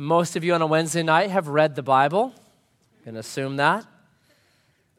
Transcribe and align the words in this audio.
Most 0.00 0.36
of 0.36 0.44
you 0.44 0.54
on 0.54 0.62
a 0.62 0.66
Wednesday 0.66 1.02
night 1.02 1.28
have 1.30 1.48
read 1.48 1.74
the 1.74 1.82
Bible. 1.82 2.32
I'm 2.32 3.04
going 3.04 3.14
to 3.14 3.20
assume 3.20 3.56
that. 3.56 3.84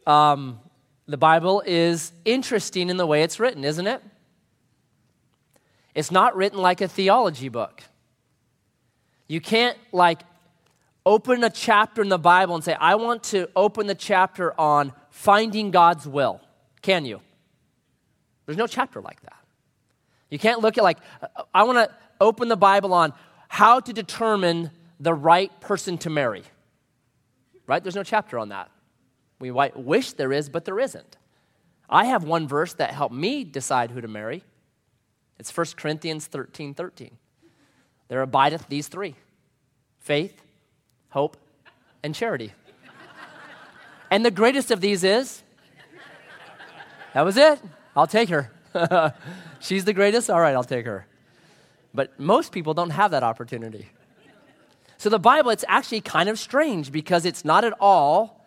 Um, 0.05 0.59
the 1.07 1.15
Bible 1.15 1.63
is 1.65 2.11
interesting 2.25 2.89
in 2.89 2.97
the 2.97 3.07
way 3.07 3.23
it's 3.23 3.39
written, 3.39 3.63
isn't 3.63 3.87
it? 3.87 4.03
It's 5.95 6.11
not 6.11 6.35
written 6.35 6.59
like 6.59 6.81
a 6.81 6.87
theology 6.89 7.47
book. 7.47 7.81
You 9.29 9.39
can't, 9.39 9.77
like, 9.93 10.19
open 11.05 11.45
a 11.45 11.49
chapter 11.49 12.01
in 12.01 12.09
the 12.09 12.19
Bible 12.19 12.55
and 12.55 12.61
say, 12.61 12.73
I 12.73 12.95
want 12.95 13.23
to 13.23 13.47
open 13.55 13.87
the 13.87 13.95
chapter 13.95 14.53
on 14.59 14.91
finding 15.11 15.71
God's 15.71 16.09
will. 16.09 16.41
Can 16.81 17.05
you? 17.05 17.21
There's 18.45 18.57
no 18.57 18.67
chapter 18.67 18.99
like 18.99 19.21
that. 19.21 19.39
You 20.29 20.39
can't 20.39 20.59
look 20.59 20.77
at, 20.77 20.83
like, 20.83 20.97
I 21.53 21.63
want 21.63 21.77
to 21.77 21.89
open 22.19 22.49
the 22.49 22.57
Bible 22.57 22.93
on 22.93 23.13
how 23.47 23.79
to 23.79 23.93
determine 23.93 24.71
the 24.99 25.13
right 25.13 25.51
person 25.61 25.97
to 25.99 26.09
marry. 26.09 26.43
Right? 27.67 27.81
There's 27.81 27.95
no 27.95 28.03
chapter 28.03 28.37
on 28.37 28.49
that. 28.49 28.71
We 29.39 29.51
might 29.51 29.77
wish 29.77 30.13
there 30.13 30.33
is, 30.33 30.49
but 30.49 30.65
there 30.65 30.79
isn't. 30.79 31.17
I 31.89 32.05
have 32.05 32.23
one 32.23 32.47
verse 32.47 32.73
that 32.73 32.91
helped 32.91 33.15
me 33.15 33.43
decide 33.43 33.91
who 33.91 34.01
to 34.01 34.07
marry. 34.07 34.43
It's 35.39 35.55
1 35.55 35.67
Corinthians 35.77 36.27
13 36.27 36.73
13. 36.73 37.17
There 38.09 38.21
abideth 38.21 38.67
these 38.67 38.87
three 38.87 39.15
faith, 39.99 40.41
hope, 41.09 41.37
and 42.03 42.13
charity. 42.13 42.53
and 44.11 44.25
the 44.25 44.31
greatest 44.31 44.71
of 44.71 44.81
these 44.81 45.03
is 45.03 45.43
that 47.13 47.21
was 47.21 47.37
it. 47.37 47.59
I'll 47.95 48.07
take 48.07 48.29
her. 48.29 48.51
She's 49.59 49.85
the 49.85 49.93
greatest? 49.93 50.29
All 50.29 50.39
right, 50.39 50.53
I'll 50.53 50.63
take 50.63 50.85
her. 50.85 51.07
But 51.93 52.19
most 52.19 52.51
people 52.51 52.73
don't 52.73 52.91
have 52.91 53.11
that 53.11 53.23
opportunity. 53.23 53.89
So 54.99 55.09
the 55.09 55.17
Bible, 55.17 55.49
it's 55.51 55.63
actually 55.69 56.01
kind 56.01 56.27
of 56.27 56.37
strange 56.37 56.91
because 56.91 57.25
it's 57.25 57.45
not 57.45 57.63
at 57.63 57.73
all 57.79 58.45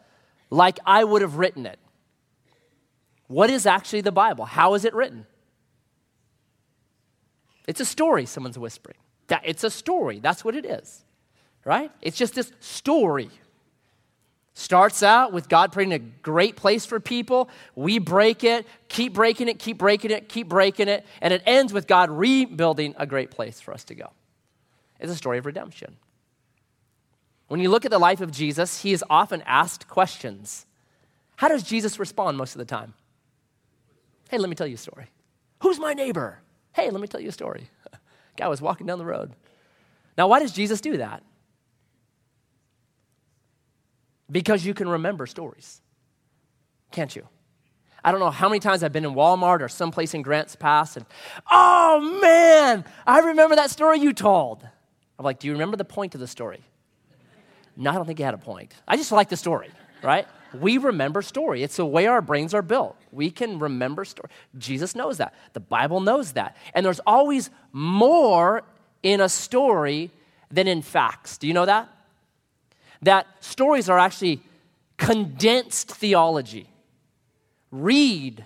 like 0.51 0.79
I 0.85 1.03
would 1.03 1.23
have 1.23 1.37
written 1.37 1.65
it. 1.65 1.79
What 3.27 3.49
is 3.49 3.65
actually 3.65 4.03
the 4.03 4.13
Bible? 4.13 4.45
How 4.45 4.75
is 4.75 4.85
it 4.85 4.93
written? 4.93 5.27
It's 7.67 7.81
a 7.81 7.87
story, 7.87 8.27
someone's 8.27 8.59
whispering. 8.59 8.99
That, 9.29 9.41
it's 9.47 9.65
a 9.65 9.71
story. 9.71 10.21
That's 10.21 10.45
what 10.45 10.55
it 10.55 10.67
is, 10.67 11.03
right? 11.65 11.91
It's 12.03 12.19
just 12.19 12.35
this 12.35 12.53
story. 12.61 13.31
Starts 14.53 15.03
out 15.03 15.33
with 15.33 15.49
God 15.49 15.73
creating 15.73 15.95
a 15.95 15.99
great 15.99 16.57
place 16.57 16.85
for 16.85 17.01
people. 17.01 17.49
We 17.75 17.99
break 17.99 18.45
it, 18.45 18.67
keep 18.89 19.15
breaking 19.15 19.49
it, 19.49 19.59
keep 19.59 19.79
breaking 19.79 20.11
it, 20.11 20.29
keep 20.29 20.51
breaking 20.51 20.89
it. 20.89 21.07
And 21.23 21.33
it 21.33 21.43
ends 21.47 21.73
with 21.73 21.87
God 21.87 22.11
rebuilding 22.11 22.95
a 22.99 23.07
great 23.07 23.31
place 23.31 23.59
for 23.59 23.73
us 23.73 23.85
to 23.85 23.95
go. 23.95 24.11
It's 25.01 25.11
a 25.11 25.17
story 25.17 25.39
of 25.39 25.47
redemption. 25.47 25.97
When 27.53 27.61
you 27.61 27.69
look 27.69 27.85
at 27.85 27.91
the 27.91 27.99
life 27.99 28.23
of 28.23 28.31
Jesus, 28.31 28.81
he 28.81 28.95
is 28.95 29.05
often 29.11 29.43
asked 29.45 29.87
questions. 29.87 30.65
How 31.37 31.49
does 31.49 31.63
Jesus 31.63 31.99
respond 31.99 32.39
most 32.39 32.55
of 32.55 32.59
the 32.59 32.65
time? 32.65 32.95
Hey, 34.31 34.39
let 34.39 34.49
me 34.49 34.57
tell 34.57 34.67
you 34.67 34.77
a 34.77 34.79
story. 34.79 35.11
Who's 35.61 35.79
my 35.79 35.93
neighbor? 35.93 36.39
Hey, 36.73 36.89
let 36.89 36.99
me 36.99 37.07
tell 37.07 37.21
you 37.21 37.29
a 37.29 37.33
story. 37.33 37.69
Guy 38.39 38.49
was 38.49 38.63
walking 38.63 38.87
down 38.87 38.97
the 38.97 39.05
road. 39.05 39.33
Now, 40.17 40.29
why 40.29 40.39
does 40.39 40.53
Jesus 40.53 40.81
do 40.81 40.97
that? 40.97 41.23
Because 44.31 44.65
you 44.65 44.73
can 44.73 44.89
remember 44.89 45.27
stories, 45.27 45.83
can't 46.91 47.15
you? 47.15 47.29
I 48.03 48.13
don't 48.13 48.21
know 48.21 48.31
how 48.31 48.49
many 48.49 48.61
times 48.61 48.83
I've 48.83 48.95
been 48.95 49.05
in 49.05 49.13
Walmart 49.13 49.61
or 49.61 49.69
someplace 49.69 50.15
in 50.15 50.23
Grants 50.23 50.57
Pass 50.57 50.97
and, 50.97 51.05
oh 51.51 52.19
man, 52.23 52.87
I 53.07 53.19
remember 53.19 53.57
that 53.57 53.69
story 53.69 53.99
you 53.99 54.15
told. 54.15 54.67
I'm 55.19 55.25
like, 55.27 55.39
do 55.39 55.49
you 55.49 55.53
remember 55.53 55.77
the 55.77 55.85
point 55.85 56.15
of 56.15 56.21
the 56.23 56.27
story? 56.27 56.65
No, 57.77 57.91
I 57.91 57.95
don't 57.95 58.07
think 58.07 58.19
he 58.19 58.25
had 58.25 58.35
a 58.35 58.39
point. 58.39 58.75
I 58.87 58.97
just 58.97 59.13
like 59.13 59.29
the 59.29 59.37
story, 59.37 59.71
right? 60.03 60.27
We 60.55 60.79
remember 60.79 61.23
story. 61.23 61.63
It's 61.63 61.77
the 61.77 61.87
way 61.87 62.07
our 62.07 62.21
brains 62.21 62.53
are 62.53 62.63
built. 62.63 62.97
We 63.11 63.31
can 63.31 63.59
remember 63.59 64.05
story. 64.05 64.29
Jesus 64.59 64.95
knows 64.95 65.19
that. 65.19 65.35
The 65.55 65.61
Bible 65.61 66.01
knows 66.01 66.33
that. 66.33 66.57
And 66.75 66.85
there's 66.85 67.01
always 67.07 67.51
more 67.73 68.63
in 69.03 69.21
a 69.21 69.29
story 69.29 70.11
than 70.51 70.69
in 70.69 70.83
facts. 70.83 71.39
Do 71.39 71.47
you 71.47 71.55
know 71.55 71.67
that? 71.67 71.89
That 73.01 73.27
stories 73.41 73.89
are 73.89 73.99
actually 73.99 74.43
condensed 74.99 75.91
theology. 75.91 76.69
Read 77.71 78.45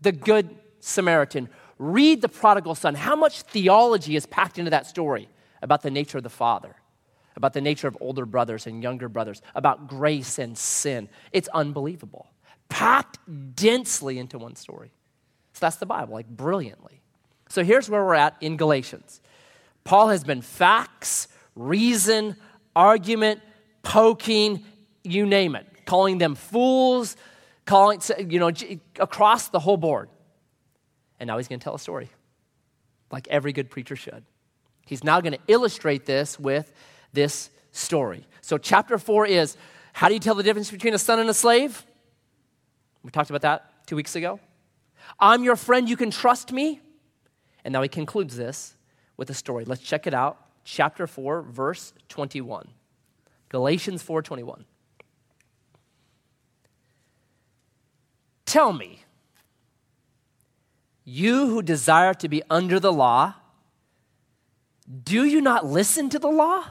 the 0.00 0.12
Good 0.12 0.50
Samaritan. 0.80 1.48
Read 1.78 2.20
the 2.20 2.28
prodigal 2.28 2.74
son. 2.74 2.96
How 2.96 3.14
much 3.14 3.42
theology 3.42 4.16
is 4.16 4.26
packed 4.26 4.58
into 4.58 4.70
that 4.70 4.86
story 4.86 5.28
about 5.62 5.82
the 5.82 5.90
nature 5.90 6.18
of 6.18 6.24
the 6.24 6.30
Father? 6.30 6.74
About 7.38 7.52
the 7.52 7.60
nature 7.60 7.86
of 7.86 7.96
older 8.00 8.26
brothers 8.26 8.66
and 8.66 8.82
younger 8.82 9.08
brothers, 9.08 9.40
about 9.54 9.86
grace 9.86 10.40
and 10.40 10.58
sin. 10.58 11.08
It's 11.32 11.48
unbelievable. 11.54 12.26
Packed 12.68 13.18
densely 13.54 14.18
into 14.18 14.38
one 14.38 14.56
story. 14.56 14.90
So 15.52 15.60
that's 15.60 15.76
the 15.76 15.86
Bible, 15.86 16.14
like 16.14 16.28
brilliantly. 16.28 17.00
So 17.48 17.62
here's 17.62 17.88
where 17.88 18.04
we're 18.04 18.14
at 18.14 18.36
in 18.40 18.56
Galatians. 18.56 19.20
Paul 19.84 20.08
has 20.08 20.24
been 20.24 20.42
facts, 20.42 21.28
reason, 21.54 22.36
argument, 22.74 23.40
poking, 23.82 24.64
you 25.04 25.24
name 25.24 25.54
it, 25.54 25.66
calling 25.86 26.18
them 26.18 26.34
fools, 26.34 27.16
calling, 27.66 28.00
you 28.28 28.40
know, 28.40 28.50
across 28.98 29.48
the 29.48 29.60
whole 29.60 29.76
board. 29.76 30.08
And 31.20 31.28
now 31.28 31.38
he's 31.38 31.46
going 31.46 31.60
to 31.60 31.64
tell 31.64 31.76
a 31.76 31.78
story, 31.78 32.10
like 33.12 33.28
every 33.28 33.52
good 33.52 33.70
preacher 33.70 33.94
should. 33.94 34.24
He's 34.86 35.04
now 35.04 35.20
going 35.20 35.34
to 35.34 35.40
illustrate 35.46 36.04
this 36.04 36.38
with 36.38 36.72
this 37.12 37.50
story. 37.72 38.26
So, 38.40 38.58
chapter 38.58 38.98
four 38.98 39.26
is 39.26 39.56
how 39.92 40.08
do 40.08 40.14
you 40.14 40.20
tell 40.20 40.34
the 40.34 40.42
difference 40.42 40.70
between 40.70 40.94
a 40.94 40.98
son 40.98 41.18
and 41.18 41.28
a 41.28 41.34
slave? 41.34 41.84
We 43.02 43.10
talked 43.10 43.30
about 43.30 43.42
that 43.42 43.86
two 43.86 43.96
weeks 43.96 44.16
ago. 44.16 44.40
I'm 45.18 45.44
your 45.44 45.56
friend, 45.56 45.88
you 45.88 45.96
can 45.96 46.10
trust 46.10 46.52
me. 46.52 46.80
And 47.64 47.72
now 47.72 47.82
he 47.82 47.88
concludes 47.88 48.36
this 48.36 48.76
with 49.16 49.30
a 49.30 49.34
story. 49.34 49.64
Let's 49.64 49.82
check 49.82 50.06
it 50.06 50.14
out. 50.14 50.38
Chapter 50.64 51.06
4, 51.06 51.42
verse 51.42 51.92
21. 52.08 52.68
Galatians 53.48 54.02
4:21. 54.02 54.64
Tell 58.44 58.72
me, 58.72 59.04
you 61.04 61.48
who 61.48 61.62
desire 61.62 62.14
to 62.14 62.28
be 62.28 62.42
under 62.48 62.80
the 62.80 62.92
law, 62.92 63.34
do 65.04 65.24
you 65.24 65.40
not 65.40 65.66
listen 65.66 66.08
to 66.10 66.18
the 66.18 66.30
law? 66.30 66.70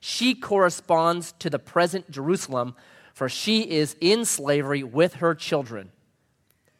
She 0.00 0.34
corresponds 0.34 1.32
to 1.38 1.50
the 1.50 1.58
present 1.58 2.10
Jerusalem, 2.10 2.74
for 3.12 3.28
she 3.28 3.70
is 3.70 3.96
in 4.00 4.24
slavery 4.24 4.82
with 4.82 5.14
her 5.14 5.34
children. 5.34 5.92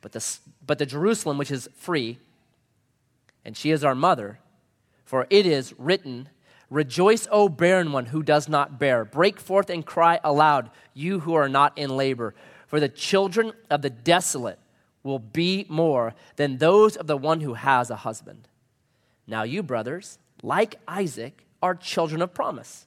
But 0.00 0.12
the, 0.12 0.38
but 0.66 0.78
the 0.78 0.86
Jerusalem, 0.86 1.36
which 1.36 1.50
is 1.50 1.68
free, 1.76 2.18
and 3.44 3.56
she 3.56 3.70
is 3.70 3.84
our 3.84 3.94
mother, 3.94 4.38
for 5.04 5.26
it 5.28 5.46
is 5.46 5.74
written, 5.78 6.28
Rejoice, 6.70 7.26
O 7.30 7.48
barren 7.48 7.92
one 7.92 8.06
who 8.06 8.22
does 8.22 8.48
not 8.48 8.78
bear. 8.78 9.04
Break 9.04 9.40
forth 9.40 9.68
and 9.68 9.84
cry 9.84 10.20
aloud, 10.22 10.70
you 10.94 11.20
who 11.20 11.34
are 11.34 11.48
not 11.48 11.76
in 11.76 11.96
labor. 11.96 12.34
For 12.68 12.78
the 12.78 12.88
children 12.88 13.52
of 13.68 13.82
the 13.82 13.90
desolate 13.90 14.60
will 15.02 15.18
be 15.18 15.66
more 15.68 16.14
than 16.36 16.58
those 16.58 16.96
of 16.96 17.08
the 17.08 17.16
one 17.16 17.40
who 17.40 17.54
has 17.54 17.90
a 17.90 17.96
husband. 17.96 18.46
Now, 19.26 19.42
you 19.42 19.62
brothers, 19.62 20.18
like 20.42 20.76
Isaac, 20.86 21.44
are 21.60 21.74
children 21.74 22.22
of 22.22 22.32
promise. 22.32 22.86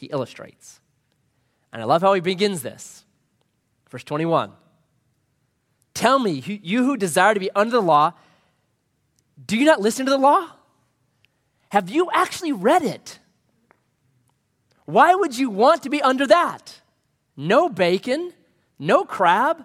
He 0.00 0.06
illustrates. 0.06 0.80
And 1.74 1.82
I 1.82 1.84
love 1.84 2.00
how 2.00 2.14
he 2.14 2.22
begins 2.22 2.62
this. 2.62 3.04
Verse 3.90 4.02
21 4.02 4.50
Tell 5.92 6.18
me, 6.18 6.42
you 6.62 6.84
who 6.84 6.96
desire 6.96 7.34
to 7.34 7.40
be 7.40 7.50
under 7.54 7.72
the 7.72 7.82
law, 7.82 8.14
do 9.44 9.58
you 9.58 9.66
not 9.66 9.82
listen 9.82 10.06
to 10.06 10.10
the 10.10 10.18
law? 10.18 10.48
Have 11.68 11.90
you 11.90 12.08
actually 12.14 12.52
read 12.52 12.82
it? 12.82 13.18
Why 14.86 15.14
would 15.14 15.36
you 15.36 15.50
want 15.50 15.82
to 15.82 15.90
be 15.90 16.00
under 16.00 16.26
that? 16.26 16.80
No 17.36 17.68
bacon, 17.68 18.32
no 18.78 19.04
crab, 19.04 19.64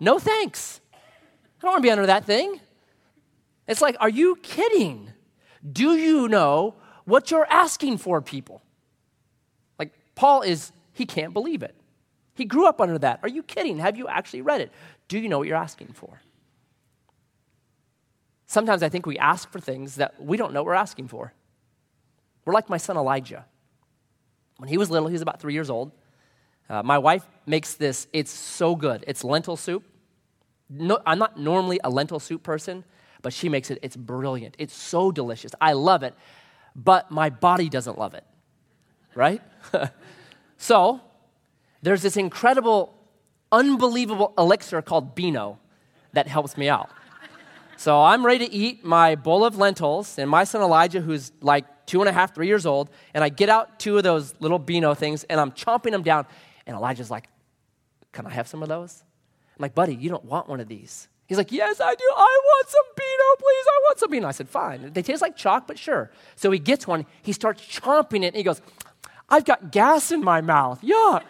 no 0.00 0.18
thanks. 0.18 0.80
I 0.94 1.60
don't 1.60 1.72
want 1.72 1.82
to 1.82 1.86
be 1.86 1.90
under 1.90 2.06
that 2.06 2.24
thing. 2.24 2.58
It's 3.68 3.82
like, 3.82 3.96
are 4.00 4.08
you 4.08 4.36
kidding? 4.36 5.10
Do 5.70 5.92
you 5.92 6.26
know 6.26 6.76
what 7.04 7.30
you're 7.30 7.46
asking 7.50 7.98
for, 7.98 8.22
people? 8.22 8.63
Paul 10.14 10.42
is, 10.42 10.72
he 10.92 11.06
can't 11.06 11.32
believe 11.32 11.62
it. 11.62 11.74
He 12.34 12.44
grew 12.44 12.66
up 12.66 12.80
under 12.80 12.98
that. 12.98 13.20
Are 13.22 13.28
you 13.28 13.42
kidding? 13.42 13.78
Have 13.78 13.96
you 13.96 14.08
actually 14.08 14.42
read 14.42 14.60
it? 14.60 14.72
Do 15.08 15.18
you 15.18 15.28
know 15.28 15.38
what 15.38 15.48
you're 15.48 15.56
asking 15.56 15.88
for? 15.94 16.20
Sometimes 18.46 18.82
I 18.82 18.88
think 18.88 19.06
we 19.06 19.18
ask 19.18 19.50
for 19.50 19.60
things 19.60 19.96
that 19.96 20.20
we 20.22 20.36
don't 20.36 20.52
know 20.52 20.62
what 20.62 20.66
we're 20.66 20.74
asking 20.74 21.08
for. 21.08 21.32
We're 22.44 22.52
like 22.52 22.68
my 22.68 22.76
son 22.76 22.96
Elijah. 22.96 23.46
When 24.58 24.68
he 24.68 24.78
was 24.78 24.90
little, 24.90 25.08
he 25.08 25.12
was 25.14 25.22
about 25.22 25.40
three 25.40 25.54
years 25.54 25.70
old. 25.70 25.92
Uh, 26.68 26.82
my 26.82 26.98
wife 26.98 27.26
makes 27.46 27.74
this, 27.74 28.06
it's 28.12 28.30
so 28.30 28.74
good. 28.74 29.04
It's 29.06 29.24
lentil 29.24 29.56
soup. 29.56 29.84
No, 30.70 31.00
I'm 31.04 31.18
not 31.18 31.38
normally 31.38 31.78
a 31.84 31.90
lentil 31.90 32.20
soup 32.20 32.42
person, 32.42 32.84
but 33.22 33.32
she 33.32 33.48
makes 33.48 33.70
it, 33.70 33.78
it's 33.82 33.96
brilliant. 33.96 34.54
It's 34.58 34.74
so 34.74 35.12
delicious. 35.12 35.52
I 35.60 35.72
love 35.72 36.02
it, 36.02 36.14
but 36.74 37.10
my 37.10 37.30
body 37.30 37.68
doesn't 37.68 37.98
love 37.98 38.14
it, 38.14 38.24
right? 39.14 39.42
so 40.56 41.00
there's 41.82 42.02
this 42.02 42.16
incredible, 42.16 42.94
unbelievable 43.52 44.32
elixir 44.38 44.82
called 44.82 45.14
Beano 45.14 45.58
that 46.12 46.26
helps 46.26 46.56
me 46.56 46.68
out. 46.68 46.90
So 47.76 48.00
I'm 48.00 48.24
ready 48.24 48.46
to 48.46 48.52
eat 48.52 48.84
my 48.84 49.16
bowl 49.16 49.44
of 49.44 49.58
lentils, 49.58 50.18
and 50.18 50.30
my 50.30 50.44
son 50.44 50.62
Elijah, 50.62 51.00
who's 51.00 51.32
like 51.40 51.66
two 51.86 52.00
and 52.00 52.08
a 52.08 52.12
half, 52.12 52.34
three 52.34 52.46
years 52.46 52.66
old, 52.66 52.88
and 53.12 53.22
I 53.22 53.28
get 53.28 53.48
out 53.48 53.78
two 53.78 53.96
of 53.96 54.04
those 54.04 54.34
little 54.40 54.58
Beano 54.58 54.94
things, 54.94 55.24
and 55.24 55.40
I'm 55.40 55.52
chomping 55.52 55.90
them 55.90 56.02
down, 56.02 56.26
and 56.66 56.76
Elijah's 56.76 57.10
like, 57.10 57.28
Can 58.12 58.26
I 58.26 58.30
have 58.30 58.48
some 58.48 58.62
of 58.62 58.68
those? 58.68 59.02
I'm 59.56 59.62
like, 59.62 59.74
Buddy, 59.74 59.94
you 59.94 60.08
don't 60.08 60.24
want 60.24 60.48
one 60.48 60.60
of 60.60 60.68
these. 60.68 61.08
He's 61.26 61.38
like, 61.38 61.52
Yes, 61.52 61.80
I 61.80 61.94
do. 61.94 62.04
I 62.16 62.40
want 62.44 62.68
some 62.68 62.84
Beano, 62.96 63.36
please. 63.38 63.66
I 63.66 63.80
want 63.84 63.98
some 63.98 64.10
Beano. 64.10 64.28
I 64.28 64.32
said, 64.32 64.48
Fine. 64.48 64.92
They 64.92 65.02
taste 65.02 65.20
like 65.20 65.36
chalk, 65.36 65.66
but 65.66 65.78
sure. 65.78 66.10
So 66.36 66.50
he 66.50 66.58
gets 66.58 66.86
one. 66.86 67.06
He 67.22 67.32
starts 67.32 67.62
chomping 67.62 68.22
it, 68.22 68.28
and 68.28 68.36
he 68.36 68.44
goes, 68.44 68.62
I've 69.28 69.44
got 69.44 69.70
gas 69.72 70.10
in 70.12 70.22
my 70.22 70.40
mouth. 70.40 70.80
Yuck. 70.82 71.24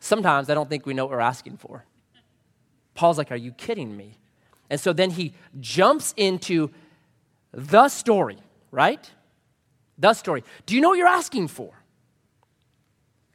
Sometimes 0.00 0.48
I 0.48 0.54
don't 0.54 0.68
think 0.68 0.86
we 0.86 0.94
know 0.94 1.04
what 1.04 1.12
we're 1.12 1.20
asking 1.20 1.56
for. 1.56 1.84
Paul's 2.94 3.18
like, 3.18 3.30
Are 3.30 3.36
you 3.36 3.52
kidding 3.52 3.96
me? 3.96 4.18
And 4.70 4.80
so 4.80 4.92
then 4.92 5.10
he 5.10 5.34
jumps 5.60 6.14
into 6.16 6.70
the 7.52 7.88
story, 7.88 8.38
right? 8.70 9.10
The 9.98 10.12
story. 10.14 10.44
Do 10.66 10.74
you 10.74 10.80
know 10.80 10.90
what 10.90 10.98
you're 10.98 11.06
asking 11.06 11.48
for? 11.48 11.72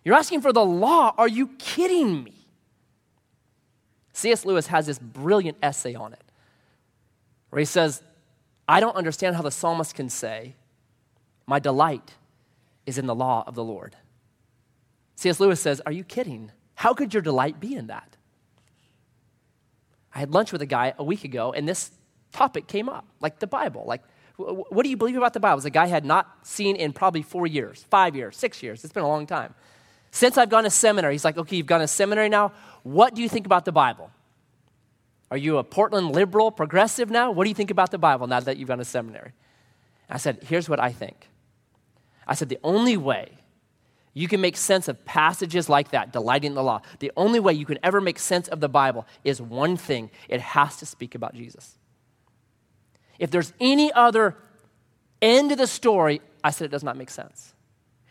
You're 0.04 0.16
asking 0.16 0.42
for 0.42 0.52
the 0.52 0.66
law. 0.66 1.14
Are 1.18 1.28
you 1.28 1.48
kidding 1.58 2.24
me? 2.24 2.34
C.S. 4.14 4.46
Lewis 4.46 4.68
has 4.68 4.88
this 4.88 5.00
brilliant 5.00 5.58
essay 5.62 5.96
on 5.96 6.14
it 6.14 6.24
where 7.50 7.60
he 7.60 7.66
says, 7.66 8.02
I 8.72 8.80
don't 8.80 8.96
understand 8.96 9.36
how 9.36 9.42
the 9.42 9.52
psalmist 9.52 9.96
can 9.96 10.08
say, 10.08 10.56
My 11.46 11.60
delight 11.60 12.14
is 12.86 12.98
in 12.98 13.06
the 13.06 13.14
law 13.14 13.44
of 13.46 13.54
the 13.54 13.64
Lord. 13.64 13.98
C.S. 15.16 15.42
Lewis 15.42 15.60
says, 15.60 15.82
Are 15.86 15.92
you 15.92 16.06
kidding? 16.06 16.54
How 16.76 16.94
could 16.94 17.14
your 17.14 17.22
delight 17.22 17.60
be 17.60 17.76
in 17.76 17.88
that? 17.88 18.16
I 20.16 20.20
had 20.20 20.32
lunch 20.32 20.54
with 20.54 20.62
a 20.62 20.66
guy 20.66 20.94
a 20.98 21.04
week 21.04 21.26
ago, 21.26 21.52
and 21.52 21.68
this 21.68 21.92
topic 22.32 22.68
came 22.68 22.88
up, 22.88 23.06
like 23.20 23.40
the 23.40 23.48
Bible. 23.48 23.84
Like, 23.86 24.04
what 24.38 24.84
do 24.84 24.90
you 24.90 24.96
believe 24.96 25.18
about 25.18 25.34
the 25.34 25.42
Bible? 25.42 25.62
A 25.66 25.70
guy 25.70 25.88
had 25.88 26.06
not 26.06 26.48
seen 26.48 26.78
in 26.78 26.94
probably 26.94 27.24
four 27.24 27.48
years, 27.48 27.86
five 27.90 28.16
years, 28.16 28.38
six 28.38 28.64
years. 28.64 28.86
It's 28.86 28.94
been 28.94 29.04
a 29.04 29.08
long 29.08 29.28
time. 29.28 29.54
Since 30.12 30.38
I've 30.38 30.50
gone 30.50 30.64
to 30.64 30.70
seminary, 30.70 31.14
he's 31.14 31.26
like, 31.26 31.38
okay, 31.38 31.58
you've 31.58 31.66
gone 31.66 31.82
to 31.82 31.88
seminary 31.88 32.30
now. 32.30 32.54
What 32.84 33.16
do 33.16 33.22
you 33.22 33.28
think 33.28 33.46
about 33.46 33.66
the 33.66 33.74
Bible? 33.74 34.12
Are 35.32 35.38
you 35.38 35.58
a 35.58 35.64
Portland 35.64 36.12
liberal, 36.12 36.52
progressive 36.52 37.10
now? 37.10 37.32
What 37.32 37.46
do 37.46 37.50
you 37.50 37.56
think 37.56 37.72
about 37.72 37.90
the 37.90 37.98
Bible 37.98 38.28
now 38.28 38.42
that 38.42 38.58
you've 38.58 38.68
gone 38.68 38.80
to 38.80 38.86
seminary? 38.86 39.32
I 40.10 40.18
said, 40.18 40.44
here's 40.44 40.68
what 40.68 40.80
I 40.80 40.92
think. 40.92 41.30
I 42.28 42.36
said, 42.36 42.50
the 42.50 42.60
only 42.64 42.98
way 42.98 43.30
you 44.14 44.28
can 44.28 44.42
make 44.42 44.58
sense 44.58 44.90
of 44.90 45.06
passages 45.06 45.70
like 45.70 45.92
that, 45.92 46.12
delighting 46.12 46.52
in 46.52 46.56
the 46.56 46.64
law. 46.64 46.82
The 47.00 47.14
only 47.16 47.40
way 47.40 47.54
you 47.54 47.66
can 47.66 47.80
ever 47.82 48.02
make 48.02 48.20
sense 48.20 48.50
of 48.50 48.60
the 48.60 48.68
Bible 48.68 49.08
is 49.24 49.42
one 49.42 49.78
thing 49.78 50.12
it 50.28 50.42
has 50.42 50.76
to 50.78 50.86
speak 50.86 51.16
about 51.16 51.34
Jesus. 51.34 51.78
If 53.18 53.32
there's 53.32 53.54
any 53.62 53.94
other 53.94 54.36
end 55.22 55.54
of 55.54 55.58
the 55.58 55.68
story, 55.68 56.20
I 56.44 56.52
said 56.52 56.66
it 56.66 56.72
does 56.72 56.84
not 56.84 56.98
make 56.98 57.10
sense. 57.10 57.54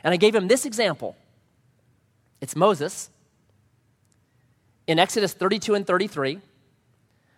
And 0.03 0.15
I 0.15 0.17
gave 0.17 0.35
him 0.35 0.49
this 0.49 0.65
example 0.65 1.17
it's 2.41 2.57
Moses. 2.57 3.11
In 4.87 4.99
Exodus 4.99 5.35
32 5.35 5.75
and 5.75 5.87
33, 5.87 6.41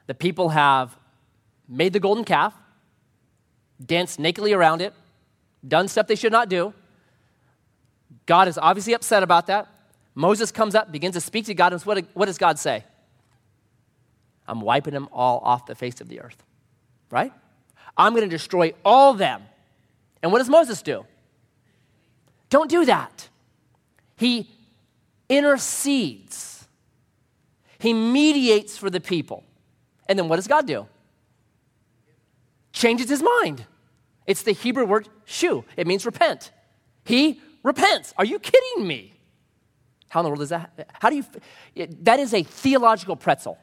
the 0.07 0.15
people 0.15 0.51
have 0.51 0.97
made 1.69 1.93
the 1.93 2.01
golden 2.01 2.25
calf, 2.25 2.55
danced 3.85 4.19
nakedly 4.19 4.53
around 4.53 4.81
it, 4.81 4.93
done 5.67 5.89
stuff 5.89 6.07
they 6.07 6.15
should 6.15 6.33
not 6.33 6.49
do. 6.49 6.75
God 8.27 8.49
is 8.49 8.59
obviously 8.59 8.93
upset 8.93 9.23
about 9.23 9.47
that. 9.47 9.69
Moses 10.15 10.53
comes 10.53 10.75
up, 10.75 10.93
begins 10.93 11.15
to 11.15 11.21
speak 11.21 11.47
to 11.47 11.55
God, 11.55 11.73
and 11.73 11.83
what, 11.83 12.05
what 12.15 12.27
does 12.27 12.39
God 12.39 12.59
say? 12.59 12.85
I'm 14.47 14.61
wiping 14.61 14.93
them 14.93 15.09
all 15.13 15.39
off 15.39 15.67
the 15.67 15.75
face 15.75 16.01
of 16.01 16.09
the 16.09 16.21
earth, 16.21 16.43
right? 17.11 17.33
I'm 17.97 18.13
going 18.13 18.29
to 18.29 18.35
destroy 18.35 18.73
all 18.85 19.15
them. 19.15 19.43
And 20.23 20.33
what 20.33 20.39
does 20.39 20.49
Moses 20.49 20.83
do? 20.83 21.07
Don't 22.51 22.69
do 22.69 22.85
that. 22.85 23.29
He 24.17 24.51
intercedes, 25.29 26.69
he 27.79 27.93
mediates 27.93 28.77
for 28.77 28.91
the 28.91 29.01
people. 29.01 29.45
And 30.13 30.19
then 30.19 30.29
what 30.29 30.37
does 30.37 30.47
God 30.47 30.67
do? 30.67 30.87
Changes 32.71 33.09
his 33.09 33.23
mind. 33.23 33.65
It's 34.27 34.43
the 34.43 34.53
Hebrew 34.53 34.85
word 34.85 35.09
shu, 35.25 35.65
it 35.75 35.87
means 35.87 36.05
repent. 36.05 36.53
He 37.07 37.41
repents. 37.63 38.13
Are 38.19 38.25
you 38.27 38.39
kidding 38.39 38.87
me? 38.87 39.15
How 40.11 40.21
in 40.21 40.25
the 40.25 40.29
world 40.29 40.43
is 40.43 40.51
that? 40.51 40.91
How 41.01 41.09
do 41.09 41.17
you? 41.17 41.87
That 42.03 42.21
is 42.21 42.35
a 42.35 42.43
theological 42.43 43.17
pretzel. 43.17 43.57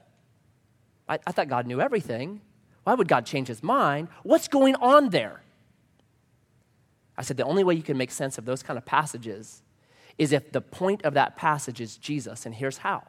I, 1.07 1.19
I 1.27 1.31
thought 1.31 1.49
God 1.49 1.67
knew 1.67 1.79
everything. 1.79 2.41
Why 2.83 2.95
would 2.95 3.07
God 3.07 3.27
change 3.27 3.47
his 3.47 3.61
mind? 3.61 4.07
What's 4.23 4.47
going 4.47 4.73
on 4.77 5.09
there? 5.11 5.43
I 7.15 7.21
said 7.21 7.37
the 7.37 7.45
only 7.45 7.63
way 7.63 7.75
you 7.75 7.83
can 7.83 7.95
make 7.95 8.09
sense 8.09 8.39
of 8.39 8.45
those 8.45 8.63
kind 8.63 8.79
of 8.79 8.85
passages 8.85 9.61
is 10.17 10.31
if 10.31 10.51
the 10.51 10.61
point 10.61 11.03
of 11.03 11.13
that 11.13 11.37
passage 11.37 11.79
is 11.79 11.95
Jesus, 11.95 12.47
and 12.47 12.55
here's 12.55 12.79
how. 12.79 13.03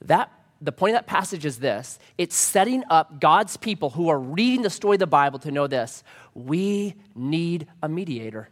That 0.00 0.32
the 0.60 0.72
point 0.72 0.94
of 0.94 0.98
that 0.98 1.06
passage 1.06 1.46
is 1.46 1.58
this 1.58 1.98
it's 2.18 2.36
setting 2.36 2.84
up 2.90 3.20
God's 3.20 3.56
people 3.56 3.90
who 3.90 4.08
are 4.08 4.18
reading 4.18 4.62
the 4.62 4.70
story 4.70 4.96
of 4.96 5.00
the 5.00 5.06
Bible 5.06 5.38
to 5.40 5.50
know 5.50 5.66
this 5.66 6.04
we 6.34 6.94
need 7.14 7.66
a 7.82 7.88
mediator. 7.88 8.48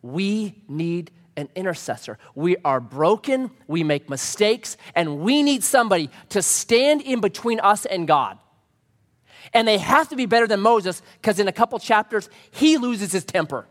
We 0.00 0.62
need 0.68 1.10
an 1.36 1.48
intercessor. 1.54 2.18
We 2.34 2.56
are 2.64 2.80
broken, 2.80 3.50
we 3.66 3.84
make 3.84 4.08
mistakes, 4.08 4.76
and 4.94 5.20
we 5.20 5.42
need 5.42 5.62
somebody 5.62 6.10
to 6.30 6.42
stand 6.42 7.02
in 7.02 7.20
between 7.20 7.60
us 7.60 7.84
and 7.84 8.06
God. 8.06 8.38
And 9.52 9.66
they 9.66 9.78
have 9.78 10.08
to 10.08 10.16
be 10.16 10.26
better 10.26 10.46
than 10.46 10.60
Moses 10.60 11.02
because 11.20 11.38
in 11.38 11.48
a 11.48 11.52
couple 11.52 11.78
chapters, 11.78 12.28
he 12.50 12.76
loses 12.76 13.12
his 13.12 13.24
temper. 13.24 13.66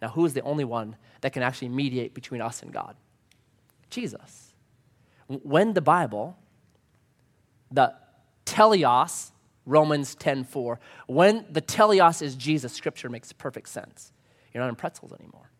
Now, 0.00 0.08
who 0.08 0.24
is 0.24 0.34
the 0.34 0.42
only 0.42 0.64
one 0.64 0.96
that 1.20 1.32
can 1.32 1.42
actually 1.42 1.68
mediate 1.68 2.12
between 2.12 2.40
us 2.40 2.62
and 2.62 2.72
God? 2.72 2.96
Jesus. 3.88 4.51
When 5.28 5.74
the 5.74 5.80
Bible, 5.80 6.36
the 7.70 7.94
teleos, 8.44 9.30
Romans 9.64 10.16
10:4, 10.16 10.78
when 11.06 11.44
the 11.50 11.62
teleos 11.62 12.22
is 12.22 12.34
Jesus, 12.34 12.72
scripture 12.72 13.08
makes 13.08 13.32
perfect 13.32 13.68
sense. 13.68 14.12
You're 14.52 14.62
not 14.62 14.68
in 14.68 14.76
pretzels 14.76 15.12
anymore. 15.12 15.50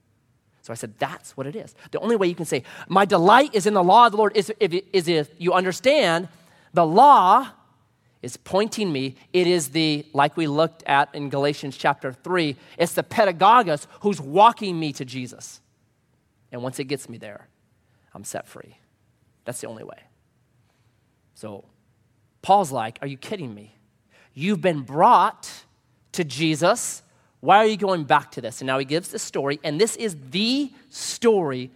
So 0.62 0.72
I 0.72 0.76
said, 0.76 0.96
that's 0.98 1.36
what 1.36 1.48
it 1.48 1.56
is. 1.56 1.74
The 1.90 1.98
only 1.98 2.14
way 2.14 2.28
you 2.28 2.36
can 2.36 2.46
say, 2.46 2.62
my 2.88 3.04
delight 3.04 3.52
is 3.52 3.66
in 3.66 3.74
the 3.74 3.82
law 3.82 4.06
of 4.06 4.12
the 4.12 4.18
Lord, 4.18 4.36
is 4.36 4.52
if, 4.60 4.72
is 4.92 5.08
if 5.08 5.28
you 5.38 5.52
understand 5.52 6.28
the 6.72 6.86
law 6.86 7.50
is 8.22 8.36
pointing 8.36 8.92
me. 8.92 9.16
It 9.32 9.46
is 9.46 9.70
the, 9.70 10.06
like 10.14 10.36
we 10.36 10.46
looked 10.46 10.84
at 10.86 11.12
in 11.14 11.28
Galatians 11.28 11.76
chapter 11.76 12.12
3, 12.12 12.56
it's 12.78 12.94
the 12.94 13.02
pedagogos 13.02 13.86
who's 14.00 14.20
walking 14.20 14.78
me 14.78 14.92
to 14.94 15.04
Jesus. 15.04 15.60
And 16.52 16.62
once 16.62 16.78
it 16.78 16.84
gets 16.84 17.08
me 17.08 17.18
there, 17.18 17.48
I'm 18.14 18.24
set 18.24 18.46
free. 18.46 18.76
That's 19.44 19.60
the 19.60 19.66
only 19.66 19.84
way. 19.84 19.98
So 21.34 21.64
Paul's 22.42 22.72
like, 22.72 22.98
Are 23.02 23.06
you 23.06 23.16
kidding 23.16 23.54
me? 23.54 23.76
You've 24.34 24.60
been 24.60 24.82
brought 24.82 25.50
to 26.12 26.24
Jesus. 26.24 27.02
Why 27.40 27.58
are 27.58 27.66
you 27.66 27.76
going 27.76 28.04
back 28.04 28.30
to 28.32 28.40
this? 28.40 28.60
And 28.60 28.66
now 28.66 28.78
he 28.78 28.84
gives 28.84 29.08
this 29.08 29.22
story, 29.22 29.58
and 29.64 29.80
this 29.80 29.96
is 29.96 30.16
the 30.30 30.70
story, 30.88 31.70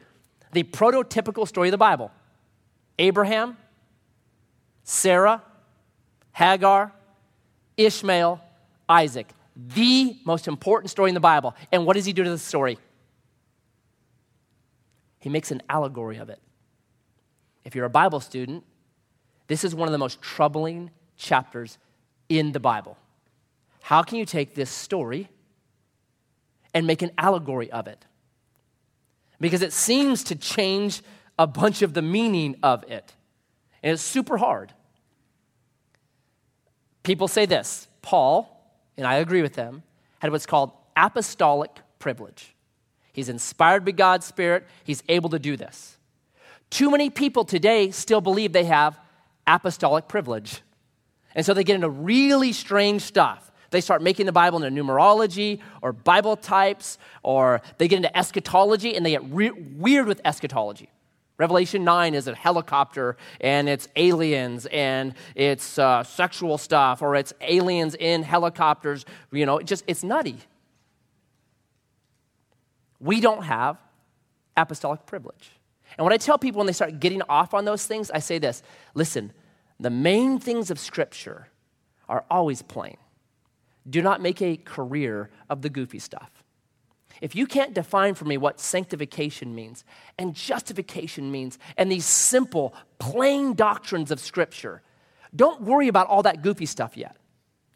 the 0.52 0.62
prototypical 0.62 1.46
story 1.46 1.68
of 1.68 1.72
the 1.72 1.78
Bible 1.78 2.10
Abraham, 2.98 3.56
Sarah, 4.84 5.42
Hagar, 6.32 6.92
Ishmael, 7.76 8.40
Isaac. 8.88 9.28
The 9.56 10.16
most 10.24 10.48
important 10.48 10.90
story 10.90 11.10
in 11.10 11.14
the 11.14 11.20
Bible. 11.20 11.54
And 11.72 11.86
what 11.86 11.94
does 11.94 12.04
he 12.04 12.12
do 12.12 12.22
to 12.22 12.30
the 12.30 12.38
story? 12.38 12.78
He 15.18 15.30
makes 15.30 15.50
an 15.50 15.62
allegory 15.68 16.18
of 16.18 16.28
it. 16.28 16.40
If 17.66 17.74
you're 17.74 17.84
a 17.84 17.90
Bible 17.90 18.20
student, 18.20 18.62
this 19.48 19.64
is 19.64 19.74
one 19.74 19.88
of 19.88 19.92
the 19.92 19.98
most 19.98 20.22
troubling 20.22 20.90
chapters 21.16 21.78
in 22.28 22.52
the 22.52 22.60
Bible. 22.60 22.96
How 23.82 24.04
can 24.04 24.18
you 24.18 24.24
take 24.24 24.54
this 24.54 24.70
story 24.70 25.28
and 26.72 26.86
make 26.86 27.02
an 27.02 27.10
allegory 27.18 27.68
of 27.72 27.88
it? 27.88 28.06
Because 29.40 29.62
it 29.62 29.72
seems 29.72 30.22
to 30.24 30.36
change 30.36 31.02
a 31.40 31.46
bunch 31.48 31.82
of 31.82 31.92
the 31.92 32.02
meaning 32.02 32.54
of 32.62 32.84
it. 32.84 33.12
And 33.82 33.92
it's 33.92 34.02
super 34.02 34.38
hard. 34.38 34.72
People 37.02 37.26
say 37.26 37.46
this 37.46 37.88
Paul, 38.00 38.64
and 38.96 39.08
I 39.08 39.16
agree 39.16 39.42
with 39.42 39.54
them, 39.54 39.82
had 40.20 40.30
what's 40.30 40.46
called 40.46 40.70
apostolic 40.96 41.72
privilege. 41.98 42.54
He's 43.12 43.28
inspired 43.28 43.84
by 43.84 43.90
God's 43.90 44.24
Spirit, 44.24 44.68
he's 44.84 45.02
able 45.08 45.30
to 45.30 45.40
do 45.40 45.56
this. 45.56 45.95
Too 46.70 46.90
many 46.90 47.10
people 47.10 47.44
today 47.44 47.90
still 47.90 48.20
believe 48.20 48.52
they 48.52 48.64
have 48.64 48.98
apostolic 49.46 50.08
privilege. 50.08 50.62
And 51.34 51.44
so 51.44 51.54
they 51.54 51.64
get 51.64 51.74
into 51.74 51.90
really 51.90 52.52
strange 52.52 53.02
stuff. 53.02 53.52
They 53.70 53.80
start 53.80 54.02
making 54.02 54.26
the 54.26 54.32
Bible 54.32 54.62
into 54.62 54.82
numerology 54.82 55.60
or 55.82 55.92
Bible 55.92 56.36
types, 56.36 56.98
or 57.22 57.60
they 57.78 57.88
get 57.88 57.96
into 57.96 58.16
eschatology 58.16 58.96
and 58.96 59.04
they 59.04 59.10
get 59.10 59.24
re- 59.24 59.50
weird 59.50 60.06
with 60.06 60.20
eschatology. 60.24 60.88
Revelation 61.38 61.84
9 61.84 62.14
is 62.14 62.28
a 62.28 62.34
helicopter 62.34 63.16
and 63.40 63.68
it's 63.68 63.88
aliens 63.96 64.66
and 64.66 65.14
it's 65.34 65.78
uh, 65.78 66.02
sexual 66.02 66.56
stuff 66.56 67.02
or 67.02 67.14
it's 67.14 67.34
aliens 67.42 67.94
in 67.94 68.22
helicopters. 68.22 69.04
You 69.30 69.44
know, 69.44 69.58
it 69.58 69.66
just, 69.66 69.84
it's 69.86 70.02
nutty. 70.02 70.38
We 72.98 73.20
don't 73.20 73.42
have 73.42 73.76
apostolic 74.56 75.04
privilege. 75.04 75.50
And 75.96 76.04
what 76.04 76.12
I 76.12 76.18
tell 76.18 76.38
people 76.38 76.58
when 76.58 76.66
they 76.66 76.72
start 76.72 77.00
getting 77.00 77.22
off 77.28 77.54
on 77.54 77.64
those 77.64 77.86
things, 77.86 78.10
I 78.10 78.18
say 78.18 78.38
this 78.38 78.62
listen, 78.94 79.32
the 79.80 79.90
main 79.90 80.38
things 80.38 80.70
of 80.70 80.78
Scripture 80.78 81.48
are 82.08 82.24
always 82.30 82.62
plain. 82.62 82.96
Do 83.88 84.02
not 84.02 84.20
make 84.20 84.42
a 84.42 84.56
career 84.56 85.30
of 85.48 85.62
the 85.62 85.68
goofy 85.68 85.98
stuff. 85.98 86.30
If 87.20 87.34
you 87.34 87.46
can't 87.46 87.72
define 87.72 88.14
for 88.14 88.26
me 88.26 88.36
what 88.36 88.60
sanctification 88.60 89.54
means 89.54 89.84
and 90.18 90.34
justification 90.34 91.30
means 91.30 91.58
and 91.76 91.90
these 91.90 92.04
simple, 92.04 92.74
plain 92.98 93.54
doctrines 93.54 94.10
of 94.10 94.20
Scripture, 94.20 94.82
don't 95.34 95.62
worry 95.62 95.88
about 95.88 96.08
all 96.08 96.22
that 96.22 96.42
goofy 96.42 96.66
stuff 96.66 96.96
yet. 96.96 97.16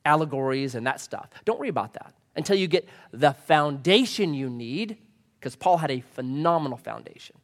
Allegories 0.05 0.75
and 0.75 0.87
that 0.87 1.01
stuff. 1.01 1.29
Don't 1.45 1.59
worry 1.59 1.69
about 1.69 1.95
that 1.95 2.15
until 2.37 2.57
you 2.57 2.67
get 2.67 2.89
the 3.13 3.33
foundation 3.33 4.35
you 4.35 4.49
need, 4.49 4.99
because 5.39 5.57
Paul 5.57 5.79
had 5.79 5.91
a 5.91 6.01
phenomenal 6.01 6.79
foundation. 6.79 7.37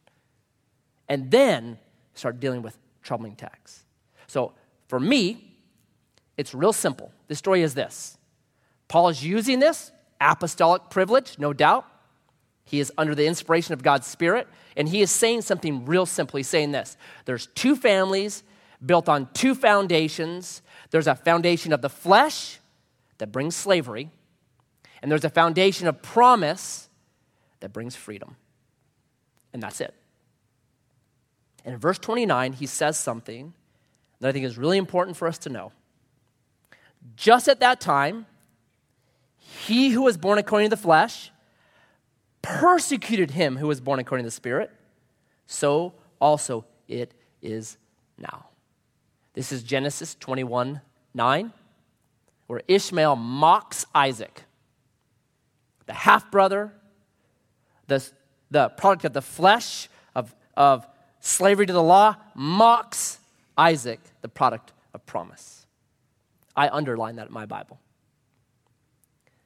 And 1.09 1.31
then 1.31 1.77
start 2.13 2.39
dealing 2.39 2.61
with 2.61 2.77
troubling 3.01 3.35
texts. 3.35 3.83
So 4.27 4.53
for 4.87 4.99
me, 4.99 5.55
it's 6.35 6.53
real 6.53 6.73
simple. 6.73 7.11
The 7.27 7.35
story 7.35 7.61
is 7.61 7.73
this 7.73 8.17
Paul 8.87 9.09
is 9.09 9.23
using 9.23 9.59
this 9.59 9.91
apostolic 10.19 10.89
privilege, 10.89 11.37
no 11.37 11.53
doubt. 11.53 11.85
He 12.63 12.81
is 12.81 12.91
under 12.97 13.15
the 13.15 13.25
inspiration 13.25 13.73
of 13.73 13.81
God's 13.81 14.07
Spirit, 14.07 14.47
and 14.75 14.89
he 14.89 15.01
is 15.01 15.09
saying 15.09 15.43
something 15.43 15.85
real 15.85 16.05
simply 16.05 16.43
saying 16.43 16.71
this 16.71 16.97
there's 17.25 17.47
two 17.47 17.75
families 17.75 18.43
built 18.85 19.09
on 19.09 19.29
two 19.33 19.55
foundations. 19.55 20.61
There's 20.91 21.07
a 21.07 21.15
foundation 21.15 21.73
of 21.73 21.81
the 21.81 21.89
flesh 21.89 22.59
that 23.17 23.31
brings 23.31 23.55
slavery, 23.55 24.11
and 25.01 25.11
there's 25.11 25.25
a 25.25 25.29
foundation 25.29 25.87
of 25.87 26.01
promise 26.01 26.89
that 27.59 27.73
brings 27.73 27.95
freedom. 27.95 28.35
And 29.53 29.63
that's 29.63 29.81
it. 29.81 29.93
And 31.67 31.73
in 31.73 31.81
verse 31.81 31.99
29, 31.99 32.53
he 32.53 32.65
says 32.65 32.97
something 32.97 33.53
that 34.21 34.29
I 34.29 34.31
think 34.31 34.45
is 34.45 34.57
really 34.57 34.77
important 34.77 35.17
for 35.17 35.27
us 35.27 35.37
to 35.39 35.49
know. 35.49 35.73
Just 37.17 37.49
at 37.49 37.59
that 37.59 37.81
time, 37.81 38.25
he 39.37 39.89
who 39.89 40.03
was 40.03 40.15
born 40.15 40.39
according 40.39 40.69
to 40.69 40.75
the 40.77 40.81
flesh 40.81 41.29
persecuted 42.41 43.31
him 43.31 43.57
who 43.57 43.67
was 43.67 43.81
born 43.81 43.99
according 43.99 44.23
to 44.23 44.27
the 44.27 44.31
Spirit. 44.31 44.71
So 45.45 45.91
also 46.21 46.63
it 46.87 47.13
is 47.41 47.77
now. 48.17 48.45
This 49.33 49.51
is 49.51 49.61
Genesis 49.61 50.15
21 50.15 50.79
9, 51.13 51.53
where 52.45 52.61
Ishmael 52.69 53.17
mocks 53.17 53.85
Isaac, 53.93 54.43
the 55.85 55.93
half 55.93 56.31
brother, 56.31 56.71
the, 57.87 58.09
the 58.51 58.69
product 58.69 59.03
of 59.03 59.11
the 59.11 59.21
flesh, 59.21 59.89
of, 60.15 60.33
of 60.55 60.87
slavery 61.27 61.65
to 61.65 61.73
the 61.73 61.83
law, 61.83 62.15
mocks 62.33 63.19
Isaac, 63.57 63.99
the 64.21 64.29
product 64.29 64.73
of 64.93 65.05
promise. 65.05 65.65
I 66.55 66.69
underline 66.69 67.17
that 67.17 67.27
in 67.27 67.33
my 67.33 67.45
Bible. 67.45 67.79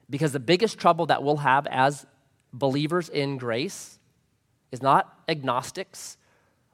Because 0.09 0.31
the 0.31 0.39
biggest 0.39 0.77
trouble 0.77 1.07
that 1.07 1.23
we'll 1.23 1.37
have 1.37 1.65
as 1.67 2.05
believers 2.53 3.09
in 3.09 3.37
grace 3.37 3.99
is 4.71 4.81
not 4.81 5.21
agnostics 5.27 6.17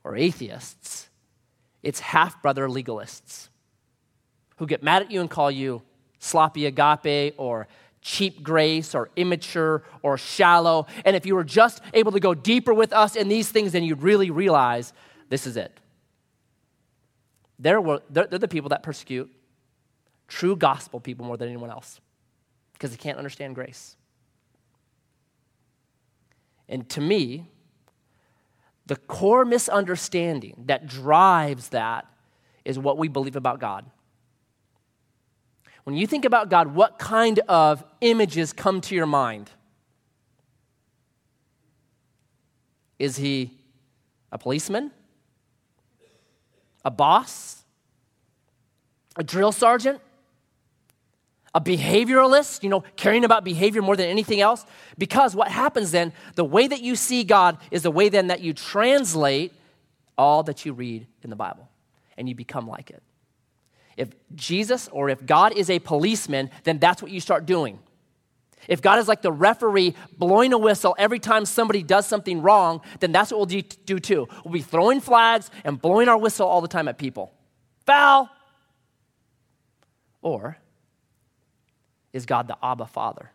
or 0.03 0.15
atheists, 0.15 1.09
it's 1.83 1.99
half 1.99 2.41
brother 2.41 2.67
legalists 2.67 3.49
who 4.57 4.65
get 4.65 4.83
mad 4.83 5.03
at 5.03 5.11
you 5.11 5.21
and 5.21 5.29
call 5.29 5.51
you 5.51 5.81
sloppy 6.19 6.65
agape 6.65 7.35
or 7.37 7.67
cheap 8.07 8.41
grace 8.41 8.95
or 8.95 9.09
immature 9.17 9.83
or 10.01 10.17
shallow. 10.17 10.87
And 11.03 11.13
if 11.13 11.25
you 11.25 11.35
were 11.35 11.43
just 11.43 11.81
able 11.93 12.13
to 12.13 12.21
go 12.21 12.33
deeper 12.33 12.73
with 12.73 12.93
us 12.93 13.17
in 13.17 13.27
these 13.27 13.49
things, 13.49 13.73
then 13.73 13.83
you'd 13.83 14.01
really 14.01 14.31
realize 14.31 14.93
this 15.27 15.45
is 15.45 15.57
it. 15.57 15.77
They're, 17.59 17.81
they're, 18.09 18.27
the 18.27 18.47
people 18.47 18.69
that 18.69 18.81
persecute 18.81 19.29
true 20.29 20.55
gospel 20.55 21.01
people 21.01 21.25
more 21.25 21.35
than 21.35 21.49
anyone 21.49 21.69
else 21.69 21.99
because 22.71 22.91
they 22.91 22.97
can't 22.97 23.17
understand 23.17 23.55
grace. 23.55 23.97
And 26.69 26.87
to 26.91 27.01
me, 27.01 27.45
the 28.85 28.95
core 28.95 29.43
misunderstanding 29.43 30.63
that 30.67 30.87
drives 30.87 31.69
that 31.69 32.05
is 32.63 32.79
what 32.79 32.97
we 32.97 33.09
believe 33.09 33.35
about 33.35 33.59
God. 33.59 33.85
When 35.87 35.95
you 35.95 36.05
think 36.05 36.25
about 36.25 36.49
God, 36.49 36.75
what 36.75 36.99
kind 36.99 37.39
of 37.47 37.81
images 38.01 38.51
come 38.51 38.81
to 38.81 38.93
your 38.93 39.05
mind? 39.05 39.49
Is 42.99 43.15
he 43.15 43.57
a 44.29 44.37
policeman? 44.37 44.91
A 46.83 46.91
boss? 46.91 47.63
A 49.15 49.23
drill 49.23 49.53
sergeant? 49.53 50.01
a 51.55 51.61
behavioralist, 51.61 52.61
you 52.61 52.69
know, 52.69 52.83
caring 52.97 53.23
about 53.23 53.43
behavior 53.45 53.81
more 53.81 53.95
than 53.95 54.09
anything 54.09 54.41
else. 54.41 54.65
Because 54.97 55.35
what 55.35 55.47
happens 55.47 55.89
then, 55.91 56.11
the 56.35 56.43
way 56.43 56.67
that 56.67 56.81
you 56.81 56.95
see 56.95 57.23
God 57.23 57.57
is 57.71 57.81
the 57.81 57.89
way 57.89 58.09
then 58.09 58.27
that 58.27 58.41
you 58.41 58.53
translate 58.53 59.53
all 60.17 60.43
that 60.43 60.65
you 60.65 60.73
read 60.73 61.07
in 61.23 61.29
the 61.29 61.35
Bible, 61.35 61.67
and 62.17 62.27
you 62.27 62.35
become 62.35 62.67
like 62.67 62.91
it. 62.91 63.01
If 63.97 64.09
Jesus 64.35 64.87
or 64.91 65.09
if 65.09 65.25
God 65.25 65.53
is 65.57 65.69
a 65.69 65.79
policeman, 65.79 66.51
then 66.63 66.77
that's 66.77 67.01
what 67.01 67.11
you 67.11 67.19
start 67.19 67.45
doing. 67.45 67.79
If 68.67 68.81
God 68.81 68.99
is 68.99 69.07
like 69.07 69.21
the 69.21 69.31
referee 69.31 69.95
blowing 70.17 70.53
a 70.53 70.57
whistle 70.57 70.95
every 70.97 71.19
time 71.19 71.45
somebody 71.45 71.83
does 71.83 72.05
something 72.05 72.41
wrong, 72.41 72.81
then 72.99 73.11
that's 73.11 73.31
what 73.31 73.37
we'll 73.39 73.61
do 73.85 73.99
too. 73.99 74.27
We'll 74.43 74.53
be 74.53 74.61
throwing 74.61 75.01
flags 75.01 75.49
and 75.63 75.81
blowing 75.81 76.07
our 76.07 76.17
whistle 76.17 76.47
all 76.47 76.61
the 76.61 76.67
time 76.67 76.87
at 76.87 76.97
people. 76.97 77.33
Foul! 77.85 78.29
Or 80.21 80.57
is 82.13 82.25
God 82.25 82.47
the 82.47 82.57
Abba 82.63 82.87
Father. 82.87 83.31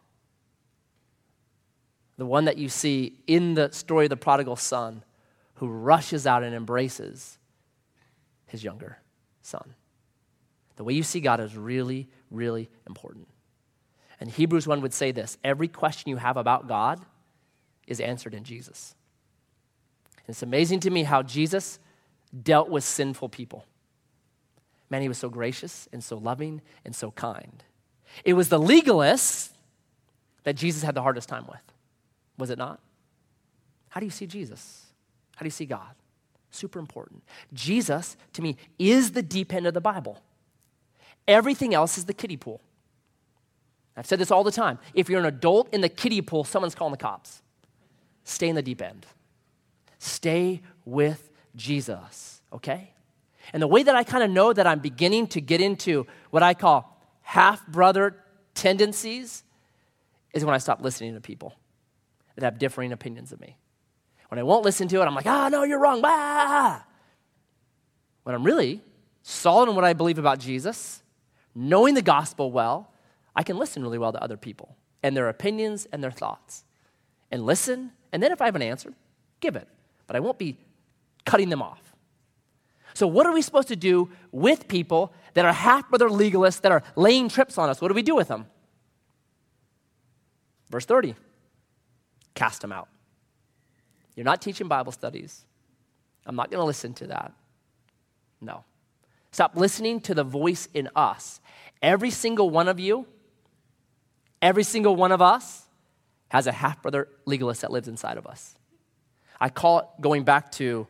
The 2.18 2.26
one 2.26 2.44
that 2.44 2.58
you 2.58 2.68
see 2.68 3.20
in 3.26 3.54
the 3.54 3.72
story 3.72 4.06
of 4.06 4.10
the 4.10 4.16
prodigal 4.16 4.56
son 4.56 5.02
who 5.54 5.68
rushes 5.68 6.26
out 6.26 6.42
and 6.42 6.54
embraces 6.54 7.38
his 8.46 8.62
younger 8.62 8.98
son. 9.40 9.74
The 10.76 10.84
way 10.84 10.94
you 10.94 11.02
see 11.02 11.20
God 11.20 11.40
is 11.40 11.56
really, 11.56 12.08
really 12.30 12.70
important. 12.86 13.28
And 14.20 14.30
Hebrews 14.30 14.66
1 14.66 14.80
would 14.80 14.94
say 14.94 15.12
this 15.12 15.36
every 15.42 15.68
question 15.68 16.10
you 16.10 16.16
have 16.16 16.36
about 16.36 16.68
God 16.68 17.00
is 17.86 18.00
answered 18.00 18.34
in 18.34 18.44
Jesus. 18.44 18.94
And 20.18 20.28
it's 20.28 20.42
amazing 20.42 20.80
to 20.80 20.90
me 20.90 21.02
how 21.02 21.22
Jesus 21.22 21.78
dealt 22.42 22.68
with 22.68 22.84
sinful 22.84 23.28
people. 23.28 23.66
Man, 24.90 25.02
he 25.02 25.08
was 25.08 25.18
so 25.18 25.28
gracious 25.28 25.88
and 25.92 26.02
so 26.04 26.16
loving 26.16 26.62
and 26.84 26.94
so 26.94 27.10
kind. 27.10 27.64
It 28.24 28.34
was 28.34 28.48
the 28.48 28.60
legalists 28.60 29.50
that 30.44 30.54
Jesus 30.54 30.82
had 30.82 30.94
the 30.94 31.02
hardest 31.02 31.28
time 31.28 31.46
with, 31.48 31.62
was 32.38 32.50
it 32.50 32.58
not? 32.58 32.80
How 33.88 34.00
do 34.00 34.06
you 34.06 34.10
see 34.10 34.26
Jesus? 34.26 34.86
How 35.36 35.40
do 35.40 35.46
you 35.46 35.50
see 35.50 35.66
God? 35.66 35.94
Super 36.50 36.78
important. 36.78 37.22
Jesus, 37.52 38.16
to 38.34 38.42
me, 38.42 38.56
is 38.78 39.12
the 39.12 39.22
deep 39.22 39.52
end 39.52 39.66
of 39.66 39.74
the 39.74 39.80
Bible. 39.80 40.22
Everything 41.28 41.74
else 41.74 41.98
is 41.98 42.04
the 42.04 42.14
kiddie 42.14 42.36
pool. 42.36 42.60
I've 43.96 44.06
said 44.06 44.18
this 44.18 44.30
all 44.30 44.44
the 44.44 44.52
time. 44.52 44.78
If 44.94 45.08
you're 45.08 45.20
an 45.20 45.26
adult 45.26 45.72
in 45.72 45.80
the 45.80 45.88
kiddie 45.88 46.22
pool, 46.22 46.44
someone's 46.44 46.74
calling 46.74 46.92
the 46.92 46.98
cops. 46.98 47.42
Stay 48.24 48.48
in 48.48 48.56
the 48.56 48.62
deep 48.62 48.80
end. 48.80 49.06
Stay 49.98 50.62
with 50.84 51.30
Jesus, 51.54 52.40
okay? 52.52 52.92
And 53.52 53.62
the 53.62 53.68
way 53.68 53.82
that 53.82 53.94
I 53.94 54.04
kind 54.04 54.24
of 54.24 54.30
know 54.30 54.52
that 54.52 54.66
I'm 54.66 54.78
beginning 54.78 55.26
to 55.28 55.40
get 55.40 55.60
into 55.60 56.06
what 56.30 56.42
I 56.42 56.54
call 56.54 57.00
half 57.22 57.66
brother 57.66 58.16
tendencies 58.54 59.44
is 60.32 60.44
when 60.44 60.54
I 60.54 60.58
stop 60.58 60.80
listening 60.80 61.14
to 61.14 61.20
people 61.20 61.54
that 62.34 62.44
have 62.44 62.58
differing 62.58 62.92
opinions 62.92 63.32
of 63.32 63.40
me. 63.40 63.56
When 64.28 64.38
I 64.38 64.42
won't 64.42 64.64
listen 64.64 64.88
to 64.88 65.02
it, 65.02 65.04
I'm 65.04 65.14
like, 65.14 65.26
ah, 65.26 65.46
oh, 65.46 65.48
no, 65.48 65.62
you're 65.64 65.78
wrong. 65.78 66.00
Bah! 66.00 66.80
When 68.22 68.34
I'm 68.34 68.44
really 68.44 68.80
solid 69.22 69.68
in 69.68 69.74
what 69.74 69.84
I 69.84 69.92
believe 69.92 70.18
about 70.18 70.38
Jesus, 70.38 71.01
knowing 71.54 71.94
the 71.94 72.02
gospel 72.02 72.50
well, 72.50 72.92
I 73.34 73.42
can 73.42 73.58
listen 73.58 73.82
really 73.82 73.98
well 73.98 74.12
to 74.12 74.22
other 74.22 74.36
people 74.36 74.76
and 75.02 75.16
their 75.16 75.28
opinions 75.28 75.86
and 75.92 76.02
their 76.02 76.10
thoughts. 76.10 76.64
And 77.30 77.44
listen, 77.44 77.92
and 78.12 78.22
then 78.22 78.32
if 78.32 78.40
I 78.40 78.46
have 78.46 78.56
an 78.56 78.62
answer, 78.62 78.92
give 79.40 79.56
it. 79.56 79.66
But 80.06 80.16
I 80.16 80.20
won't 80.20 80.38
be 80.38 80.58
cutting 81.24 81.48
them 81.48 81.62
off. 81.62 81.80
So, 82.94 83.06
what 83.06 83.26
are 83.26 83.32
we 83.32 83.40
supposed 83.40 83.68
to 83.68 83.76
do 83.76 84.10
with 84.32 84.68
people 84.68 85.14
that 85.34 85.46
are 85.46 85.52
half 85.52 85.88
brother 85.88 86.08
legalists 86.08 86.60
that 86.60 86.72
are 86.72 86.82
laying 86.94 87.28
trips 87.28 87.56
on 87.56 87.70
us? 87.70 87.80
What 87.80 87.88
do 87.88 87.94
we 87.94 88.02
do 88.02 88.14
with 88.14 88.28
them? 88.28 88.46
Verse 90.70 90.84
30 90.84 91.14
cast 92.34 92.62
them 92.62 92.72
out. 92.72 92.88
You're 94.16 94.24
not 94.24 94.40
teaching 94.40 94.68
Bible 94.68 94.92
studies. 94.92 95.44
I'm 96.24 96.36
not 96.36 96.50
going 96.50 96.60
to 96.60 96.64
listen 96.64 96.94
to 96.94 97.08
that. 97.08 97.32
No. 98.40 98.64
Stop 99.32 99.56
listening 99.56 100.00
to 100.02 100.14
the 100.14 100.24
voice 100.24 100.68
in 100.72 100.88
us. 100.94 101.40
Every 101.82 102.10
single 102.10 102.48
one 102.48 102.68
of 102.68 102.78
you 102.78 103.06
Every 104.42 104.64
single 104.64 104.96
one 104.96 105.12
of 105.12 105.22
us 105.22 105.62
has 106.28 106.48
a 106.48 106.52
half 106.52 106.82
brother 106.82 107.08
legalist 107.24 107.60
that 107.60 107.70
lives 107.70 107.86
inside 107.86 108.18
of 108.18 108.26
us. 108.26 108.56
I 109.40 109.48
call 109.48 109.78
it, 109.78 109.86
going 110.00 110.24
back 110.24 110.50
to 110.52 110.88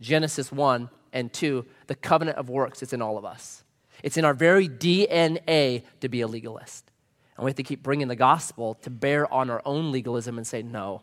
Genesis 0.00 0.50
1 0.50 0.90
and 1.12 1.32
2, 1.32 1.64
the 1.86 1.94
covenant 1.94 2.38
of 2.38 2.50
works. 2.50 2.82
It's 2.82 2.92
in 2.92 3.00
all 3.00 3.16
of 3.16 3.24
us. 3.24 3.62
It's 4.02 4.16
in 4.16 4.24
our 4.24 4.34
very 4.34 4.68
DNA 4.68 5.84
to 6.00 6.08
be 6.08 6.20
a 6.20 6.26
legalist. 6.26 6.90
And 7.36 7.44
we 7.44 7.50
have 7.50 7.56
to 7.56 7.62
keep 7.62 7.84
bringing 7.84 8.08
the 8.08 8.16
gospel 8.16 8.74
to 8.82 8.90
bear 8.90 9.32
on 9.32 9.48
our 9.48 9.62
own 9.64 9.92
legalism 9.92 10.36
and 10.36 10.46
say, 10.46 10.62
no, 10.62 11.02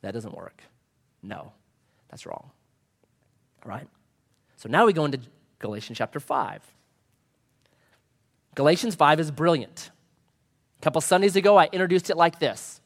that 0.00 0.14
doesn't 0.14 0.34
work. 0.34 0.62
No, 1.22 1.52
that's 2.08 2.24
wrong. 2.24 2.50
All 3.64 3.68
right? 3.68 3.86
So 4.56 4.68
now 4.70 4.86
we 4.86 4.94
go 4.94 5.04
into 5.04 5.20
Galatians 5.58 5.98
chapter 5.98 6.20
5. 6.20 6.62
Galatians 8.54 8.94
5 8.94 9.20
is 9.20 9.30
brilliant. 9.30 9.90
A 10.80 10.82
couple 10.82 11.00
Sundays 11.00 11.36
ago, 11.36 11.56
I 11.56 11.68
introduced 11.72 12.10
it 12.10 12.16
like 12.16 12.38
this 12.38 12.80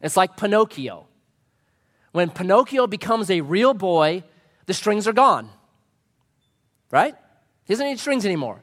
it's 0.00 0.16
like 0.16 0.36
Pinocchio. 0.36 1.06
When 2.12 2.30
Pinocchio 2.30 2.86
becomes 2.86 3.30
a 3.30 3.40
real 3.40 3.74
boy, 3.74 4.24
the 4.66 4.74
strings 4.74 5.06
are 5.08 5.12
gone. 5.12 5.50
Right? 6.90 7.14
He 7.64 7.72
doesn't 7.72 7.86
need 7.86 7.98
strings 7.98 8.24
anymore. 8.24 8.62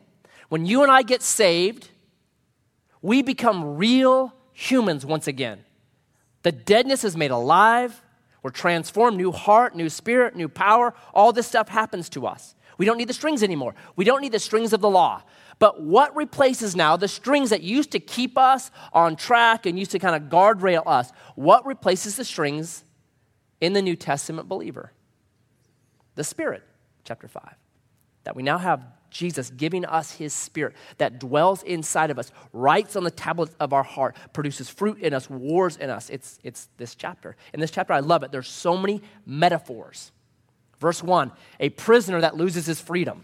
When 0.50 0.66
you 0.66 0.84
and 0.84 0.92
I 0.92 1.02
get 1.02 1.22
saved, 1.22 1.90
we 3.02 3.22
become 3.22 3.78
real 3.78 4.34
humans 4.54 5.06
once 5.06 5.28
again. 5.28 5.66
The 6.44 6.52
deadness 6.52 7.04
is 7.04 7.18
made 7.18 7.32
alive. 7.32 8.02
We're 8.44 8.52
transformed, 8.52 9.18
new 9.18 9.32
heart, 9.32 9.76
new 9.76 9.90
spirit, 9.90 10.36
new 10.36 10.50
power. 10.50 10.94
All 11.14 11.32
this 11.32 11.48
stuff 11.48 11.70
happens 11.70 12.10
to 12.10 12.28
us. 12.28 12.56
We 12.78 12.86
don't 12.86 12.98
need 12.98 13.08
the 13.08 13.14
strings 13.14 13.42
anymore. 13.42 13.74
We 13.96 14.04
don't 14.04 14.22
need 14.22 14.34
the 14.34 14.40
strings 14.40 14.74
of 14.74 14.82
the 14.82 14.90
law. 14.90 15.24
But 15.60 15.82
what 15.82 16.16
replaces 16.16 16.76
now 16.76 16.98
the 16.98 17.08
strings 17.08 17.52
that 17.52 17.64
used 17.64 17.92
to 17.92 18.00
keep 18.00 18.38
us 18.38 18.70
on 18.92 19.16
track 19.16 19.66
and 19.66 19.80
used 19.80 19.92
to 19.92 20.00
kind 20.00 20.16
of 20.16 20.30
guardrail 20.30 20.86
us? 20.86 21.12
What 21.36 21.66
replaces 21.66 22.18
the 22.18 22.26
strings 22.26 22.84
in 23.62 23.74
the 23.74 23.82
New 23.82 23.96
Testament 23.96 24.50
believer? 24.50 24.92
The 26.16 26.24
Spirit, 26.24 26.64
chapter 27.06 27.28
5. 27.28 27.63
That 28.24 28.36
we 28.36 28.44
now 28.44 28.58
have 28.58 28.86
Jesus 29.10 29.52
giving 29.52 29.86
us 29.86 30.12
his 30.12 30.34
spirit 30.34 30.76
that 30.98 31.20
dwells 31.20 31.62
inside 31.64 32.10
of 32.10 32.18
us, 32.18 32.32
writes 32.52 32.96
on 32.96 33.04
the 33.04 33.12
tablets 33.12 33.56
of 33.60 33.72
our 33.72 33.84
heart, 33.84 34.18
produces 34.34 34.70
fruit 34.70 35.00
in 35.00 35.14
us, 35.14 35.30
wars 35.30 35.78
in 35.78 35.90
us. 35.90 36.10
It's, 36.10 36.40
it's 36.44 36.68
this 36.78 36.96
chapter. 36.96 37.36
In 37.54 37.60
this 37.60 37.72
chapter, 37.72 37.94
I 37.94 38.00
love 38.00 38.24
it. 38.24 38.32
There's 38.32 38.50
so 38.50 38.76
many 38.76 39.02
metaphors. 39.26 40.12
Verse 40.80 41.02
1 41.02 41.32
a 41.60 41.70
prisoner 41.70 42.20
that 42.22 42.36
loses 42.36 42.66
his 42.66 42.82
freedom. 42.82 43.24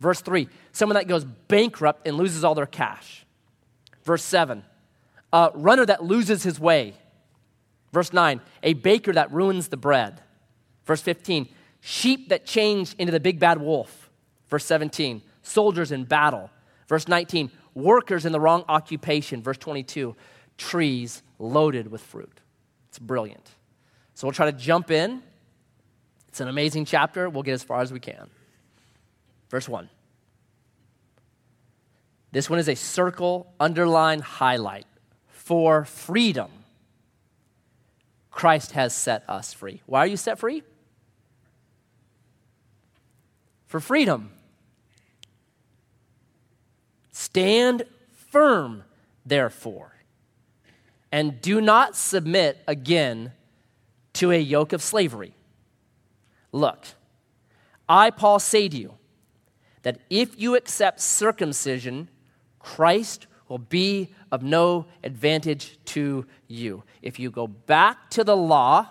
Verse 0.00 0.20
3, 0.20 0.48
someone 0.72 0.94
that 0.94 1.06
goes 1.06 1.24
bankrupt 1.24 2.08
and 2.08 2.16
loses 2.16 2.42
all 2.42 2.56
their 2.56 2.66
cash. 2.66 3.24
Verse 4.02 4.24
7, 4.24 4.64
a 5.32 5.50
runner 5.54 5.86
that 5.86 6.02
loses 6.02 6.42
his 6.42 6.58
way. 6.58 6.94
Verse 7.92 8.12
9, 8.12 8.40
a 8.64 8.72
baker 8.72 9.12
that 9.12 9.30
ruins 9.30 9.68
the 9.68 9.76
bread. 9.76 10.20
Verse 10.86 11.00
15, 11.00 11.48
sheep 11.82 12.28
that 12.30 12.46
change 12.46 12.94
into 12.94 13.12
the 13.12 13.20
big 13.20 13.38
bad 13.38 13.60
wolf. 13.60 14.08
Verse 14.48 14.64
17, 14.64 15.20
soldiers 15.42 15.92
in 15.92 16.04
battle. 16.04 16.48
Verse 16.88 17.08
19, 17.08 17.50
workers 17.74 18.24
in 18.24 18.32
the 18.32 18.40
wrong 18.40 18.64
occupation. 18.68 19.42
Verse 19.42 19.58
22, 19.58 20.14
trees 20.56 21.22
loaded 21.38 21.90
with 21.90 22.00
fruit. 22.00 22.40
It's 22.88 22.98
brilliant. 22.98 23.50
So 24.14 24.26
we'll 24.26 24.32
try 24.32 24.50
to 24.50 24.56
jump 24.56 24.90
in. 24.90 25.22
It's 26.28 26.40
an 26.40 26.48
amazing 26.48 26.84
chapter. 26.84 27.28
We'll 27.28 27.42
get 27.42 27.54
as 27.54 27.64
far 27.64 27.80
as 27.80 27.92
we 27.92 28.00
can. 28.00 28.30
Verse 29.50 29.68
1. 29.68 29.88
This 32.30 32.48
one 32.48 32.58
is 32.58 32.68
a 32.68 32.76
circle, 32.76 33.52
underline, 33.58 34.20
highlight. 34.20 34.86
For 35.28 35.84
freedom, 35.84 36.50
Christ 38.30 38.72
has 38.72 38.94
set 38.94 39.24
us 39.28 39.52
free. 39.52 39.82
Why 39.86 40.00
are 40.00 40.06
you 40.06 40.16
set 40.16 40.38
free? 40.38 40.62
For 43.72 43.80
freedom. 43.80 44.30
Stand 47.10 47.84
firm, 48.30 48.84
therefore, 49.24 49.94
and 51.10 51.40
do 51.40 51.58
not 51.58 51.96
submit 51.96 52.58
again 52.68 53.32
to 54.12 54.30
a 54.30 54.38
yoke 54.38 54.74
of 54.74 54.82
slavery. 54.82 55.34
Look, 56.52 56.84
I, 57.88 58.10
Paul, 58.10 58.40
say 58.40 58.68
to 58.68 58.76
you, 58.76 58.92
that 59.84 60.00
if 60.10 60.38
you 60.38 60.54
accept 60.54 61.00
circumcision, 61.00 62.10
Christ 62.58 63.26
will 63.48 63.56
be 63.56 64.10
of 64.30 64.42
no 64.42 64.84
advantage 65.02 65.78
to 65.86 66.26
you. 66.46 66.82
If 67.00 67.18
you 67.18 67.30
go 67.30 67.46
back 67.46 68.10
to 68.10 68.22
the 68.22 68.36
law, 68.36 68.88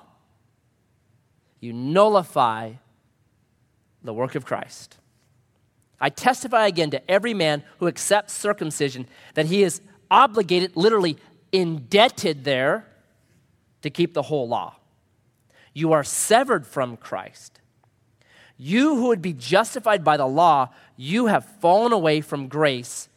you 1.60 1.72
nullify 1.72 2.72
the 4.04 4.14
work 4.14 4.36
of 4.36 4.46
Christ. 4.46 4.98
I 6.00 6.10
testify 6.10 6.68
again 6.68 6.90
to 6.92 7.12
every 7.12 7.34
man 7.34 7.64
who 7.80 7.88
accepts 7.88 8.34
circumcision 8.34 9.08
that 9.36 9.46
he 9.46 9.64
is 9.64 9.82
obligated, 10.10 10.76
literally 10.76 11.18
indebted 11.52 12.44
there, 12.44 12.88
to 13.82 13.90
keep 13.90 14.14
the 14.14 14.24
whole 14.24 14.48
law. 14.48 14.76
You 15.74 15.92
are 15.94 16.04
severed 16.04 16.68
from 16.68 16.98
Christ 16.98 17.62
you 18.64 18.96
who 18.96 19.08
would 19.08 19.24
be 19.24 19.34
justified 19.34 20.04
by 20.04 20.18
the 20.18 20.28
law, 20.28 20.70
you 20.96 21.26
have 21.26 21.46
fallen 21.62 21.92
away 21.92 22.22
from 22.22 22.48
grace. 22.48 23.10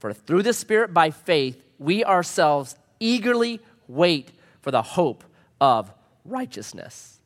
For 0.00 0.12
through 0.12 0.42
the 0.42 0.52
Spirit 0.52 0.92
by 0.92 1.12
faith, 1.12 1.62
we 1.78 2.04
ourselves 2.04 2.74
eagerly 2.98 3.60
wait 3.86 4.32
for 4.60 4.72
the 4.72 4.82
hope 4.82 5.22
of 5.60 5.92
righteousness. 6.24 7.20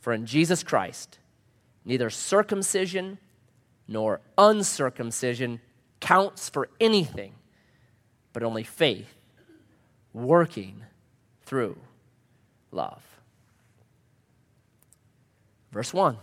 For 0.00 0.12
in 0.12 0.26
Jesus 0.26 0.64
Christ, 0.64 1.20
neither 1.86 2.10
circumcision 2.10 3.16
nor 3.88 4.20
uncircumcision 4.36 5.60
counts 6.00 6.50
for 6.50 6.68
anything, 6.80 7.32
but 8.34 8.42
only 8.42 8.64
faith 8.64 9.14
working 10.12 10.82
through 11.46 11.78
love. 12.72 13.02
Verse 15.70 15.94
1. 15.94 16.18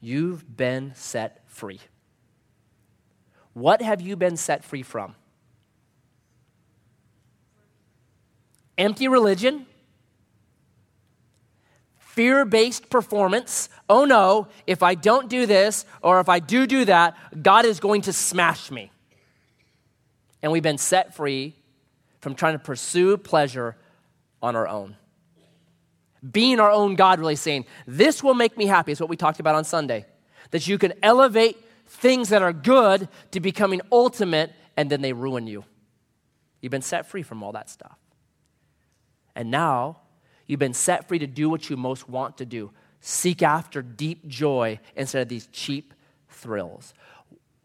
You've 0.00 0.56
been 0.56 0.92
set 0.94 1.42
free. 1.46 1.80
What 3.52 3.82
have 3.82 4.00
you 4.00 4.14
been 4.14 4.36
set 4.36 4.62
free 4.62 4.82
from? 4.82 5.16
Empty 8.76 9.08
religion, 9.08 9.66
fear 12.18 12.44
based 12.44 12.90
performance. 12.90 13.68
Oh 13.88 14.04
no, 14.04 14.48
if 14.66 14.82
I 14.82 14.96
don't 14.96 15.28
do 15.28 15.46
this 15.46 15.86
or 16.02 16.18
if 16.18 16.28
I 16.28 16.40
do 16.40 16.66
do 16.66 16.84
that, 16.86 17.16
God 17.40 17.64
is 17.64 17.78
going 17.78 18.00
to 18.02 18.12
smash 18.12 18.72
me. 18.72 18.90
And 20.42 20.50
we've 20.50 20.60
been 20.60 20.78
set 20.78 21.14
free 21.14 21.54
from 22.20 22.34
trying 22.34 22.54
to 22.54 22.58
pursue 22.58 23.16
pleasure 23.18 23.76
on 24.42 24.56
our 24.56 24.66
own. 24.66 24.96
Being 26.28 26.58
our 26.58 26.72
own 26.72 26.96
God, 26.96 27.20
really 27.20 27.36
saying, 27.36 27.66
This 27.86 28.20
will 28.20 28.34
make 28.34 28.58
me 28.58 28.66
happy, 28.66 28.90
is 28.90 28.98
what 28.98 29.08
we 29.08 29.16
talked 29.16 29.38
about 29.38 29.54
on 29.54 29.62
Sunday. 29.62 30.04
That 30.50 30.66
you 30.66 30.76
can 30.76 30.94
elevate 31.04 31.56
things 31.86 32.30
that 32.30 32.42
are 32.42 32.52
good 32.52 33.08
to 33.30 33.38
becoming 33.38 33.80
ultimate, 33.92 34.52
and 34.76 34.90
then 34.90 35.02
they 35.02 35.12
ruin 35.12 35.46
you. 35.46 35.64
You've 36.62 36.72
been 36.72 36.82
set 36.82 37.06
free 37.06 37.22
from 37.22 37.44
all 37.44 37.52
that 37.52 37.70
stuff. 37.70 37.96
And 39.36 39.52
now 39.52 39.98
you've 40.48 40.58
been 40.58 40.74
set 40.74 41.06
free 41.06 41.20
to 41.20 41.28
do 41.28 41.48
what 41.48 41.70
you 41.70 41.76
most 41.76 42.08
want 42.08 42.38
to 42.38 42.46
do 42.46 42.72
seek 43.00 43.42
after 43.42 43.80
deep 43.80 44.26
joy 44.26 44.80
instead 44.96 45.22
of 45.22 45.28
these 45.28 45.48
cheap 45.52 45.94
thrills. 46.28 46.94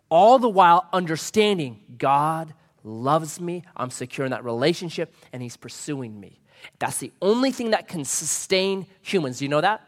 All 0.09 0.37
the 0.37 0.49
while 0.49 0.87
understanding 0.93 1.79
God 1.97 2.53
loves 2.83 3.39
me, 3.39 3.63
I'm 3.75 3.89
secure 3.89 4.25
in 4.25 4.31
that 4.31 4.43
relationship, 4.43 5.13
and 5.31 5.41
He's 5.41 5.57
pursuing 5.57 6.19
me. 6.19 6.39
That's 6.79 6.99
the 6.99 7.11
only 7.21 7.51
thing 7.51 7.71
that 7.71 7.87
can 7.87 8.05
sustain 8.05 8.85
humans. 9.01 9.39
Do 9.39 9.45
you 9.45 9.49
know 9.49 9.61
that? 9.61 9.87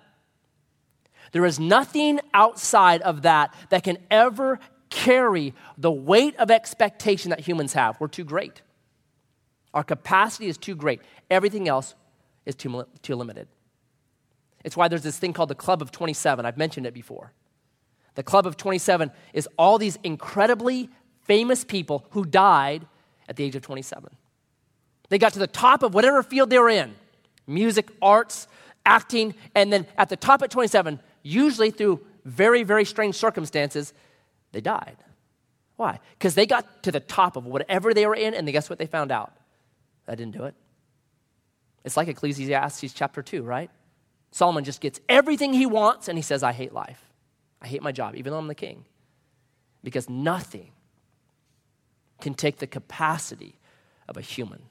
There 1.31 1.45
is 1.45 1.59
nothing 1.59 2.19
outside 2.33 3.01
of 3.01 3.23
that 3.23 3.53
that 3.69 3.83
can 3.83 3.97
ever 4.09 4.59
carry 4.89 5.53
the 5.77 5.91
weight 5.91 6.35
of 6.37 6.49
expectation 6.49 7.29
that 7.29 7.41
humans 7.41 7.73
have. 7.73 7.99
We're 7.99 8.07
too 8.07 8.23
great. 8.23 8.61
Our 9.73 9.83
capacity 9.83 10.47
is 10.47 10.57
too 10.57 10.75
great. 10.75 11.01
Everything 11.29 11.67
else 11.67 11.95
is 12.45 12.55
too, 12.55 12.85
too 13.01 13.15
limited. 13.15 13.47
It's 14.63 14.75
why 14.75 14.87
there's 14.87 15.03
this 15.03 15.17
thing 15.17 15.33
called 15.33 15.49
the 15.49 15.55
Club 15.55 15.81
of 15.81 15.91
27. 15.91 16.45
I've 16.45 16.57
mentioned 16.57 16.85
it 16.85 16.93
before. 16.93 17.31
The 18.15 18.23
Club 18.23 18.47
of 18.47 18.57
27 18.57 19.11
is 19.33 19.47
all 19.57 19.77
these 19.77 19.97
incredibly 20.03 20.89
famous 21.21 21.63
people 21.63 22.05
who 22.11 22.25
died 22.25 22.85
at 23.27 23.35
the 23.35 23.43
age 23.43 23.55
of 23.55 23.61
27. 23.61 24.09
They 25.09 25.17
got 25.17 25.33
to 25.33 25.39
the 25.39 25.47
top 25.47 25.83
of 25.83 25.93
whatever 25.93 26.23
field 26.23 26.49
they 26.49 26.59
were 26.59 26.69
in 26.69 26.95
music, 27.47 27.91
arts, 28.01 28.47
acting, 28.85 29.35
and 29.53 29.71
then 29.71 29.85
at 29.97 30.09
the 30.09 30.15
top 30.15 30.41
at 30.41 30.49
27, 30.49 30.99
usually 31.21 31.69
through 31.69 31.99
very, 32.23 32.63
very 32.63 32.85
strange 32.85 33.15
circumstances, 33.15 33.93
they 34.51 34.61
died. 34.61 34.97
Why? 35.75 35.99
Because 36.17 36.33
they 36.33 36.45
got 36.45 36.83
to 36.83 36.91
the 36.91 36.99
top 36.99 37.35
of 37.35 37.45
whatever 37.45 37.93
they 37.93 38.07
were 38.07 38.15
in, 38.15 38.33
and 38.33 38.47
guess 38.51 38.69
what 38.69 38.79
they 38.79 38.87
found 38.87 39.11
out? 39.11 39.33
I 40.07 40.15
didn't 40.15 40.33
do 40.33 40.45
it. 40.45 40.55
It's 41.85 41.95
like 41.95 42.07
Ecclesiastes 42.07 42.93
chapter 42.93 43.21
2, 43.21 43.43
right? 43.43 43.69
Solomon 44.31 44.63
just 44.63 44.81
gets 44.81 44.99
everything 45.07 45.53
he 45.53 45.67
wants, 45.67 46.07
and 46.07 46.17
he 46.17 46.23
says, 46.23 46.43
I 46.43 46.51
hate 46.51 46.73
life. 46.73 47.01
I 47.61 47.67
hate 47.67 47.83
my 47.83 47.91
job, 47.91 48.15
even 48.15 48.33
though 48.33 48.39
I'm 48.39 48.47
the 48.47 48.55
king. 48.55 48.85
Because 49.83 50.09
nothing 50.09 50.71
can 52.19 52.33
take 52.33 52.57
the 52.57 52.67
capacity 52.67 53.59
of 54.09 54.17
a 54.17 54.21
human. 54.21 54.63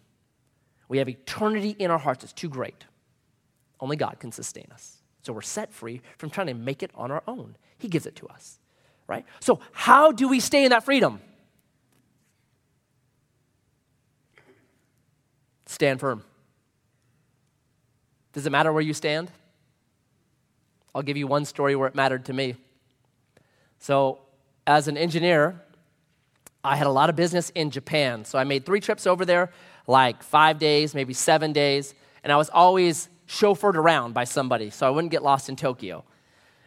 We 0.89 0.99
have 0.99 1.09
eternity 1.09 1.77
in 1.79 1.91
our 1.91 1.99
hearts. 1.99 2.25
It's 2.25 2.33
too 2.33 2.49
great. 2.49 2.85
Only 3.79 3.97
God 3.97 4.17
can 4.19 4.33
sustain 4.33 4.67
us. 4.73 4.99
So 5.23 5.33
we're 5.33 5.41
set 5.41 5.73
free 5.73 6.03
from 6.19 6.31
trying 6.31 6.49
to 6.49 6.55
make 6.55 6.83
it 6.83 6.91
on 6.95 7.11
our 7.11 7.23
own. 7.29 7.57
He 7.79 7.89
gives 7.89 8.07
it 8.07 8.17
to 8.17 8.27
us, 8.27 8.59
right? 9.07 9.25
So, 9.41 9.61
how 9.73 10.13
do 10.13 10.29
we 10.29 10.41
stay 10.41 10.65
in 10.65 10.71
that 10.71 10.85
freedom? 10.85 11.21
Stand 15.67 16.01
firm. 16.01 16.25
Does 18.35 18.47
it 18.47 18.51
matter 18.51 18.73
where 18.73 18.83
you 18.83 18.93
stand? 18.93 19.31
I'll 20.95 21.03
give 21.03 21.17
you 21.17 21.27
one 21.27 21.45
story 21.45 21.75
where 21.77 21.89
it 21.89 21.95
mattered 21.95 22.27
to 22.27 22.33
me. 22.33 22.57
So, 23.79 24.19
as 24.67 24.89
an 24.89 24.97
engineer, 24.97 25.61
I 26.63 26.77
had 26.77 26.87
a 26.87 26.91
lot 26.91 27.11
of 27.11 27.17
business 27.17 27.51
in 27.51 27.71
Japan. 27.71 28.25
So, 28.25 28.39
I 28.39 28.45
made 28.45 28.67
three 28.67 28.81
trips 28.81 29.07
over 29.07 29.25
there, 29.25 29.51
like 29.87 30.23
five 30.23 30.59
days, 30.59 30.95
maybe 30.95 31.15
seven 31.15 31.53
days, 31.53 31.95
and 32.25 32.33
I 32.33 32.37
was 32.37 32.51
always 32.51 33.09
chauffeured 33.29 33.75
around 33.75 34.15
by 34.15 34.25
somebody 34.25 34.69
so 34.69 34.87
I 34.87 34.91
wouldn't 34.91 35.11
get 35.11 35.23
lost 35.23 35.49
in 35.49 35.57
Tokyo. 35.57 36.05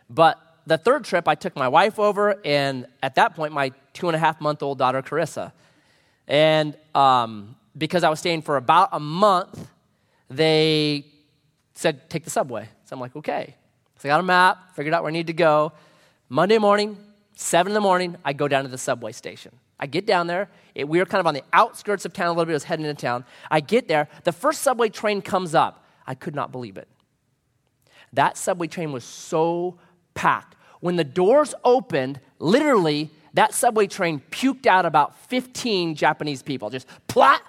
But 0.10 0.40
the 0.66 0.78
third 0.78 1.04
trip, 1.04 1.28
I 1.28 1.36
took 1.36 1.56
my 1.56 1.68
wife 1.68 2.00
over, 2.00 2.40
and 2.46 2.88
at 3.04 3.16
that 3.16 3.36
point, 3.36 3.54
my 3.54 3.72
two 3.94 4.08
and 4.08 4.16
a 4.16 4.20
half 4.20 4.40
month 4.40 4.64
old 4.64 4.78
daughter, 4.78 5.02
Carissa. 5.02 5.52
And 6.28 6.78
um, 6.96 7.56
because 7.78 8.04
I 8.04 8.10
was 8.10 8.20
staying 8.20 8.42
for 8.42 8.58
about 8.58 8.90
a 8.94 9.00
month, 9.00 9.68
they 10.30 11.06
said, 11.78 12.10
take 12.10 12.24
the 12.24 12.30
subway. 12.30 12.70
So 12.86 12.96
I'm 12.96 13.00
like, 13.00 13.16
okay. 13.16 13.56
So 14.00 14.10
I 14.10 14.12
got 14.12 14.20
a 14.20 14.24
map, 14.24 14.76
figured 14.76 14.94
out 14.94 15.04
where 15.04 15.10
I 15.10 15.14
need 15.14 15.28
to 15.28 15.34
go. 15.34 15.74
Monday 16.30 16.58
morning, 16.58 16.98
7 17.36 17.70
in 17.70 17.74
the 17.74 17.82
morning, 17.82 18.16
I 18.26 18.34
go 18.34 18.48
down 18.48 18.64
to 18.64 18.70
the 18.70 18.78
subway 18.78 19.12
station. 19.12 19.52
I 19.80 19.86
get 19.86 20.06
down 20.06 20.28
there. 20.28 20.50
It, 20.74 20.90
we 20.90 21.00
were 21.00 21.06
kind 21.06 21.20
of 21.20 21.28
on 21.28 21.34
the 21.34 21.44
outskirts 21.54 22.06
of 22.06 22.14
town 22.14 22.28
a 22.28 22.32
little 22.32 22.46
bit. 22.46 22.54
I 22.54 22.56
was 22.56 22.64
heading 22.64 22.86
into 22.86 23.00
town. 23.00 23.26
I 23.52 23.60
get 23.60 23.88
there. 23.88 24.08
The 24.24 24.32
first 24.32 24.62
subway 24.62 24.90
train 24.90 25.22
comes 25.22 25.54
up. 25.54 25.86
I 26.06 26.16
could 26.16 26.36
not 26.36 26.52
believe 26.52 26.78
it. 26.78 26.88
That 28.14 28.38
subway 28.38 28.68
train 28.68 28.92
was 28.92 29.04
so 29.04 29.78
packed. 30.14 30.56
When 30.80 30.96
the 30.96 31.04
doors 31.04 31.54
opened, 31.64 32.20
literally, 32.40 33.12
that 33.34 33.54
subway 33.54 33.88
train 33.88 34.22
puked 34.32 34.66
out 34.66 34.86
about 34.86 35.16
15 35.28 35.96
Japanese 35.96 36.42
people. 36.42 36.70
Just 36.70 36.88
plot. 37.08 37.42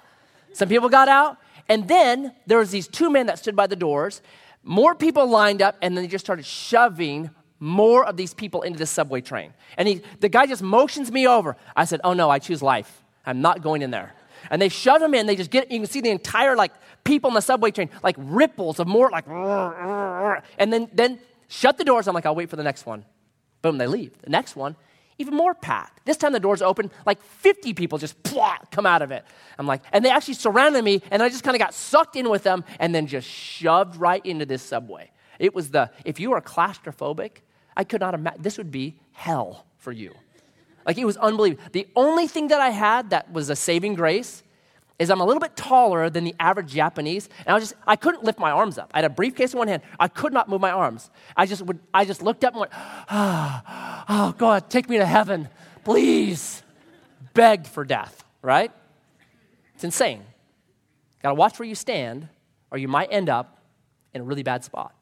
Some 0.53 0.69
people 0.69 0.89
got 0.89 1.07
out. 1.07 1.37
And 1.69 1.87
then 1.87 2.33
there 2.47 2.57
was 2.57 2.71
these 2.71 2.87
two 2.87 3.09
men 3.09 3.27
that 3.27 3.39
stood 3.39 3.55
by 3.55 3.67
the 3.67 3.75
doors. 3.75 4.21
More 4.63 4.95
people 4.95 5.27
lined 5.27 5.61
up, 5.61 5.77
and 5.81 5.95
then 5.95 6.03
they 6.03 6.07
just 6.09 6.25
started 6.25 6.45
shoving 6.45 7.29
more 7.59 8.05
of 8.05 8.17
these 8.17 8.33
people 8.33 8.63
into 8.63 8.79
the 8.79 8.85
subway 8.85 9.21
train. 9.21 9.53
And 9.77 9.87
he, 9.87 10.01
the 10.19 10.29
guy 10.29 10.47
just 10.47 10.63
motions 10.63 11.11
me 11.11 11.27
over. 11.27 11.55
I 11.75 11.85
said, 11.85 12.01
Oh 12.03 12.13
no, 12.13 12.29
I 12.29 12.39
choose 12.39 12.61
life. 12.61 13.03
I'm 13.25 13.41
not 13.41 13.61
going 13.61 13.81
in 13.81 13.91
there. 13.91 14.13
And 14.49 14.61
they 14.61 14.69
shove 14.69 15.01
him 15.01 15.13
in. 15.13 15.27
They 15.27 15.35
just 15.35 15.51
get, 15.51 15.69
you 15.69 15.79
can 15.79 15.87
see 15.87 16.01
the 16.01 16.09
entire 16.09 16.55
like 16.55 16.71
people 17.03 17.29
in 17.29 17.33
the 17.33 17.41
subway 17.41 17.71
train, 17.71 17.89
like 18.01 18.15
ripples 18.17 18.79
of 18.79 18.87
more 18.87 19.09
like, 19.09 19.27
and 20.57 20.73
then, 20.73 20.89
then 20.93 21.19
shut 21.47 21.77
the 21.77 21.83
doors. 21.83 22.07
I'm 22.07 22.15
like, 22.15 22.25
I'll 22.25 22.35
wait 22.35 22.49
for 22.49 22.55
the 22.55 22.63
next 22.63 22.85
one. 22.85 23.05
Boom, 23.61 23.77
they 23.77 23.87
leave. 23.87 24.19
The 24.21 24.29
next 24.29 24.55
one, 24.55 24.75
even 25.19 25.35
more 25.35 25.53
packed. 25.53 26.05
This 26.05 26.17
time 26.17 26.33
the 26.33 26.39
doors 26.39 26.61
open, 26.61 26.89
like 27.05 27.21
50 27.21 27.73
people 27.73 27.99
just 27.99 28.21
plot, 28.23 28.71
come 28.71 28.85
out 28.85 29.03
of 29.03 29.11
it. 29.11 29.23
I'm 29.59 29.67
like, 29.67 29.83
and 29.91 30.03
they 30.03 30.09
actually 30.09 30.33
surrounded 30.33 30.83
me, 30.83 31.01
and 31.11 31.21
I 31.21 31.29
just 31.29 31.43
kind 31.43 31.55
of 31.55 31.59
got 31.59 31.73
sucked 31.73 32.15
in 32.15 32.29
with 32.29 32.43
them 32.43 32.63
and 32.79 32.95
then 32.95 33.05
just 33.05 33.27
shoved 33.27 33.97
right 33.97 34.25
into 34.25 34.45
this 34.45 34.63
subway. 34.63 35.11
It 35.37 35.53
was 35.53 35.69
the, 35.69 35.91
if 36.05 36.19
you 36.19 36.33
are 36.33 36.41
claustrophobic, 36.41 37.41
I 37.77 37.83
could 37.83 38.01
not 38.01 38.13
imagine, 38.13 38.41
this 38.41 38.57
would 38.57 38.71
be 38.71 38.95
hell 39.11 39.65
for 39.77 39.91
you. 39.91 40.13
Like 40.85 40.97
it 40.97 41.05
was 41.05 41.17
unbelievable. 41.17 41.63
The 41.71 41.87
only 41.95 42.27
thing 42.27 42.47
that 42.47 42.59
I 42.59 42.69
had 42.69 43.11
that 43.11 43.31
was 43.31 43.49
a 43.49 43.55
saving 43.55 43.95
grace 43.95 44.43
is 44.99 45.09
I'm 45.09 45.21
a 45.21 45.25
little 45.25 45.39
bit 45.39 45.55
taller 45.55 46.09
than 46.09 46.25
the 46.25 46.35
average 46.39 46.71
Japanese, 46.71 47.29
and 47.39 47.49
I 47.49 47.53
was 47.53 47.63
just 47.63 47.73
I 47.87 47.95
couldn't 47.95 48.23
lift 48.23 48.37
my 48.37 48.51
arms 48.51 48.77
up. 48.77 48.91
I 48.93 48.97
had 48.97 49.05
a 49.05 49.09
briefcase 49.09 49.53
in 49.53 49.57
one 49.57 49.67
hand. 49.67 49.81
I 49.99 50.09
could 50.09 50.33
not 50.33 50.49
move 50.49 50.61
my 50.61 50.71
arms. 50.71 51.09
I 51.35 51.45
just 51.45 51.61
would 51.61 51.79
I 51.93 52.05
just 52.05 52.21
looked 52.21 52.43
up 52.43 52.53
and 52.53 52.59
went, 52.61 52.71
oh, 53.09 53.61
oh 54.09 54.35
God, 54.37 54.69
take 54.69 54.89
me 54.89 54.97
to 54.97 55.05
heaven, 55.05 55.47
please. 55.83 56.61
Begged 57.33 57.67
for 57.67 57.85
death, 57.85 58.23
right? 58.41 58.71
It's 59.75 59.83
insane. 59.83 60.23
Gotta 61.23 61.35
watch 61.35 61.57
where 61.57 61.67
you 61.67 61.75
stand, 61.75 62.27
or 62.69 62.77
you 62.77 62.87
might 62.87 63.07
end 63.11 63.29
up 63.29 63.61
in 64.13 64.21
a 64.21 64.23
really 64.23 64.43
bad 64.43 64.63
spot. 64.63 64.93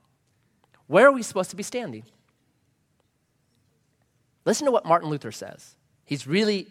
Where 0.87 1.07
are 1.07 1.11
we 1.11 1.23
supposed 1.23 1.49
to 1.49 1.55
be 1.55 1.63
standing? 1.63 2.03
Listen 4.45 4.65
to 4.65 4.71
what 4.71 4.85
Martin 4.85 5.09
Luther 5.09 5.31
says. 5.31 5.75
He's 6.05 6.25
really, 6.25 6.67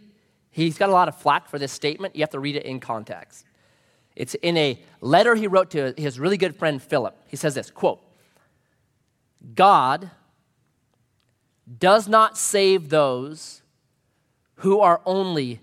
he's 0.65 0.79
got 0.79 0.89
a 0.89 0.93
lot 0.93 1.09
of 1.09 1.17
flack 1.17 1.49
for 1.49 1.59
this 1.59 1.73
statement. 1.73 2.17
You 2.17 2.23
have 2.23 2.31
to 2.31 2.41
read 2.41 2.57
it 2.57 2.65
in 2.65 2.81
context. 2.81 3.45
It's 4.15 4.35
in 4.35 4.57
a 4.57 4.81
letter 5.01 5.35
he 5.35 5.47
wrote 5.47 5.71
to 5.73 5.95
his 5.97 6.19
really 6.19 6.37
good 6.37 6.57
friend 6.57 6.83
Philip. 6.83 7.17
He 7.29 7.37
says 7.37 7.55
this 7.55 7.71
quote, 7.71 8.03
God 9.55 10.11
does 11.79 12.09
not 12.09 12.39
save 12.39 12.89
those 12.89 13.63
who 14.57 14.81
are 14.81 15.03
only 15.05 15.61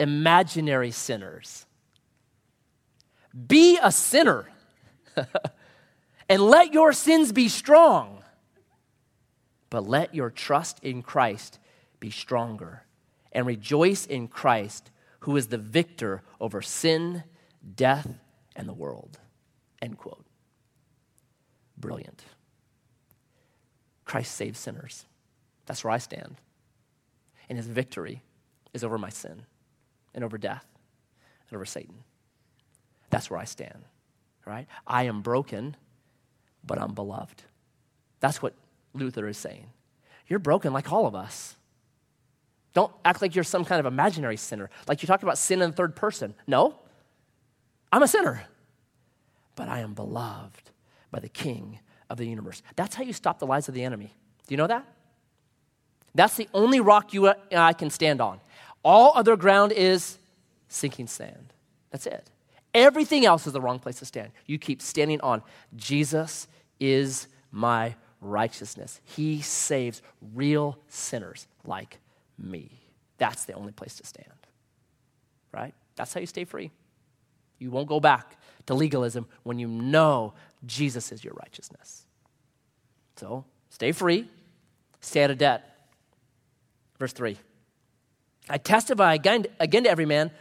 imaginary 0.00 0.90
sinners. 0.90 1.66
Be 3.46 3.78
a 3.80 3.92
sinner 3.92 4.48
and 6.28 6.42
let 6.42 6.74
your 6.74 6.92
sins 6.92 7.32
be 7.32 7.48
strong 7.48 8.22
but 9.72 9.88
let 9.88 10.14
your 10.14 10.28
trust 10.28 10.80
in 10.82 11.02
Christ 11.02 11.58
be 11.98 12.10
stronger 12.10 12.84
and 13.32 13.46
rejoice 13.46 14.06
in 14.06 14.28
Christ, 14.28 14.90
who 15.20 15.36
is 15.36 15.48
the 15.48 15.58
victor 15.58 16.22
over 16.40 16.62
sin, 16.62 17.24
death, 17.74 18.08
and 18.54 18.68
the 18.68 18.74
world. 18.74 19.18
End 19.80 19.98
quote. 19.98 20.24
Brilliant. 21.76 22.22
Christ 24.04 24.34
saves 24.34 24.58
sinners. 24.58 25.06
That's 25.66 25.82
where 25.84 25.92
I 25.92 25.98
stand. 25.98 26.36
And 27.48 27.58
his 27.58 27.66
victory 27.66 28.22
is 28.72 28.84
over 28.84 28.98
my 28.98 29.10
sin 29.10 29.42
and 30.14 30.24
over 30.24 30.38
death 30.38 30.66
and 31.48 31.56
over 31.56 31.64
Satan. 31.64 32.04
That's 33.10 33.30
where 33.30 33.40
I 33.40 33.44
stand. 33.44 33.84
Right? 34.44 34.66
I 34.86 35.04
am 35.04 35.22
broken, 35.22 35.76
but 36.64 36.80
I'm 36.80 36.94
beloved. 36.94 37.42
That's 38.20 38.42
what 38.42 38.54
Luther 38.92 39.28
is 39.28 39.38
saying. 39.38 39.66
You're 40.28 40.38
broken 40.38 40.72
like 40.72 40.92
all 40.92 41.06
of 41.06 41.14
us. 41.14 41.56
Don't 42.74 42.92
act 43.04 43.20
like 43.20 43.34
you're 43.34 43.44
some 43.44 43.64
kind 43.64 43.80
of 43.80 43.86
imaginary 43.86 44.36
sinner, 44.36 44.70
like 44.88 45.02
you 45.02 45.06
talked 45.06 45.22
about 45.22 45.38
sin 45.38 45.60
in 45.60 45.70
the 45.70 45.76
third 45.76 45.94
person. 45.94 46.34
No, 46.46 46.76
I'm 47.90 48.02
a 48.02 48.08
sinner, 48.08 48.44
but 49.54 49.68
I 49.68 49.80
am 49.80 49.94
beloved 49.94 50.70
by 51.10 51.20
the 51.20 51.28
King 51.28 51.80
of 52.08 52.16
the 52.16 52.26
universe. 52.26 52.62
That's 52.76 52.94
how 52.94 53.02
you 53.02 53.12
stop 53.12 53.38
the 53.38 53.46
lies 53.46 53.68
of 53.68 53.74
the 53.74 53.84
enemy. 53.84 54.14
Do 54.46 54.54
you 54.54 54.56
know 54.56 54.66
that? 54.66 54.86
That's 56.14 56.36
the 56.36 56.48
only 56.52 56.80
rock 56.80 57.14
you 57.14 57.28
and 57.28 57.36
I 57.52 57.72
can 57.72 57.90
stand 57.90 58.20
on. 58.20 58.40
All 58.82 59.12
other 59.14 59.36
ground 59.36 59.72
is 59.72 60.18
sinking 60.68 61.06
sand. 61.06 61.52
That's 61.90 62.06
it. 62.06 62.30
Everything 62.74 63.26
else 63.26 63.46
is 63.46 63.52
the 63.52 63.60
wrong 63.60 63.78
place 63.78 63.98
to 63.98 64.06
stand. 64.06 64.32
You 64.46 64.58
keep 64.58 64.80
standing 64.80 65.20
on 65.20 65.42
Jesus 65.76 66.48
is 66.80 67.28
my 67.50 67.94
righteousness. 68.20 69.00
He 69.04 69.42
saves 69.42 70.00
real 70.34 70.78
sinners 70.88 71.46
like 71.64 71.98
me. 72.42 72.80
That's 73.18 73.44
the 73.44 73.54
only 73.54 73.72
place 73.72 73.96
to 73.96 74.06
stand. 74.06 74.28
Right? 75.52 75.74
That's 75.96 76.12
how 76.12 76.20
you 76.20 76.26
stay 76.26 76.44
free. 76.44 76.70
You 77.58 77.70
won't 77.70 77.88
go 77.88 78.00
back 78.00 78.36
to 78.66 78.74
legalism 78.74 79.26
when 79.42 79.58
you 79.58 79.68
know 79.68 80.34
Jesus 80.66 81.12
is 81.12 81.22
your 81.22 81.34
righteousness. 81.34 82.06
So 83.16 83.44
stay 83.70 83.92
free, 83.92 84.28
stay 85.00 85.24
out 85.24 85.30
of 85.30 85.38
debt. 85.38 85.88
Verse 86.98 87.12
3 87.12 87.36
I 88.48 88.58
testify 88.58 89.14
again, 89.14 89.46
again 89.60 89.84
to 89.84 89.90
every 89.90 90.06
man 90.06 90.32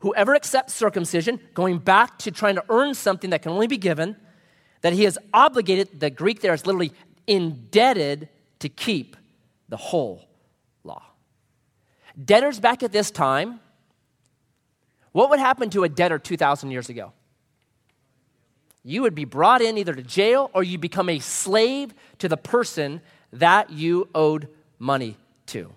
whoever 0.00 0.34
accepts 0.34 0.74
circumcision, 0.74 1.40
going 1.54 1.78
back 1.78 2.18
to 2.18 2.30
trying 2.30 2.56
to 2.56 2.64
earn 2.68 2.94
something 2.94 3.30
that 3.30 3.42
can 3.42 3.52
only 3.52 3.66
be 3.66 3.78
given, 3.78 4.16
that 4.82 4.92
he 4.92 5.04
is 5.04 5.18
obligated, 5.32 6.00
the 6.00 6.10
Greek 6.10 6.40
there 6.40 6.54
is 6.54 6.66
literally 6.66 6.92
indebted 7.26 8.28
to 8.60 8.68
keep 8.68 9.16
the 9.68 9.76
whole. 9.76 10.25
Debtors 12.22 12.60
back 12.60 12.82
at 12.82 12.92
this 12.92 13.10
time, 13.10 13.60
what 15.12 15.30
would 15.30 15.38
happen 15.38 15.70
to 15.70 15.84
a 15.84 15.88
debtor 15.88 16.18
2,000 16.18 16.70
years 16.70 16.88
ago? 16.88 17.12
You 18.84 19.02
would 19.02 19.14
be 19.14 19.24
brought 19.24 19.62
in 19.62 19.78
either 19.78 19.94
to 19.94 20.02
jail 20.02 20.50
or 20.54 20.62
you 20.62 20.78
become 20.78 21.08
a 21.08 21.18
slave 21.18 21.92
to 22.18 22.28
the 22.28 22.36
person 22.36 23.00
that 23.32 23.70
you 23.70 24.08
owed 24.14 24.48
money 24.78 25.16
to 25.46 25.72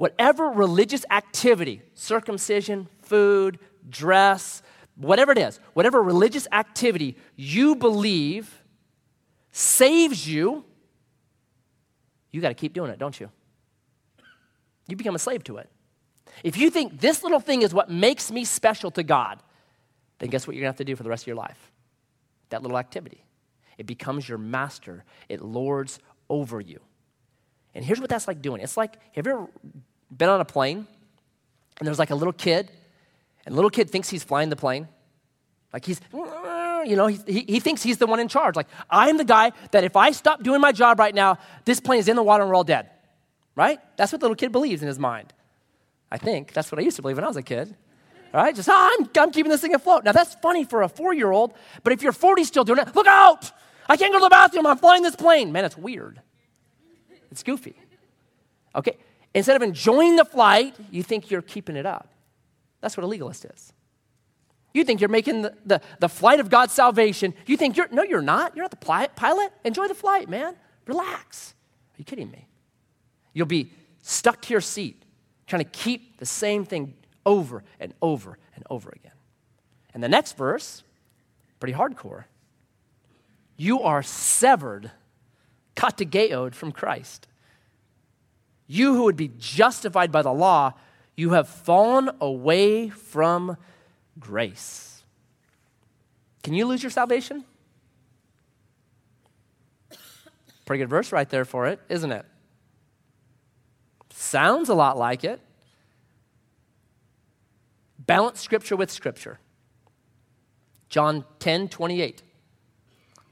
whatever 0.00 0.48
religious 0.48 1.04
activity, 1.10 1.82
circumcision, 1.92 2.88
food, 3.02 3.58
dress, 3.90 4.62
whatever 4.96 5.30
it 5.30 5.36
is, 5.36 5.60
whatever 5.74 6.02
religious 6.02 6.48
activity 6.52 7.16
you 7.36 7.76
believe 7.76 8.62
saves 9.52 10.26
you, 10.26 10.64
you 12.32 12.40
got 12.40 12.48
to 12.48 12.54
keep 12.54 12.72
doing 12.72 12.90
it, 12.90 12.98
don't 12.98 13.20
you? 13.20 13.30
You 14.90 14.96
become 14.96 15.14
a 15.14 15.18
slave 15.18 15.44
to 15.44 15.58
it. 15.58 15.68
If 16.42 16.56
you 16.56 16.70
think 16.70 17.00
this 17.00 17.22
little 17.22 17.40
thing 17.40 17.62
is 17.62 17.72
what 17.74 17.90
makes 17.90 18.30
me 18.30 18.44
special 18.44 18.90
to 18.92 19.02
God, 19.02 19.40
then 20.18 20.30
guess 20.30 20.46
what 20.46 20.54
you're 20.54 20.62
going 20.62 20.72
to 20.72 20.74
have 20.74 20.78
to 20.78 20.84
do 20.84 20.96
for 20.96 21.02
the 21.02 21.10
rest 21.10 21.24
of 21.24 21.26
your 21.28 21.36
life? 21.36 21.70
That 22.50 22.62
little 22.62 22.78
activity. 22.78 23.24
It 23.78 23.86
becomes 23.86 24.28
your 24.28 24.38
master, 24.38 25.04
it 25.28 25.40
lords 25.40 25.98
over 26.28 26.60
you. 26.60 26.80
And 27.74 27.84
here's 27.84 28.00
what 28.00 28.10
that's 28.10 28.28
like 28.28 28.42
doing. 28.42 28.60
It's 28.60 28.76
like, 28.76 28.96
have 29.14 29.26
you 29.26 29.32
ever 29.32 29.46
been 30.14 30.28
on 30.28 30.40
a 30.40 30.44
plane 30.44 30.86
and 31.78 31.86
there's 31.86 31.98
like 31.98 32.10
a 32.10 32.14
little 32.14 32.32
kid, 32.32 32.70
and 33.46 33.54
the 33.54 33.56
little 33.56 33.70
kid 33.70 33.88
thinks 33.90 34.08
he's 34.08 34.22
flying 34.22 34.50
the 34.50 34.56
plane. 34.56 34.86
Like 35.72 35.86
he's, 35.86 36.00
you 36.12 36.96
know, 36.96 37.06
he, 37.06 37.44
he 37.48 37.60
thinks 37.60 37.82
he's 37.82 37.96
the 37.96 38.06
one 38.06 38.20
in 38.20 38.28
charge. 38.28 38.54
Like, 38.54 38.68
I'm 38.90 39.16
the 39.16 39.24
guy 39.24 39.52
that 39.70 39.84
if 39.84 39.96
I 39.96 40.10
stop 40.10 40.42
doing 40.42 40.60
my 40.60 40.72
job 40.72 40.98
right 40.98 41.14
now, 41.14 41.38
this 41.64 41.80
plane 41.80 42.00
is 42.00 42.08
in 42.08 42.16
the 42.16 42.22
water 42.22 42.42
and 42.42 42.50
we're 42.50 42.56
all 42.56 42.64
dead. 42.64 42.90
Right? 43.54 43.78
That's 43.96 44.12
what 44.12 44.20
the 44.20 44.26
little 44.26 44.36
kid 44.36 44.52
believes 44.52 44.82
in 44.82 44.88
his 44.88 44.98
mind. 44.98 45.32
I 46.10 46.18
think. 46.18 46.52
That's 46.52 46.72
what 46.72 46.78
I 46.78 46.82
used 46.82 46.96
to 46.96 47.02
believe 47.02 47.16
when 47.16 47.24
I 47.24 47.28
was 47.28 47.36
a 47.36 47.42
kid. 47.42 47.76
Right? 48.32 48.54
Just, 48.54 48.68
oh, 48.68 48.96
I'm, 48.98 49.08
I'm 49.20 49.30
keeping 49.32 49.50
this 49.50 49.60
thing 49.60 49.74
afloat. 49.74 50.04
Now, 50.04 50.12
that's 50.12 50.34
funny 50.36 50.64
for 50.64 50.82
a 50.82 50.88
four 50.88 51.12
year 51.12 51.30
old, 51.30 51.52
but 51.82 51.92
if 51.92 52.02
you're 52.02 52.12
40 52.12 52.44
still 52.44 52.64
doing 52.64 52.78
it, 52.78 52.94
look 52.94 53.06
out! 53.06 53.50
I 53.88 53.96
can't 53.96 54.12
go 54.12 54.18
to 54.18 54.24
the 54.24 54.30
bathroom. 54.30 54.66
I'm 54.66 54.78
flying 54.78 55.02
this 55.02 55.16
plane. 55.16 55.50
Man, 55.50 55.64
it's 55.64 55.76
weird. 55.76 56.20
It's 57.32 57.42
goofy. 57.42 57.74
Okay, 58.74 58.96
Instead 59.34 59.56
of 59.56 59.62
enjoying 59.62 60.16
the 60.16 60.24
flight, 60.24 60.74
you 60.90 61.02
think 61.02 61.30
you're 61.30 61.42
keeping 61.42 61.76
it 61.76 61.86
up. 61.86 62.08
That's 62.80 62.96
what 62.96 63.04
a 63.04 63.06
legalist 63.06 63.44
is. 63.44 63.72
You 64.72 64.84
think 64.84 65.00
you're 65.00 65.10
making 65.10 65.42
the, 65.42 65.54
the, 65.66 65.80
the 65.98 66.08
flight 66.08 66.40
of 66.40 66.48
God's 66.48 66.72
salvation. 66.72 67.34
You 67.46 67.56
think 67.56 67.76
you're, 67.76 67.88
no, 67.90 68.02
you're 68.02 68.22
not. 68.22 68.56
You're 68.56 68.64
not 68.64 68.70
the 68.70 69.08
pilot. 69.14 69.52
Enjoy 69.64 69.88
the 69.88 69.94
flight, 69.94 70.28
man. 70.28 70.56
Relax. 70.86 71.54
Are 71.94 71.98
you 71.98 72.04
kidding 72.04 72.30
me? 72.30 72.46
You'll 73.32 73.46
be 73.46 73.72
stuck 74.02 74.42
to 74.42 74.52
your 74.52 74.60
seat 74.60 75.04
trying 75.46 75.64
to 75.64 75.70
keep 75.70 76.18
the 76.18 76.26
same 76.26 76.64
thing 76.64 76.94
over 77.26 77.64
and 77.78 77.92
over 78.00 78.38
and 78.54 78.64
over 78.70 78.90
again. 78.90 79.12
And 79.92 80.02
the 80.02 80.08
next 80.08 80.36
verse, 80.36 80.82
pretty 81.58 81.74
hardcore. 81.74 82.24
You 83.56 83.82
are 83.82 84.02
severed, 84.02 84.90
katargeo 85.76 86.54
from 86.54 86.72
Christ. 86.72 87.26
You 88.66 88.94
who 88.94 89.02
would 89.02 89.16
be 89.16 89.32
justified 89.38 90.12
by 90.12 90.22
the 90.22 90.32
law, 90.32 90.74
you 91.16 91.30
have 91.30 91.48
fallen 91.48 92.10
away 92.20 92.88
from 92.88 93.56
grace. 94.18 95.02
Can 96.42 96.54
you 96.54 96.64
lose 96.66 96.82
your 96.82 96.90
salvation? 96.90 97.44
Pretty 100.64 100.82
good 100.82 100.88
verse 100.88 101.12
right 101.12 101.28
there 101.28 101.44
for 101.44 101.66
it, 101.66 101.80
isn't 101.88 102.12
it? 102.12 102.24
Sounds 104.30 104.68
a 104.68 104.74
lot 104.74 104.96
like 104.96 105.24
it. 105.24 105.40
Balance 107.98 108.40
scripture 108.40 108.76
with 108.76 108.88
scripture. 108.88 109.40
John 110.88 111.24
10 111.40 111.68
28. 111.68 112.22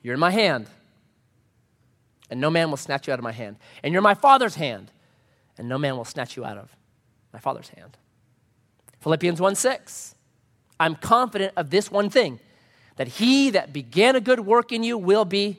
You're 0.02 0.14
in 0.14 0.20
my 0.20 0.32
hand, 0.32 0.66
and 2.28 2.40
no 2.40 2.50
man 2.50 2.70
will 2.70 2.76
snatch 2.76 3.06
you 3.06 3.12
out 3.12 3.20
of 3.20 3.22
my 3.22 3.30
hand. 3.30 3.58
And 3.84 3.92
you're 3.92 4.02
my 4.02 4.14
father's 4.14 4.56
hand, 4.56 4.90
and 5.56 5.68
no 5.68 5.78
man 5.78 5.96
will 5.96 6.04
snatch 6.04 6.36
you 6.36 6.44
out 6.44 6.58
of 6.58 6.74
my 7.32 7.38
Father's 7.38 7.68
hand. 7.68 7.96
Philippians 8.98 9.40
1 9.40 9.54
6. 9.54 10.16
I'm 10.80 10.96
confident 10.96 11.52
of 11.56 11.70
this 11.70 11.92
one 11.92 12.10
thing 12.10 12.40
that 12.96 13.06
he 13.06 13.50
that 13.50 13.72
began 13.72 14.16
a 14.16 14.20
good 14.20 14.40
work 14.40 14.72
in 14.72 14.82
you 14.82 14.98
will 14.98 15.24
be 15.24 15.58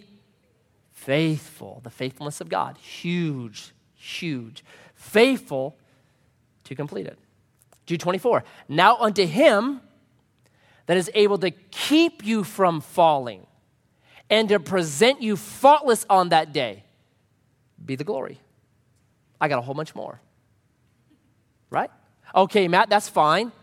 faithful. 0.92 1.80
The 1.82 1.90
faithfulness 1.90 2.42
of 2.42 2.50
God. 2.50 2.78
Huge, 2.78 3.72
huge. 3.96 4.66
Faithful 5.00 5.78
to 6.66 6.76
complete 6.76 7.08
it. 7.08 7.18
Jude 7.86 8.02
24. 8.02 8.44
Now 8.68 8.98
unto 8.98 9.26
him 9.26 9.80
that 10.88 10.98
is 10.98 11.10
able 11.14 11.38
to 11.38 11.52
keep 11.52 12.26
you 12.26 12.44
from 12.44 12.82
falling 12.82 13.48
and 14.30 14.50
to 14.50 14.60
present 14.60 15.22
you 15.22 15.38
faultless 15.38 16.06
on 16.10 16.30
that 16.30 16.52
day 16.52 16.84
be 17.84 17.96
the 17.96 18.04
glory. 18.04 18.40
I 19.40 19.48
got 19.48 19.58
a 19.58 19.62
whole 19.62 19.74
bunch 19.74 19.96
more. 19.96 20.20
Right? 21.70 21.90
Okay, 22.36 22.68
Matt, 22.68 22.90
that's 22.90 23.08
fine. 23.08 23.54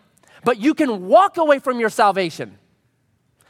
But 0.43 0.59
you 0.59 0.75
can 0.75 1.07
walk 1.07 1.37
away 1.37 1.59
from 1.59 1.79
your 1.79 1.91
salvation. 1.91 2.59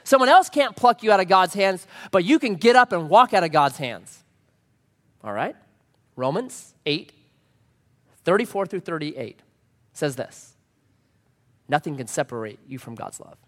Someone 0.02 0.28
else 0.28 0.48
can't 0.48 0.74
pluck 0.74 1.04
you 1.04 1.12
out 1.12 1.20
of 1.20 1.28
God's 1.28 1.54
hands, 1.54 1.86
but 2.10 2.24
you 2.24 2.38
can 2.38 2.56
get 2.56 2.74
up 2.74 2.92
and 2.92 3.08
walk 3.08 3.32
out 3.32 3.44
of 3.44 3.52
God's 3.52 3.76
hands. 3.76 4.24
All 5.22 5.32
right? 5.32 5.54
Romans 6.16 6.74
8, 6.84 7.12
34 8.26 8.66
through 8.66 8.80
38 8.80 9.40
says 9.92 10.16
this 10.16 10.56
Nothing 11.68 11.96
can 11.96 12.08
separate 12.08 12.58
you 12.66 12.78
from 12.78 12.94
God's 12.94 13.20
love. 13.20 13.38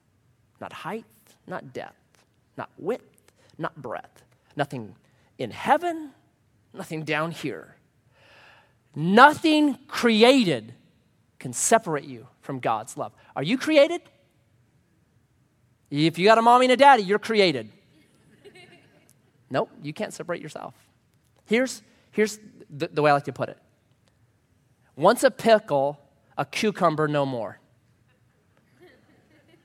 Not 0.61 0.73
height, 0.73 1.05
not 1.47 1.73
depth, 1.73 2.25
not 2.57 2.71
width, 2.79 3.33
not 3.59 3.81
breadth. 3.81 4.23
Nothing 4.57 4.95
in 5.37 5.51
heaven, 5.51 6.13
nothing 6.73 7.03
down 7.03 7.33
here. 7.33 7.77
Nothing 8.95 9.79
created 9.87 10.75
can 11.39 11.53
separate 11.53 12.05
you 12.05 12.27
from 12.41 12.59
God's 12.59 12.97
love. 12.97 13.13
Are 13.37 13.43
you 13.43 13.59
created? 13.59 14.01
If 15.91 16.19
you 16.19 16.25
got 16.25 16.39
a 16.39 16.43
mommy 16.43 16.67
and 16.67 16.73
a 16.73 16.77
daddy, 16.77 17.03
you're 17.03 17.19
created. 17.19 17.71
nope, 19.51 19.71
you 19.83 19.93
can't 19.93 20.13
separate 20.13 20.43
yourself. 20.43 20.75
Here's, 21.47 21.83
here's 22.11 22.39
the, 22.71 22.89
the 22.89 23.03
way 23.03 23.11
I 23.11 23.15
like 23.15 23.25
to 23.25 23.33
put 23.33 23.49
it 23.49 23.59
once 24.99 25.23
a 25.23 25.31
pickle, 25.31 25.99
a 26.37 26.45
cucumber 26.45 27.09
no 27.09 27.25
more. 27.25 27.59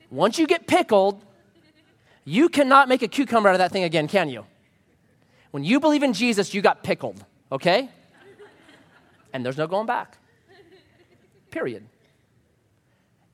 Once 0.09 0.37
you 0.37 0.45
get 0.45 0.67
pickled, 0.67 1.21
you 2.23 2.47
cannot 2.47 2.87
make 2.87 3.01
a 3.01 3.07
cucumber 3.07 3.49
out 3.49 3.55
of 3.55 3.59
that 3.59 3.71
thing 3.71 3.83
again, 3.83 4.07
can 4.07 4.29
you? 4.29 4.45
When 5.51 5.63
you 5.63 5.79
believe 5.79 6.03
in 6.03 6.13
Jesus, 6.13 6.53
you 6.53 6.61
got 6.61 6.83
pickled, 6.83 7.25
okay? 7.51 7.89
and 9.33 9.43
there's 9.43 9.57
no 9.57 9.65
going 9.65 9.87
back. 9.87 10.17
Period. 11.49 11.83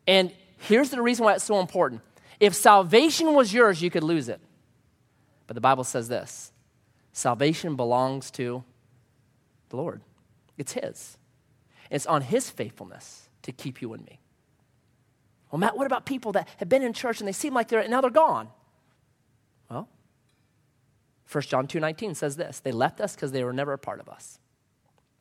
And 0.07 0.31
here's 0.59 0.89
the 0.89 1.01
reason 1.01 1.25
why 1.25 1.33
it's 1.33 1.43
so 1.43 1.59
important. 1.59 2.01
If 2.39 2.55
salvation 2.55 3.33
was 3.33 3.53
yours, 3.53 3.81
you 3.81 3.91
could 3.91 4.03
lose 4.03 4.29
it. 4.29 4.39
But 5.45 5.55
the 5.55 5.61
Bible 5.61 5.83
says 5.83 6.07
this 6.07 6.53
salvation 7.11 7.75
belongs 7.75 8.31
to 8.31 8.63
the 9.67 9.75
Lord, 9.75 10.01
it's 10.57 10.71
His. 10.71 11.17
It's 11.89 12.05
on 12.05 12.21
his 12.21 12.49
faithfulness 12.49 13.29
to 13.43 13.51
keep 13.51 13.81
you 13.81 13.93
and 13.93 14.05
me. 14.05 14.19
Well, 15.51 15.59
Matt, 15.59 15.77
what 15.77 15.87
about 15.87 16.05
people 16.05 16.31
that 16.33 16.47
have 16.57 16.69
been 16.69 16.83
in 16.83 16.93
church 16.93 17.19
and 17.19 17.27
they 17.27 17.33
seem 17.33 17.53
like 17.53 17.67
they're 17.69 17.87
now 17.87 18.01
they're 18.01 18.11
gone? 18.11 18.49
Well, 19.69 19.87
1 21.31 21.41
John 21.43 21.67
2:19 21.67 22.15
says 22.15 22.35
this, 22.35 22.59
they 22.59 22.71
left 22.71 23.01
us 23.01 23.15
because 23.15 23.31
they 23.31 23.43
were 23.43 23.53
never 23.53 23.73
a 23.73 23.77
part 23.77 23.99
of 23.99 24.09
us. 24.09 24.39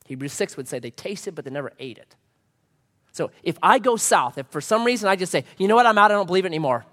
Hebrews 0.05 0.33
6 0.33 0.57
would 0.57 0.67
say 0.67 0.79
they 0.79 0.91
tasted 0.91 1.35
but 1.35 1.45
they 1.45 1.51
never 1.51 1.71
ate 1.79 1.97
it. 1.97 2.15
So 3.11 3.31
if 3.43 3.57
I 3.61 3.79
go 3.79 3.95
south, 3.95 4.37
if 4.37 4.47
for 4.47 4.61
some 4.61 4.83
reason 4.83 5.09
I 5.09 5.15
just 5.15 5.31
say, 5.31 5.45
you 5.57 5.67
know 5.67 5.75
what, 5.75 5.85
I'm 5.85 5.97
out, 5.97 6.11
I 6.11 6.15
don't 6.15 6.27
believe 6.27 6.45
it 6.45 6.49
anymore. 6.49 6.85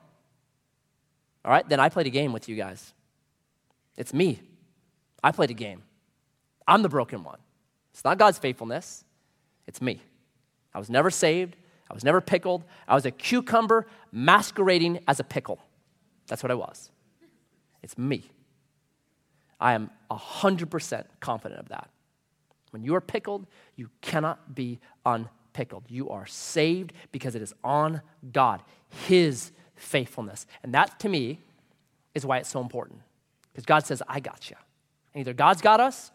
All 1.45 1.53
right, 1.53 1.67
then 1.69 1.79
I 1.79 1.89
played 1.89 2.07
a 2.07 2.11
game 2.11 2.33
with 2.33 2.49
you 2.49 2.57
guys. 2.57 2.93
It's 3.97 4.13
me. 4.13 4.41
I 5.23 5.33
played 5.33 5.51
a 5.51 5.55
game. 5.55 5.83
I'm 6.67 6.83
the 6.83 6.89
broken 6.89 7.23
one. 7.23 7.39
It's 7.93 8.05
not 8.05 8.19
God's 8.19 8.39
faithfulness, 8.39 9.05
it's 9.67 9.81
me. 9.81 10.01
I 10.75 10.79
was 10.79 10.91
never 10.91 11.11
saved. 11.11 11.57
I 11.91 11.95
was 11.95 12.05
never 12.05 12.21
pickled. 12.21 12.65
I 12.87 12.95
was 12.95 13.07
a 13.07 13.11
cucumber 13.11 13.87
masquerading 14.13 15.01
as 15.07 15.21
a 15.21 15.25
pickle. 15.25 15.61
That's 16.27 16.43
what 16.43 16.51
I 16.51 16.55
was. 16.55 16.91
It's 17.83 17.97
me. 17.97 18.31
I 19.61 19.73
am 19.73 19.91
100% 20.11 21.05
confident 21.21 21.61
of 21.61 21.69
that. 21.69 21.89
When 22.71 22.83
you 22.83 22.95
are 22.95 23.01
pickled, 23.01 23.47
you 23.77 23.91
cannot 24.03 24.55
be 24.55 24.81
unpickled. 25.05 25.85
You 25.89 26.11
are 26.11 26.27
saved 26.27 26.93
because 27.13 27.35
it 27.35 27.43
is 27.43 27.55
on 27.65 28.03
God, 28.33 28.63
His 29.07 29.53
faithfulness. 29.77 30.47
And 30.63 30.75
that, 30.75 30.99
to 31.01 31.09
me, 31.09 31.41
is 32.15 32.27
why 32.27 32.39
it's 32.39 32.51
so 32.51 32.61
important. 32.61 33.01
Because 33.53 33.65
God 33.65 33.87
says, 33.87 34.03
I 34.09 34.21
got 34.21 34.51
you. 34.51 34.57
And 35.15 35.21
either 35.21 35.33
God's 35.33 35.63
got 35.63 35.81
us 35.81 36.11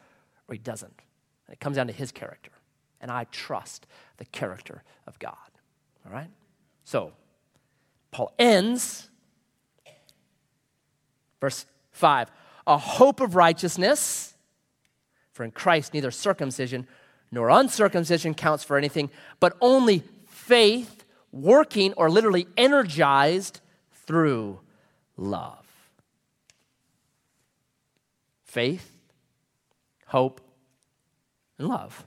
or 0.48 0.54
He 0.54 0.60
doesn't. 0.60 1.02
And 1.48 1.54
it 1.54 1.60
comes 1.60 1.78
down 1.78 1.88
to 1.88 1.94
His 1.94 2.12
character. 2.12 2.52
And 3.02 3.12
I 3.12 3.26
trust 3.26 3.88
the 4.18 4.26
character 4.26 4.84
of 5.08 5.20
God. 5.20 5.36
All 6.06 6.14
right? 6.14 6.30
So, 6.84 7.12
Paul 8.12 8.34
ends, 8.38 9.10
verse 11.40 11.66
5 11.92 12.30
a 12.68 12.78
hope 12.78 13.22
of 13.22 13.36
righteousness, 13.36 14.36
for 15.32 15.44
in 15.44 15.52
Christ 15.52 15.94
neither 15.94 16.12
circumcision 16.12 16.88
nor 17.32 17.50
uncircumcision 17.50 18.34
counts 18.34 18.64
for 18.64 18.78
anything, 18.78 19.10
but 19.40 19.58
only 19.62 20.04
faith 20.28 21.06
working 21.32 21.94
or 21.94 22.10
literally 22.10 22.48
energized 22.58 23.62
through 24.06 24.60
love. 25.18 25.66
Faith, 28.44 28.92
hope, 30.08 30.42
and 31.58 31.70
love. 31.70 32.06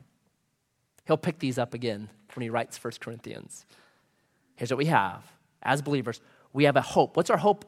He'll 1.07 1.17
pick 1.17 1.38
these 1.38 1.59
up 1.59 1.75
again 1.75 2.09
when 2.35 2.43
he 2.43 2.51
writes 2.51 2.83
1 2.83 2.95
Corinthians. 3.01 3.67
Here's 4.57 4.71
what 4.71 4.79
we 4.79 4.87
have 4.87 5.23
as 5.62 5.83
believers 5.83 6.21
we 6.53 6.64
have 6.64 6.77
a 6.77 6.81
hope. 6.81 7.17
What's 7.17 7.31
our 7.31 7.37
hope? 7.37 7.64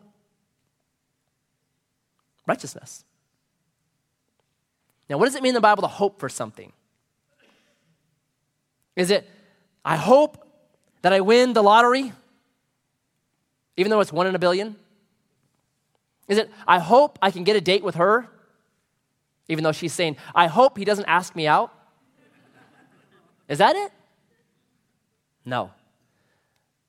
Righteousness. 2.47 3.05
Now, 5.11 5.19
what 5.19 5.27
does 5.27 5.35
it 5.35 5.43
mean 5.43 5.51
in 5.51 5.55
the 5.55 5.61
Bible 5.61 5.83
to 5.83 5.89
hope 5.89 6.19
for 6.21 6.29
something? 6.29 6.73
Is 8.95 9.11
it, 9.11 9.29
I 9.85 9.97
hope 9.97 10.47
that 11.03 11.13
I 11.13 11.21
win 11.21 11.53
the 11.53 11.63
lottery, 11.63 12.13
even 13.77 13.91
though 13.91 14.01
it's 14.01 14.13
one 14.13 14.27
in 14.27 14.35
a 14.35 14.39
billion? 14.39 14.77
Is 16.29 16.39
it, 16.39 16.51
I 16.67 16.79
hope 16.79 17.19
I 17.21 17.31
can 17.31 17.45
get 17.45 17.57
a 17.57 17.61
date 17.61 17.85
with 17.85 17.97
her, 17.97 18.29
even 19.49 19.63
though 19.63 19.73
she's 19.73 19.93
saying, 19.93 20.17
I 20.35 20.47
hope 20.47 20.79
he 20.79 20.85
doesn't 20.85 21.07
ask 21.07 21.37
me 21.37 21.47
out? 21.47 21.73
Is 23.49 23.59
that 23.59 23.77
it? 23.77 23.93
No. 25.45 25.71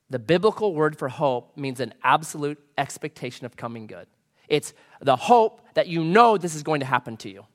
The 0.09 0.19
biblical 0.19 0.73
word 0.73 0.97
for 0.97 1.09
hope 1.09 1.57
means 1.57 1.79
an 1.79 1.93
absolute 2.03 2.59
expectation 2.77 3.45
of 3.45 3.55
coming 3.55 3.87
good. 3.87 4.07
It's 4.47 4.73
the 5.01 5.15
hope 5.15 5.61
that 5.73 5.87
you 5.87 6.03
know 6.03 6.37
this 6.37 6.55
is 6.55 6.63
going 6.63 6.79
to 6.79 6.85
happen 6.85 7.17
to 7.17 7.29
you. 7.29 7.45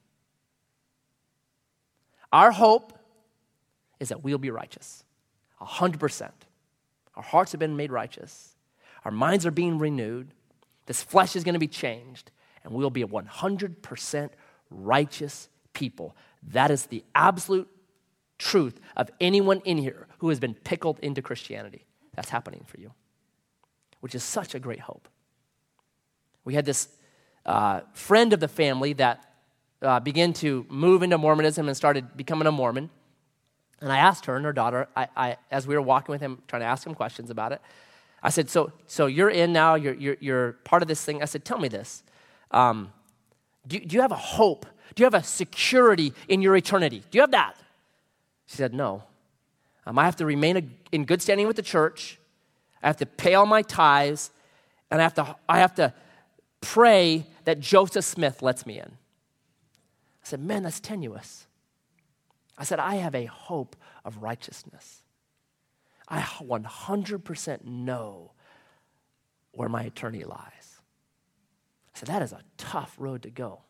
Our 2.33 2.51
hope 2.51 2.99
is 4.01 4.09
that 4.11 4.23
we'll 4.23 4.39
be 4.39 4.51
righteous, 4.51 5.05
100%. 5.61 6.31
Our 7.15 7.23
hearts 7.23 7.53
have 7.53 7.59
been 7.59 7.77
made 7.77 7.93
righteous, 7.93 8.57
our 9.05 9.11
minds 9.11 9.45
are 9.45 9.51
being 9.51 9.79
renewed, 9.79 10.33
this 10.87 11.03
flesh 11.03 11.37
is 11.37 11.45
going 11.45 11.55
to 11.55 11.59
be 11.59 11.69
changed, 11.69 12.31
and 12.65 12.73
we'll 12.73 12.91
be 12.91 13.03
a 13.03 13.07
100% 13.07 14.31
righteous 14.71 15.49
people. 15.73 16.17
That 16.49 16.71
is 16.71 16.87
the 16.87 17.05
absolute 17.15 17.69
truth 18.43 18.81
of 18.97 19.09
anyone 19.21 19.61
in 19.65 19.79
here 19.79 20.09
who 20.19 20.29
has 20.29 20.41
been 20.41 20.55
pickled 20.55 20.99
into 21.01 21.23
Christianity. 21.23 21.87
That's 22.15 22.29
happening 22.29 22.65
for 22.67 22.81
you, 22.81 22.93
which 24.01 24.17
is 24.17 24.25
such 24.25 24.55
a 24.55 24.59
great 24.59 24.81
hope. 24.81 25.09
We 26.45 26.55
had 26.55 26.65
this 26.65 26.89
uh, 27.47 27.83
friend 27.93 28.33
of 28.33 28.41
the 28.41 28.49
family 28.49 28.95
that 28.95 29.25
uh, 29.81 30.01
began 30.01 30.33
to 30.35 30.67
move 30.69 31.05
into 31.05 31.19
Mormonism 31.19 31.69
and 31.69 31.77
started 31.77 32.17
becoming 32.17 32.49
a 32.49 32.53
Mormon. 32.53 32.91
And 33.81 33.93
I 33.93 33.99
asked 33.99 34.27
her 34.27 34.35
and 34.37 34.45
her 34.45 34.53
daughter, 34.53 34.89
I, 34.97 35.09
I, 35.17 35.37
as 35.51 35.69
we 35.69 35.77
were 35.77 35.83
walking 35.83 36.13
with 36.13 36.21
him, 36.21 36.43
trying 36.49 36.63
to 36.63 36.67
ask 36.67 36.85
him 36.85 36.95
questions 36.95 37.31
about 37.31 37.53
it, 37.53 37.61
I 38.25 38.31
said, 38.31 38.51
So, 38.51 38.73
so 38.89 39.07
you're 39.07 39.31
in 39.31 39.53
now, 39.53 39.77
you're, 39.77 39.95
you're, 39.95 40.17
you're 40.19 40.53
part 40.65 40.83
of 40.83 40.89
this 40.89 41.05
thing. 41.05 41.23
I 41.23 41.27
said, 41.27 41.45
Tell 41.45 41.59
me 41.59 41.69
this. 41.69 42.03
Um, 42.51 42.93
do, 43.69 43.79
do 43.79 43.95
you 43.95 44.03
have 44.03 44.13
a 44.13 44.17
hope? 44.17 44.67
Do 44.95 45.03
you 45.03 45.07
have 45.07 45.15
a 45.15 45.23
security 45.23 46.13
in 46.29 46.43
your 46.43 46.57
eternity? 46.57 47.05
Do 47.11 47.19
you 47.19 47.23
have 47.23 47.31
that? 47.31 47.57
She 48.47 48.57
said, 48.57 48.75
No. 48.75 49.05
Um, 49.85 49.99
I 49.99 50.05
have 50.05 50.17
to 50.17 50.27
remain 50.27 50.77
in 50.93 51.05
good 51.05 51.21
standing 51.21 51.47
with 51.47 51.57
the 51.57 51.63
church. 51.63 52.19
I 52.83 52.87
have 52.87 52.99
to 52.99 53.07
pay 53.07 53.35
all 53.35 53.47
my 53.47 53.63
tithes. 53.63 54.31
And 54.91 55.01
I 55.01 55.05
have 55.05 55.15
to, 55.15 55.37
I 55.49 55.59
have 55.59 55.75
to 55.77 55.95
pray 56.61 57.27
that 57.45 57.61
Joseph 57.61 58.05
Smith 58.05 58.43
lets 58.43 58.67
me 58.67 58.79
in. 58.79 58.87
I 58.87 60.25
said, 60.25 60.41
Man, 60.41 60.63
that's 60.63 60.81
tenuous. 60.81 61.47
I 62.59 62.65
said, 62.65 62.79
I 62.79 62.97
have 62.97 63.15
a 63.15 63.25
hope 63.25 63.77
of 64.05 64.19
righteousness. 64.19 65.03
I 66.09 66.21
100% 66.21 67.65
know 67.65 68.33
where 69.53 69.69
my 69.69 69.85
attorney 69.85 70.25
lies. 70.25 70.81
I 71.95 71.99
said, 71.99 72.09
That 72.09 72.23
is 72.23 72.33
a 72.33 72.43
tough 72.57 72.95
road 72.99 73.23
to 73.23 73.31
go. 73.31 73.61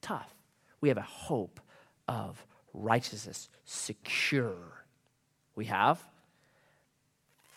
Tough. 0.00 0.34
We 0.80 0.88
have 0.88 0.98
a 0.98 1.02
hope 1.02 1.60
of 2.08 2.44
righteousness, 2.72 3.48
secure. 3.64 4.84
We 5.54 5.66
have 5.66 6.02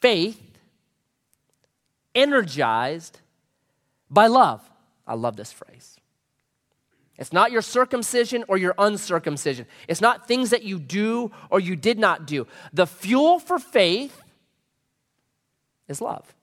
faith 0.02 0.42
energized 2.14 3.20
by 4.10 4.28
love. 4.28 4.62
I 5.08 5.16
love 5.16 5.36
this 5.36 5.52
phrase. 5.52 5.98
It's 7.18 7.32
not 7.32 7.52
your 7.52 7.62
circumcision 7.62 8.44
or 8.48 8.58
your 8.58 8.76
uncircumcision. 8.78 9.68
It's 9.88 10.02
not 10.02 10.28
things 10.28 10.50
that 10.50 10.64
you 10.64 10.80
do 10.80 11.32
or 11.50 11.60
you 11.60 11.76
did 11.76 11.98
not 11.98 12.28
do. 12.28 12.46
The 12.74 12.86
fuel 12.86 13.40
for 13.40 13.58
faith 13.58 14.22
is 15.88 16.02
love. 16.02 16.34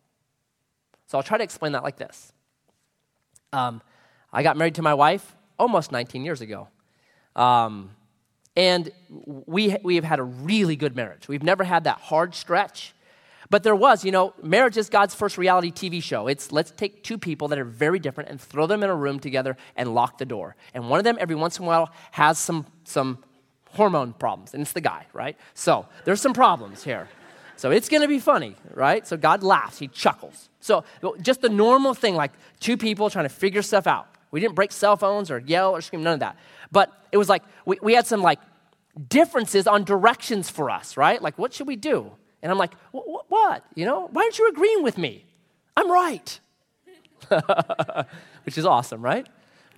So 1.07 1.19
I'll 1.19 1.25
try 1.25 1.37
to 1.37 1.45
explain 1.45 1.73
that 1.73 1.83
like 1.83 1.97
this. 1.97 2.33
Um, 3.53 3.83
I 4.33 4.43
got 4.43 4.57
married 4.57 4.77
to 4.77 4.83
my 4.83 4.95
wife 4.95 5.37
almost 5.59 5.93
19 5.93 6.25
years 6.25 6.41
ago. 6.41 6.69
Um, 7.37 7.91
and 8.57 8.91
we, 9.09 9.77
we 9.83 9.97
have 9.97 10.05
had 10.05 10.19
a 10.19 10.25
really 10.25 10.77
good 10.77 10.95
marriage. 10.95 11.29
We've 11.29 11.43
never 11.43 11.65
had 11.65 11.85
that 11.85 11.99
hard 11.99 12.35
stretch. 12.35 12.95
But 13.51 13.63
there 13.65 13.77
was, 13.77 14.03
you 14.05 14.13
know, 14.13 14.33
marriage 14.43 14.79
is 14.79 14.89
God's 14.89 15.15
first 15.15 15.37
reality 15.37 15.71
TV 15.71 16.03
show. 16.03 16.27
It's 16.27 16.53
let's 16.53 16.71
take 16.71 17.03
two 17.03 17.19
people 17.19 17.49
that 17.49 17.59
are 17.59 17.65
very 17.65 17.99
different 17.99 18.31
and 18.31 18.41
throw 18.41 18.67
them 18.67 18.83
in 18.83 18.89
a 18.89 18.95
room 18.95 19.21
together 19.21 19.59
and 19.77 19.95
lock 19.95 20.17
the 20.17 20.25
door. 20.25 20.57
And 20.73 20.89
one 20.89 20.99
of 20.99 21.05
them, 21.05 21.19
every 21.21 21.37
once 21.37 21.59
in 21.59 21.65
a 21.65 21.69
while, 21.69 21.91
has 22.13 22.39
some, 22.39 22.67
some 22.85 23.19
hormone 23.73 24.13
problems, 24.15 24.55
and 24.55 24.63
it's 24.63 24.73
the 24.73 24.81
guy, 24.81 25.07
right? 25.13 25.37
So 25.55 25.87
there's 26.05 26.21
some 26.21 26.35
problems 26.35 26.85
here. 26.85 27.09
So 27.57 27.71
it's 27.71 27.89
going 27.89 28.03
to 28.03 28.09
be 28.09 28.19
funny, 28.19 28.57
right? 28.75 29.07
So 29.07 29.17
God 29.17 29.43
laughs, 29.43 29.79
he 29.79 29.89
chuckles. 29.89 30.49
So 30.61 30.85
just 31.21 31.43
the 31.43 31.49
normal 31.49 31.95
thing, 31.95 32.15
like 32.15 32.33
two 32.61 32.77
people 32.77 33.11
trying 33.11 33.25
to 33.25 33.35
figure 33.35 33.63
stuff 33.63 33.87
out. 33.87 34.09
We 34.33 34.41
didn't 34.41 34.57
break 34.57 34.73
cell 34.73 34.97
phones 34.97 35.31
or 35.31 35.39
yell 35.39 35.71
or 35.71 35.81
scream, 35.81 36.03
none 36.03 36.15
of 36.15 36.21
that. 36.21 36.37
But 36.73 36.91
it 37.13 37.19
was 37.19 37.29
like 37.29 37.45
we, 37.65 37.79
we 37.81 37.95
had 37.95 38.07
some 38.07 38.23
like 38.23 38.41
differences 39.09 39.69
on 39.69 39.85
directions 39.85 40.51
for 40.51 40.71
us, 40.71 40.97
right? 40.97 41.23
Like, 41.23 41.39
what 41.39 41.55
should 41.55 41.69
we 41.69 41.77
do? 41.77 42.11
And 42.43 42.51
I'm 42.51 42.59
like, 42.59 42.73
what? 42.91 43.65
You 43.77 43.85
know, 43.85 44.09
why 44.11 44.23
aren't 44.23 44.39
you 44.39 44.49
agreeing 44.49 44.83
with 44.83 44.99
me? 44.99 45.25
I'm 45.77 45.91
right. 45.91 46.41
Which 48.45 48.59
is 48.59 48.67
awesome, 48.67 49.01
right? 49.01 49.29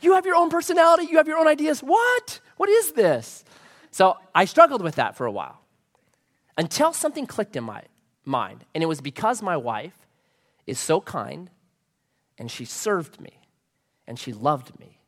You 0.00 0.14
have 0.14 0.24
your 0.24 0.36
own 0.36 0.50
personality, 0.50 1.06
you 1.10 1.18
have 1.18 1.28
your 1.28 1.38
own 1.38 1.48
ideas. 1.48 1.80
What? 1.80 2.40
What 2.56 2.68
is 2.68 2.92
this? 2.92 3.44
So 3.90 4.16
I 4.34 4.44
struggled 4.44 4.82
with 4.82 4.94
that 4.96 5.16
for 5.16 5.26
a 5.26 5.32
while 5.32 5.60
until 6.56 6.92
something 6.92 7.26
clicked 7.26 7.56
in 7.56 7.64
my 7.64 7.82
mind. 8.24 8.64
And 8.74 8.82
it 8.82 8.86
was 8.86 9.00
because 9.00 9.42
my 9.42 9.56
wife 9.56 10.06
is 10.66 10.78
so 10.78 11.00
kind 11.00 11.50
and 12.38 12.50
she 12.50 12.64
served 12.64 13.20
me 13.20 13.38
and 14.06 14.18
she 14.18 14.32
loved 14.32 14.78
me. 14.78 14.98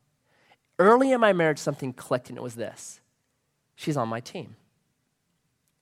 Early 0.79 1.11
in 1.11 1.19
my 1.19 1.33
marriage, 1.33 1.59
something 1.59 1.93
clicked, 1.93 2.29
and 2.29 2.37
it 2.37 2.41
was 2.41 2.55
this 2.55 2.99
she's 3.75 3.97
on 3.97 4.09
my 4.09 4.19
team. 4.19 4.55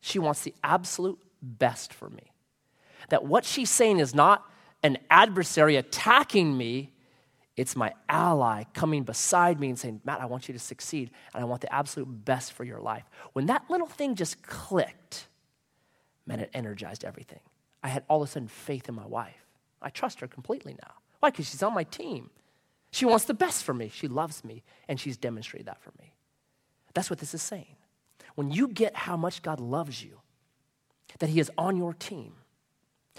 She 0.02 0.20
wants 0.20 0.42
the 0.42 0.54
absolute 0.64 1.20
best 1.42 1.94
for 1.94 2.10
me. 2.10 2.32
That 3.10 3.26
what 3.26 3.46
she's 3.46 3.70
saying 3.70 4.00
is 4.00 4.14
not 4.14 4.46
an 4.84 4.98
adversary 5.10 5.78
attacking 5.78 6.56
me, 6.56 6.92
it's 7.58 7.76
my 7.76 7.94
ally 8.10 8.64
coming 8.74 9.04
beside 9.04 9.60
me 9.60 9.70
and 9.70 9.80
saying, 9.80 10.02
Matt, 10.04 10.22
I 10.22 10.26
want 10.26 10.48
you 10.48 10.54
to 10.54 10.60
succeed, 10.60 11.12
and 11.34 11.42
I 11.42 11.46
want 11.46 11.62
the 11.62 11.74
absolute 11.74 12.26
best 12.26 12.54
for 12.54 12.64
your 12.64 12.80
life. 12.80 13.04
When 13.34 13.46
that 13.48 13.64
little 13.70 13.88
thing 13.88 14.16
just 14.16 14.44
clicked, 14.44 15.28
man, 16.26 16.40
it 16.40 16.50
energized 16.54 17.06
everything. 17.06 17.40
I 17.82 17.88
had 17.88 18.04
all 18.10 18.22
of 18.22 18.30
a 18.30 18.32
sudden 18.32 18.48
faith 18.48 18.90
in 18.90 18.96
my 18.96 19.06
wife. 19.06 19.46
I 19.82 19.90
trust 19.90 20.20
her 20.20 20.28
completely 20.28 20.74
now. 20.74 20.94
Why? 21.20 21.30
Because 21.30 21.50
she's 21.50 21.64
on 21.64 21.74
my 21.74 21.84
team. 21.84 22.30
She 22.96 23.04
wants 23.04 23.26
the 23.26 23.34
best 23.34 23.66
for 23.66 23.74
me. 23.74 23.92
She 23.94 24.08
loves 24.08 24.46
me, 24.46 24.64
and 24.88 24.98
she's 24.98 25.18
demonstrated 25.18 25.68
that 25.68 25.82
for 25.82 25.92
me. 26.00 26.14
That's 26.94 27.10
what 27.10 27.20
this 27.20 27.34
is 27.34 27.42
saying. 27.42 27.76
When 28.36 28.52
you 28.52 28.70
get 28.70 28.96
how 28.96 29.18
much 29.18 29.42
God 29.42 29.60
loves 29.60 30.02
you, 30.02 30.22
that 31.20 31.28
He 31.28 31.42
is 31.42 31.52
on 31.58 31.76
your 31.76 31.94
team, 31.94 32.36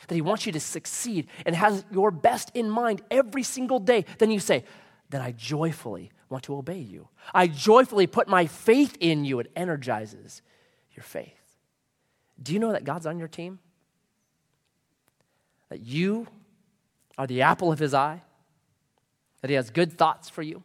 that 0.08 0.14
He 0.14 0.22
wants 0.22 0.46
you 0.46 0.52
to 0.52 0.60
succeed 0.60 1.26
and 1.44 1.54
has 1.54 1.84
your 1.90 2.10
best 2.10 2.50
in 2.54 2.70
mind 2.70 3.02
every 3.10 3.42
single 3.42 3.78
day, 3.78 4.06
then 4.16 4.30
you 4.30 4.40
say, 4.40 4.64
Then 5.10 5.20
I 5.20 5.32
joyfully 5.32 6.10
want 6.30 6.44
to 6.44 6.56
obey 6.56 6.78
you. 6.78 7.08
I 7.34 7.46
joyfully 7.46 8.06
put 8.06 8.28
my 8.28 8.46
faith 8.46 8.96
in 8.98 9.26
you. 9.26 9.40
It 9.40 9.52
energizes 9.54 10.40
your 10.94 11.04
faith. 11.04 11.58
Do 12.42 12.54
you 12.54 12.60
know 12.60 12.72
that 12.72 12.84
God's 12.84 13.04
on 13.04 13.18
your 13.18 13.28
team? 13.28 13.58
That 15.68 15.80
you 15.80 16.28
are 17.18 17.26
the 17.26 17.42
apple 17.42 17.70
of 17.70 17.78
His 17.78 17.92
eye? 17.92 18.22
That 19.46 19.50
He 19.50 19.54
has 19.54 19.70
good 19.70 19.96
thoughts 19.96 20.28
for 20.28 20.42
you? 20.42 20.64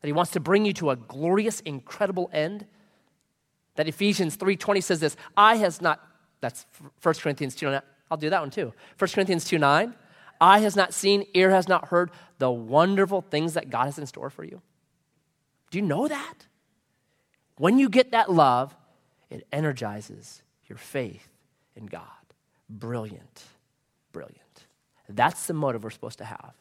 That 0.00 0.06
He 0.06 0.12
wants 0.12 0.30
to 0.30 0.38
bring 0.38 0.64
you 0.64 0.72
to 0.74 0.90
a 0.90 0.96
glorious, 0.96 1.58
incredible 1.58 2.30
end? 2.32 2.66
That 3.74 3.88
Ephesians 3.88 4.36
3:20 4.36 4.80
says 4.80 5.00
this, 5.00 5.16
"I 5.36 5.56
has 5.56 5.82
not 5.82 6.00
that's 6.40 6.66
1 7.02 7.14
Corinthians 7.20 7.56
2 7.56 7.80
I'll 8.12 8.16
do 8.16 8.30
that 8.30 8.40
one 8.40 8.50
too. 8.50 8.72
1 8.96 9.10
Corinthians 9.12 9.44
2 9.44 9.58
9. 9.58 9.92
Eye 10.40 10.60
has 10.60 10.76
not 10.76 10.94
seen, 10.94 11.26
ear 11.34 11.50
has 11.50 11.66
not 11.66 11.88
heard 11.88 12.12
the 12.38 12.48
wonderful 12.48 13.22
things 13.22 13.54
that 13.54 13.70
God 13.70 13.86
has 13.86 13.98
in 13.98 14.06
store 14.06 14.30
for 14.30 14.44
you. 14.44 14.62
Do 15.72 15.78
you 15.78 15.84
know 15.84 16.06
that? 16.06 16.46
When 17.56 17.80
you 17.80 17.88
get 17.88 18.12
that 18.12 18.30
love, 18.30 18.76
it 19.30 19.48
energizes 19.50 20.42
your 20.66 20.78
faith 20.78 21.26
in 21.74 21.86
God. 21.86 22.04
Brilliant. 22.70 23.42
Brilliant. 24.12 24.66
That's 25.08 25.48
the 25.48 25.54
motive 25.54 25.82
we're 25.82 25.90
supposed 25.90 26.18
to 26.18 26.24
have. 26.24 26.54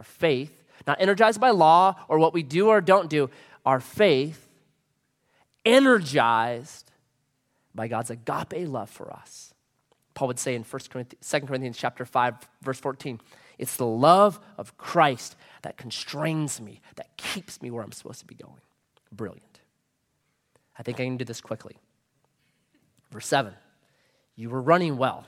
Our 0.00 0.04
faith, 0.04 0.64
not 0.86 0.98
energized 0.98 1.42
by 1.42 1.50
law 1.50 1.94
or 2.08 2.18
what 2.18 2.32
we 2.32 2.42
do 2.42 2.68
or 2.68 2.80
don't 2.80 3.10
do, 3.10 3.28
our 3.66 3.80
faith 3.80 4.48
energized 5.66 6.90
by 7.74 7.86
God's 7.86 8.08
agape 8.08 8.66
love 8.66 8.88
for 8.88 9.12
us. 9.12 9.52
Paul 10.14 10.28
would 10.28 10.38
say 10.38 10.54
in 10.54 10.62
1 10.62 10.80
Corinthians, 10.88 11.30
2 11.30 11.40
Corinthians 11.40 11.76
chapter 11.76 12.06
5, 12.06 12.34
verse 12.62 12.80
14, 12.80 13.20
it's 13.58 13.76
the 13.76 13.84
love 13.84 14.40
of 14.56 14.78
Christ 14.78 15.36
that 15.60 15.76
constrains 15.76 16.62
me, 16.62 16.80
that 16.96 17.14
keeps 17.18 17.60
me 17.60 17.70
where 17.70 17.84
I'm 17.84 17.92
supposed 17.92 18.20
to 18.20 18.26
be 18.26 18.34
going. 18.34 18.62
Brilliant. 19.12 19.60
I 20.78 20.82
think 20.82 20.98
I 20.98 21.04
can 21.04 21.18
do 21.18 21.26
this 21.26 21.42
quickly. 21.42 21.76
Verse 23.10 23.26
7 23.26 23.52
You 24.34 24.48
were 24.48 24.62
running 24.62 24.96
well. 24.96 25.26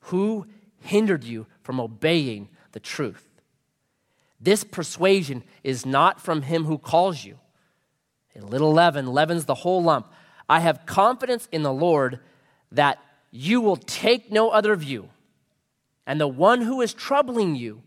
Who 0.00 0.46
hindered 0.82 1.24
you 1.24 1.46
from 1.62 1.80
obeying 1.80 2.50
the 2.72 2.80
truth? 2.80 3.30
This 4.42 4.64
persuasion 4.64 5.44
is 5.62 5.86
not 5.86 6.20
from 6.20 6.42
him 6.42 6.64
who 6.64 6.76
calls 6.76 7.24
you. 7.24 7.38
A 8.34 8.44
little 8.44 8.72
leaven 8.72 9.06
leavens 9.06 9.44
the 9.44 9.54
whole 9.54 9.82
lump. 9.82 10.12
I 10.48 10.60
have 10.60 10.84
confidence 10.84 11.48
in 11.52 11.62
the 11.62 11.72
Lord 11.72 12.18
that 12.72 12.98
you 13.30 13.60
will 13.60 13.76
take 13.76 14.32
no 14.32 14.50
other 14.50 14.74
view, 14.74 15.08
and 16.06 16.20
the 16.20 16.28
one 16.28 16.62
who 16.62 16.80
is 16.80 16.92
troubling 16.92 17.54
you 17.54 17.82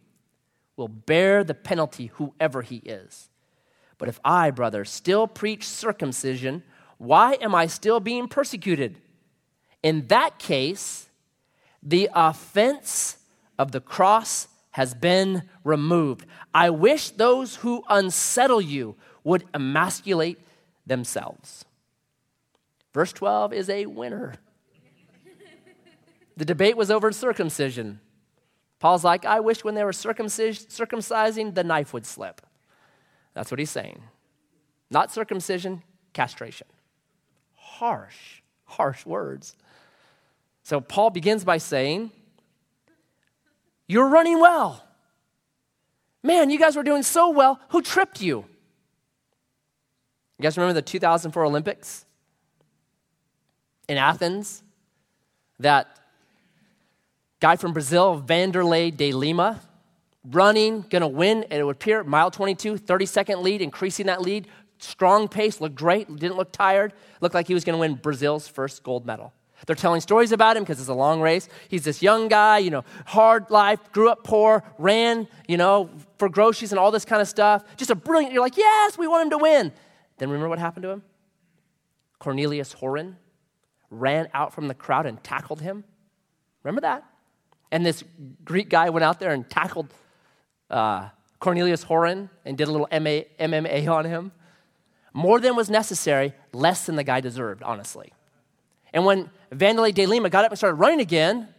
will 0.77 0.87
bear 0.87 1.43
the 1.43 1.53
penalty, 1.53 2.07
whoever 2.15 2.61
he 2.61 2.77
is. 2.77 3.29
But 3.97 4.09
if 4.09 4.19
I, 4.23 4.51
brother, 4.51 4.85
still 4.85 5.27
preach 5.27 5.67
circumcision, 5.67 6.63
why 6.97 7.33
am 7.33 7.53
I 7.53 7.67
still 7.67 7.99
being 7.99 8.27
persecuted? 8.27 8.99
In 9.83 10.07
that 10.07 10.39
case, 10.39 11.09
the 11.83 12.09
offense 12.13 13.17
of 13.59 13.71
the 13.71 13.81
cross 13.81 14.47
has 14.75 14.93
been 14.93 15.41
removed. 15.63 16.25
I 16.53 16.69
wish 16.69 17.11
those 17.11 17.55
who 17.55 17.81
unsettle 17.87 18.59
you 18.59 18.97
would 19.23 19.45
emasculate 19.53 20.37
themselves. 20.85 21.63
Verse 22.93 23.13
12 23.13 23.53
is 23.53 23.69
a 23.69 23.85
winner. 23.85 24.33
The 26.35 26.43
debate 26.43 26.75
was 26.75 26.91
over 26.91 27.13
circumcision. 27.13 28.01
Paul's 28.79 29.05
like, 29.05 29.23
I 29.23 29.39
wish 29.39 29.63
when 29.63 29.75
they 29.75 29.83
were 29.85 29.93
circumcising, 29.93 31.55
the 31.55 31.63
knife 31.63 31.93
would 31.93 32.05
slip. 32.05 32.41
That's 33.33 33.51
what 33.51 33.59
he's 33.61 33.71
saying. 33.71 34.03
Not 34.91 35.09
circumcision, 35.09 35.83
castration. 36.11 36.67
Harsh, 37.55 38.41
harsh 38.65 39.05
words. 39.05 39.55
So 40.63 40.81
Paul 40.81 41.11
begins 41.11 41.45
by 41.45 41.59
saying, 41.59 42.11
You're 43.87 44.07
running 44.07 44.39
well. 44.39 44.83
Man, 46.23 46.49
you 46.49 46.57
guys 46.57 46.75
were 46.75 46.83
doing 46.83 47.03
so 47.03 47.29
well. 47.29 47.59
Who 47.69 47.81
tripped 47.81 48.21
you? 48.21 48.45
You 50.37 50.43
guys 50.43 50.57
remember 50.57 50.73
the 50.73 50.81
2004 50.81 51.45
Olympics 51.45 52.05
in 53.87 53.97
Athens? 53.97 54.63
That 55.59 55.99
guy 57.39 57.55
from 57.55 57.73
Brazil, 57.73 58.21
Vanderlei 58.25 58.95
de 58.95 59.13
Lima, 59.13 59.61
running, 60.31 60.81
gonna 60.89 61.07
win, 61.07 61.43
and 61.43 61.53
it 61.53 61.63
would 61.63 61.75
appear 61.75 62.03
mile 62.03 62.31
22, 62.31 62.77
30 62.77 63.05
second 63.05 63.41
lead, 63.41 63.61
increasing 63.61 64.07
that 64.07 64.21
lead, 64.21 64.47
strong 64.79 65.27
pace, 65.27 65.61
looked 65.61 65.75
great, 65.75 66.07
didn't 66.07 66.37
look 66.37 66.51
tired, 66.51 66.91
looked 67.21 67.35
like 67.35 67.47
he 67.47 67.53
was 67.53 67.63
gonna 67.63 67.77
win 67.77 67.95
Brazil's 67.95 68.47
first 68.47 68.83
gold 68.83 69.05
medal. 69.05 69.31
They're 69.65 69.75
telling 69.75 70.01
stories 70.01 70.31
about 70.31 70.57
him 70.57 70.63
because 70.63 70.79
it's 70.79 70.89
a 70.89 70.93
long 70.93 71.21
race. 71.21 71.47
He's 71.69 71.83
this 71.83 72.01
young 72.01 72.27
guy, 72.27 72.59
you 72.59 72.69
know, 72.69 72.83
hard 73.05 73.49
life, 73.49 73.79
grew 73.91 74.09
up 74.09 74.23
poor, 74.23 74.63
ran, 74.77 75.27
you 75.47 75.57
know, 75.57 75.89
for 76.17 76.29
groceries 76.29 76.71
and 76.71 76.79
all 76.79 76.91
this 76.91 77.05
kind 77.05 77.21
of 77.21 77.27
stuff. 77.27 77.63
Just 77.77 77.89
a 77.89 77.95
brilliant, 77.95 78.33
you're 78.33 78.43
like, 78.43 78.57
yes, 78.57 78.97
we 78.97 79.07
want 79.07 79.23
him 79.23 79.29
to 79.31 79.37
win. 79.37 79.71
Then 80.17 80.29
remember 80.29 80.49
what 80.49 80.59
happened 80.59 80.83
to 80.83 80.89
him? 80.89 81.03
Cornelius 82.19 82.73
Horan 82.73 83.17
ran 83.89 84.29
out 84.33 84.53
from 84.53 84.67
the 84.67 84.73
crowd 84.73 85.05
and 85.05 85.23
tackled 85.23 85.61
him. 85.61 85.83
Remember 86.63 86.81
that? 86.81 87.03
And 87.71 87.85
this 87.85 88.03
Greek 88.43 88.69
guy 88.69 88.89
went 88.89 89.03
out 89.03 89.19
there 89.19 89.31
and 89.31 89.49
tackled 89.49 89.93
uh, 90.69 91.09
Cornelius 91.39 91.83
Horan 91.83 92.29
and 92.43 92.57
did 92.57 92.67
a 92.67 92.71
little 92.71 92.87
MA, 92.91 93.23
MMA 93.39 93.87
on 93.89 94.05
him. 94.05 94.31
More 95.13 95.39
than 95.39 95.55
was 95.55 95.69
necessary, 95.69 96.33
less 96.53 96.85
than 96.85 96.95
the 96.95 97.03
guy 97.03 97.21
deserved, 97.21 97.63
honestly. 97.63 98.11
And 98.95 99.05
when 99.05 99.29
Vanderlei 99.51 99.93
de 99.93 100.05
Lima 100.05 100.29
got 100.29 100.45
up 100.45 100.51
and 100.51 100.57
started 100.57 100.75
running 100.75 101.01
again, 101.01 101.49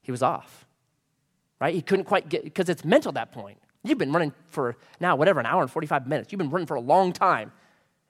he 0.00 0.12
was 0.12 0.22
off. 0.22 0.64
Right? 1.60 1.74
He 1.74 1.82
couldn't 1.82 2.04
quite 2.04 2.28
get, 2.28 2.44
because 2.44 2.68
it's 2.68 2.84
mental 2.84 3.10
at 3.10 3.16
that 3.16 3.32
point. 3.32 3.58
You've 3.82 3.98
been 3.98 4.12
running 4.12 4.32
for 4.46 4.76
now, 5.00 5.16
whatever, 5.16 5.40
an 5.40 5.46
hour 5.46 5.60
and 5.60 5.70
45 5.70 6.06
minutes. 6.06 6.30
You've 6.30 6.38
been 6.38 6.50
running 6.50 6.68
for 6.68 6.76
a 6.76 6.80
long 6.80 7.12
time. 7.12 7.50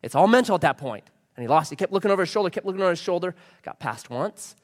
It's 0.03 0.15
all 0.15 0.27
mental 0.27 0.55
at 0.55 0.61
that 0.61 0.77
point. 0.77 1.05
And 1.35 1.43
he 1.43 1.49
lost. 1.49 1.71
He 1.71 1.77
kept 1.77 1.95
looking 1.95 2.11
over 2.11 2.21
his 2.21 2.29
shoulder, 2.29 2.51
kept 2.51 2.67
looking 2.67 2.83
over 2.83 2.91
his 2.91 2.99
shoulder, 2.99 3.35
got 3.63 3.81
passed 3.81 4.11
once, 4.11 4.55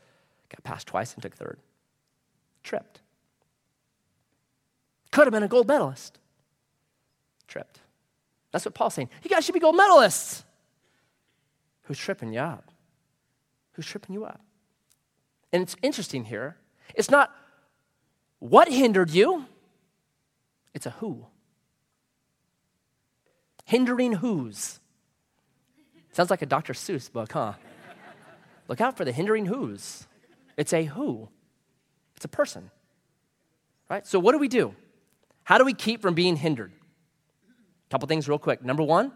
got 0.50 0.62
passed 0.64 0.86
twice, 0.86 1.14
and 1.14 1.22
took 1.22 1.34
third. 1.34 1.58
Tripped. 2.62 3.00
Could 5.12 5.24
have 5.24 5.32
been 5.32 5.44
a 5.44 5.48
gold 5.48 5.66
medalist. 5.66 6.18
Tripped. 7.46 7.80
That's 8.52 8.66
what 8.66 8.74
Paul's 8.74 8.92
saying. 8.92 9.08
You 9.22 9.30
guys 9.30 9.46
should 9.46 9.54
be 9.54 9.60
gold 9.60 9.76
medalists. 9.76 10.42
Who's 11.84 11.98
tripping 11.98 12.34
you 12.34 12.40
up? 12.40 12.70
Who's 13.78 13.86
tripping 13.86 14.12
you 14.12 14.24
up? 14.24 14.40
And 15.52 15.62
it's 15.62 15.76
interesting 15.82 16.24
here. 16.24 16.56
It's 16.96 17.12
not 17.12 17.32
what 18.40 18.66
hindered 18.66 19.10
you, 19.10 19.46
it's 20.74 20.84
a 20.84 20.90
who. 20.90 21.26
Hindering 23.66 24.14
who's. 24.14 24.80
Sounds 26.10 26.28
like 26.28 26.42
a 26.42 26.46
Dr. 26.46 26.72
Seuss 26.72 27.12
book, 27.12 27.30
huh? 27.30 27.52
Look 28.66 28.80
out 28.80 28.96
for 28.96 29.04
the 29.04 29.12
hindering 29.12 29.46
who's. 29.46 30.08
It's 30.56 30.72
a 30.72 30.82
who, 30.82 31.28
it's 32.16 32.24
a 32.24 32.28
person. 32.28 32.72
Right? 33.88 34.04
So, 34.04 34.18
what 34.18 34.32
do 34.32 34.38
we 34.38 34.48
do? 34.48 34.74
How 35.44 35.56
do 35.56 35.64
we 35.64 35.72
keep 35.72 36.02
from 36.02 36.14
being 36.14 36.34
hindered? 36.34 36.72
A 36.72 37.90
couple 37.92 38.08
things, 38.08 38.28
real 38.28 38.40
quick. 38.40 38.64
Number 38.64 38.82
one, 38.82 39.12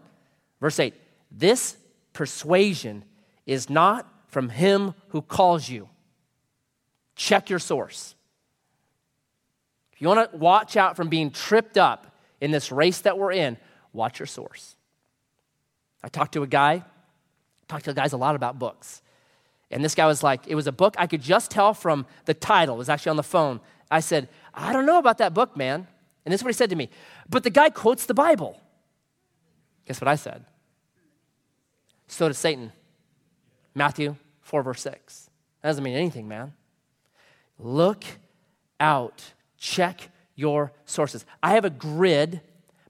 verse 0.61 0.79
8 0.79 0.93
this 1.29 1.75
persuasion 2.13 3.03
is 3.45 3.69
not 3.69 4.07
from 4.33 4.49
him 4.49 4.93
who 5.09 5.21
calls 5.21 5.69
you. 5.69 5.89
Check 7.15 7.49
your 7.49 7.59
source. 7.59 8.15
If 9.93 10.01
you 10.01 10.07
want 10.07 10.31
to 10.31 10.37
watch 10.37 10.75
out 10.75 10.95
from 10.95 11.07
being 11.07 11.31
tripped 11.31 11.77
up 11.77 12.17
in 12.41 12.51
this 12.51 12.71
race 12.71 13.01
that 13.01 13.17
we're 13.17 13.31
in, 13.31 13.57
watch 13.93 14.19
your 14.19 14.25
source. 14.25 14.75
I 16.03 16.09
talked 16.09 16.33
to 16.33 16.43
a 16.43 16.47
guy, 16.47 16.83
talked 17.67 17.85
to 17.85 17.93
guys 17.93 18.11
a 18.13 18.17
lot 18.17 18.35
about 18.35 18.59
books. 18.59 19.01
And 19.71 19.83
this 19.83 19.95
guy 19.95 20.05
was 20.05 20.21
like, 20.21 20.47
it 20.47 20.55
was 20.55 20.67
a 20.67 20.71
book 20.71 20.95
I 20.97 21.07
could 21.07 21.21
just 21.21 21.49
tell 21.49 21.73
from 21.73 22.05
the 22.25 22.33
title. 22.33 22.75
It 22.75 22.79
was 22.79 22.89
actually 22.89 23.11
on 23.11 23.17
the 23.17 23.23
phone. 23.23 23.59
I 23.89 24.01
said, 24.01 24.27
I 24.53 24.73
don't 24.73 24.85
know 24.85 24.97
about 24.97 25.19
that 25.19 25.33
book, 25.33 25.55
man. 25.55 25.87
And 26.25 26.31
this 26.31 26.41
is 26.41 26.43
what 26.43 26.49
he 26.49 26.57
said 26.57 26.69
to 26.71 26.75
me. 26.75 26.89
But 27.29 27.43
the 27.43 27.49
guy 27.49 27.69
quotes 27.69 28.05
the 28.05 28.13
Bible. 28.13 28.59
Guess 29.85 30.01
what 30.01 30.07
I 30.07 30.15
said? 30.15 30.45
So 32.07 32.27
does 32.27 32.37
Satan. 32.37 32.71
Matthew 33.75 34.15
4, 34.43 34.63
verse 34.63 34.81
6. 34.81 35.29
That 35.61 35.69
doesn't 35.69 35.83
mean 35.83 35.95
anything, 35.95 36.27
man. 36.27 36.53
Look 37.57 38.03
out. 38.79 39.33
Check 39.57 40.09
your 40.35 40.71
sources. 40.85 41.25
I 41.41 41.53
have 41.53 41.65
a 41.65 41.69
grid 41.69 42.41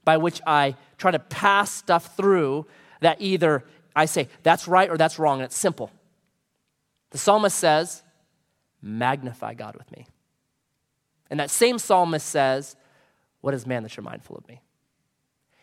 by 0.04 0.18
which 0.18 0.40
I 0.46 0.76
try 0.98 1.10
to 1.10 1.18
pass 1.18 1.70
stuff 1.70 2.16
through 2.16 2.66
that 3.00 3.20
either 3.20 3.64
I 3.96 4.06
say 4.06 4.28
that's 4.42 4.66
right 4.66 4.90
or 4.90 4.96
that's 4.96 5.18
wrong, 5.18 5.38
and 5.38 5.44
it's 5.44 5.56
simple. 5.56 5.90
The 7.10 7.18
psalmist 7.18 7.56
says, 7.56 8.02
Magnify 8.82 9.54
God 9.54 9.76
with 9.76 9.90
me. 9.92 10.06
And 11.30 11.40
that 11.40 11.50
same 11.50 11.78
psalmist 11.78 12.26
says, 12.26 12.76
What 13.40 13.54
is 13.54 13.66
man 13.66 13.82
that 13.84 13.96
you're 13.96 14.04
mindful 14.04 14.36
of 14.36 14.46
me? 14.48 14.60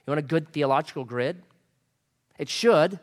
You 0.06 0.12
want 0.12 0.20
a 0.20 0.24
good 0.24 0.50
theological 0.50 1.04
grid? 1.04 1.44
It 2.38 2.50
should. 2.50 3.00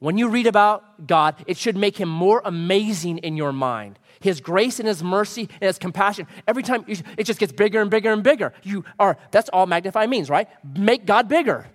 When 0.00 0.16
you 0.16 0.28
read 0.28 0.46
about 0.46 1.06
God, 1.06 1.36
it 1.46 1.58
should 1.58 1.76
make 1.76 1.96
him 1.96 2.08
more 2.08 2.40
amazing 2.44 3.18
in 3.18 3.36
your 3.36 3.52
mind. 3.52 3.98
His 4.20 4.40
grace 4.40 4.80
and 4.80 4.88
his 4.88 5.04
mercy 5.04 5.48
and 5.60 5.68
his 5.68 5.78
compassion. 5.78 6.26
Every 6.48 6.62
time 6.62 6.84
it 6.88 7.24
just 7.24 7.38
gets 7.38 7.52
bigger 7.52 7.80
and 7.80 7.90
bigger 7.90 8.10
and 8.12 8.22
bigger. 8.22 8.54
You 8.62 8.84
are, 8.98 9.18
that's 9.30 9.50
all 9.50 9.66
magnify 9.66 10.06
means, 10.06 10.30
right? 10.30 10.48
Make 10.64 11.04
God 11.04 11.28
bigger. 11.28 11.66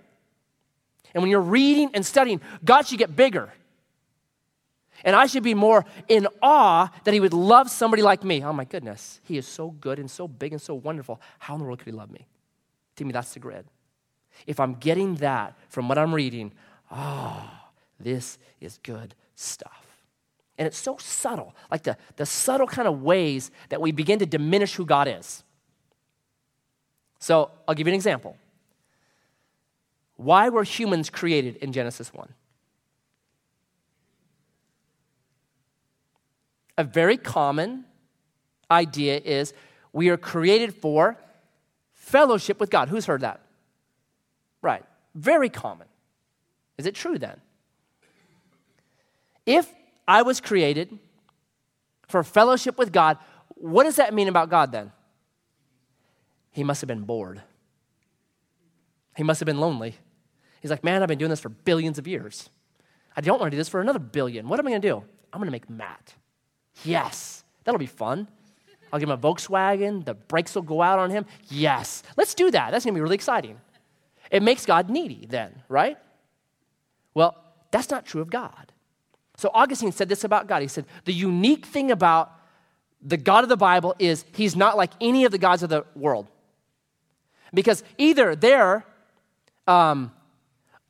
And 1.14 1.22
when 1.22 1.30
you're 1.30 1.40
reading 1.40 1.90
and 1.94 2.04
studying, 2.04 2.40
God 2.64 2.86
should 2.86 2.98
get 2.98 3.14
bigger. 3.14 3.52
And 5.04 5.14
I 5.14 5.26
should 5.26 5.44
be 5.44 5.54
more 5.54 5.84
in 6.08 6.26
awe 6.42 6.88
that 7.04 7.14
he 7.14 7.20
would 7.20 7.32
love 7.32 7.70
somebody 7.70 8.02
like 8.02 8.24
me. 8.24 8.42
Oh 8.42 8.52
my 8.52 8.64
goodness, 8.64 9.20
he 9.22 9.38
is 9.38 9.46
so 9.46 9.70
good 9.70 10.00
and 10.00 10.10
so 10.10 10.26
big 10.26 10.52
and 10.52 10.60
so 10.60 10.74
wonderful. 10.74 11.20
How 11.38 11.54
in 11.54 11.60
the 11.60 11.64
world 11.64 11.78
could 11.78 11.86
he 11.86 11.92
love 11.92 12.10
me? 12.10 12.26
To 12.96 13.04
me, 13.04 13.12
that's 13.12 13.34
the 13.34 13.40
grid. 13.40 13.66
If 14.46 14.58
I'm 14.58 14.74
getting 14.74 15.14
that 15.16 15.56
from 15.68 15.88
what 15.88 15.96
I'm 15.96 16.14
reading, 16.14 16.52
oh, 16.90 17.65
this 17.98 18.38
is 18.60 18.78
good 18.82 19.14
stuff. 19.34 19.86
And 20.58 20.66
it's 20.66 20.78
so 20.78 20.96
subtle, 20.98 21.54
like 21.70 21.82
the, 21.82 21.96
the 22.16 22.26
subtle 22.26 22.66
kind 22.66 22.88
of 22.88 23.02
ways 23.02 23.50
that 23.68 23.80
we 23.80 23.92
begin 23.92 24.18
to 24.20 24.26
diminish 24.26 24.74
who 24.74 24.86
God 24.86 25.06
is. 25.08 25.44
So 27.18 27.50
I'll 27.66 27.74
give 27.74 27.86
you 27.86 27.92
an 27.92 27.96
example. 27.96 28.36
Why 30.16 30.48
were 30.48 30.64
humans 30.64 31.10
created 31.10 31.56
in 31.56 31.72
Genesis 31.72 32.12
1? 32.12 32.28
A 36.78 36.84
very 36.84 37.16
common 37.16 37.84
idea 38.70 39.20
is 39.22 39.52
we 39.92 40.08
are 40.08 40.16
created 40.16 40.74
for 40.74 41.18
fellowship 41.92 42.60
with 42.60 42.70
God. 42.70 42.88
Who's 42.88 43.06
heard 43.06 43.22
that? 43.22 43.40
Right. 44.62 44.84
Very 45.14 45.48
common. 45.48 45.86
Is 46.78 46.86
it 46.86 46.94
true 46.94 47.18
then? 47.18 47.40
If 49.46 49.72
I 50.06 50.22
was 50.22 50.40
created 50.40 50.98
for 52.08 52.22
fellowship 52.22 52.76
with 52.78 52.92
God, 52.92 53.18
what 53.54 53.84
does 53.84 53.96
that 53.96 54.12
mean 54.12 54.28
about 54.28 54.50
God 54.50 54.72
then? 54.72 54.92
He 56.50 56.64
must 56.64 56.80
have 56.80 56.88
been 56.88 57.02
bored. 57.02 57.40
He 59.16 59.22
must 59.22 59.40
have 59.40 59.46
been 59.46 59.60
lonely. 59.60 59.94
He's 60.60 60.70
like, 60.70 60.84
man, 60.84 61.02
I've 61.02 61.08
been 61.08 61.18
doing 61.18 61.30
this 61.30 61.40
for 61.40 61.48
billions 61.48 61.98
of 61.98 62.06
years. 62.06 62.50
I 63.16 63.20
don't 63.20 63.38
want 63.40 63.50
to 63.50 63.54
do 63.54 63.58
this 63.58 63.68
for 63.68 63.80
another 63.80 63.98
billion. 63.98 64.48
What 64.48 64.58
am 64.58 64.66
I 64.66 64.70
going 64.70 64.82
to 64.82 64.88
do? 64.88 64.96
I'm 65.32 65.40
going 65.40 65.46
to 65.46 65.52
make 65.52 65.70
Matt. 65.70 66.14
Yes, 66.84 67.44
that'll 67.64 67.78
be 67.78 67.86
fun. 67.86 68.28
I'll 68.92 69.00
give 69.00 69.08
him 69.08 69.14
a 69.14 69.18
Volkswagen. 69.18 70.04
The 70.04 70.14
brakes 70.14 70.54
will 70.54 70.62
go 70.62 70.82
out 70.82 70.98
on 70.98 71.10
him. 71.10 71.26
Yes, 71.48 72.02
let's 72.16 72.34
do 72.34 72.50
that. 72.50 72.70
That's 72.70 72.84
going 72.84 72.94
to 72.94 72.98
be 72.98 73.02
really 73.02 73.14
exciting. 73.14 73.58
It 74.30 74.42
makes 74.42 74.66
God 74.66 74.90
needy 74.90 75.26
then, 75.28 75.62
right? 75.68 75.98
Well, 77.14 77.36
that's 77.70 77.90
not 77.90 78.04
true 78.04 78.20
of 78.20 78.30
God. 78.30 78.72
So 79.36 79.50
Augustine 79.52 79.92
said 79.92 80.08
this 80.08 80.24
about 80.24 80.46
God. 80.46 80.62
He 80.62 80.68
said, 80.68 80.86
the 81.04 81.12
unique 81.12 81.66
thing 81.66 81.90
about 81.90 82.32
the 83.02 83.16
God 83.16 83.44
of 83.44 83.48
the 83.48 83.56
Bible 83.56 83.94
is 83.98 84.24
he's 84.34 84.56
not 84.56 84.76
like 84.76 84.90
any 85.00 85.24
of 85.24 85.32
the 85.32 85.38
gods 85.38 85.62
of 85.62 85.68
the 85.68 85.84
world. 85.94 86.26
Because 87.54 87.84
either 87.98 88.34
they're 88.34 88.84
um, 89.66 90.12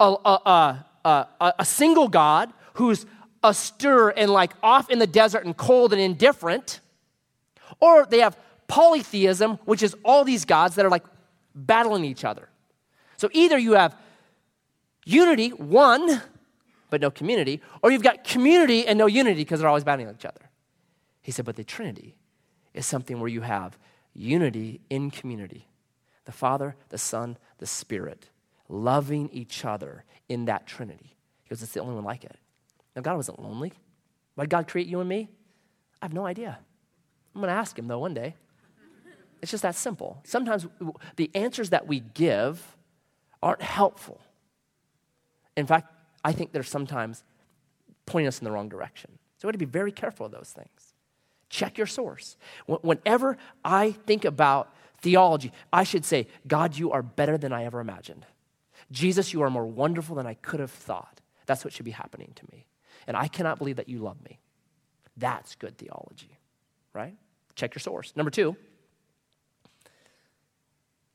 a, 0.00 0.14
a, 0.24 0.84
a, 1.04 1.54
a 1.58 1.64
single 1.64 2.08
God 2.08 2.52
who's 2.74 3.04
astir 3.42 4.10
and 4.10 4.30
like 4.30 4.52
off 4.62 4.90
in 4.90 4.98
the 4.98 5.06
desert 5.06 5.44
and 5.44 5.56
cold 5.56 5.92
and 5.92 6.00
indifferent, 6.00 6.80
or 7.80 8.06
they 8.06 8.20
have 8.20 8.36
polytheism, 8.68 9.58
which 9.64 9.82
is 9.82 9.94
all 10.04 10.24
these 10.24 10.44
gods 10.44 10.76
that 10.76 10.84
are 10.84 10.90
like 10.90 11.04
battling 11.54 12.04
each 12.04 12.24
other. 12.24 12.48
So 13.16 13.28
either 13.32 13.58
you 13.58 13.72
have 13.72 13.96
unity, 15.04 15.50
one, 15.50 16.22
but 16.90 17.00
no 17.00 17.10
community, 17.10 17.60
or 17.82 17.90
you've 17.90 18.02
got 18.02 18.24
community 18.24 18.86
and 18.86 18.98
no 18.98 19.06
unity 19.06 19.40
because 19.40 19.60
they're 19.60 19.68
always 19.68 19.84
battling 19.84 20.08
each 20.14 20.24
other. 20.24 20.50
He 21.22 21.32
said, 21.32 21.44
but 21.44 21.56
the 21.56 21.64
Trinity 21.64 22.14
is 22.74 22.86
something 22.86 23.18
where 23.18 23.28
you 23.28 23.40
have 23.40 23.76
unity 24.14 24.80
in 24.88 25.10
community 25.10 25.68
the 26.24 26.32
Father, 26.32 26.74
the 26.88 26.98
Son, 26.98 27.38
the 27.58 27.66
Spirit, 27.66 28.28
loving 28.68 29.30
each 29.32 29.64
other 29.64 30.04
in 30.28 30.46
that 30.46 30.66
Trinity. 30.66 31.14
Goes, 31.48 31.62
it's 31.62 31.72
the 31.72 31.80
only 31.80 31.94
one 31.94 32.04
like 32.04 32.24
it. 32.24 32.36
Now, 32.96 33.02
God 33.02 33.16
wasn't 33.16 33.40
lonely. 33.40 33.72
Why 34.34 34.44
did 34.44 34.50
God 34.50 34.66
create 34.66 34.88
you 34.88 34.98
and 34.98 35.08
me? 35.08 35.28
I 36.02 36.06
have 36.06 36.12
no 36.12 36.26
idea. 36.26 36.58
I'm 37.34 37.40
going 37.40 37.48
to 37.48 37.56
ask 37.56 37.78
Him, 37.78 37.86
though, 37.86 38.00
one 38.00 38.12
day. 38.12 38.34
It's 39.40 39.50
just 39.50 39.62
that 39.62 39.76
simple. 39.76 40.20
Sometimes 40.24 40.66
the 41.14 41.30
answers 41.34 41.70
that 41.70 41.86
we 41.86 42.00
give 42.00 42.76
aren't 43.42 43.62
helpful. 43.62 44.20
In 45.56 45.66
fact, 45.66 45.92
I 46.26 46.32
think 46.32 46.50
they're 46.50 46.64
sometimes 46.64 47.22
pointing 48.04 48.26
us 48.26 48.40
in 48.40 48.44
the 48.44 48.50
wrong 48.50 48.68
direction. 48.68 49.12
So 49.38 49.46
we 49.46 49.50
have 49.50 49.60
to 49.60 49.64
be 49.64 49.64
very 49.64 49.92
careful 49.92 50.26
of 50.26 50.32
those 50.32 50.52
things. 50.52 50.94
Check 51.48 51.78
your 51.78 51.86
source. 51.86 52.36
Whenever 52.66 53.38
I 53.64 53.92
think 53.92 54.24
about 54.24 54.74
theology, 55.00 55.52
I 55.72 55.84
should 55.84 56.04
say, 56.04 56.26
God, 56.44 56.76
you 56.76 56.90
are 56.90 57.00
better 57.00 57.38
than 57.38 57.52
I 57.52 57.64
ever 57.64 57.78
imagined. 57.78 58.26
Jesus, 58.90 59.32
you 59.32 59.40
are 59.42 59.50
more 59.50 59.66
wonderful 59.66 60.16
than 60.16 60.26
I 60.26 60.34
could 60.34 60.58
have 60.58 60.72
thought. 60.72 61.20
That's 61.46 61.64
what 61.64 61.72
should 61.72 61.84
be 61.84 61.92
happening 61.92 62.32
to 62.34 62.44
me. 62.50 62.66
And 63.06 63.16
I 63.16 63.28
cannot 63.28 63.58
believe 63.58 63.76
that 63.76 63.88
you 63.88 64.00
love 64.00 64.20
me. 64.24 64.40
That's 65.16 65.54
good 65.54 65.78
theology, 65.78 66.40
right? 66.92 67.14
Check 67.54 67.76
your 67.76 67.80
source. 67.80 68.12
Number 68.16 68.32
two, 68.32 68.56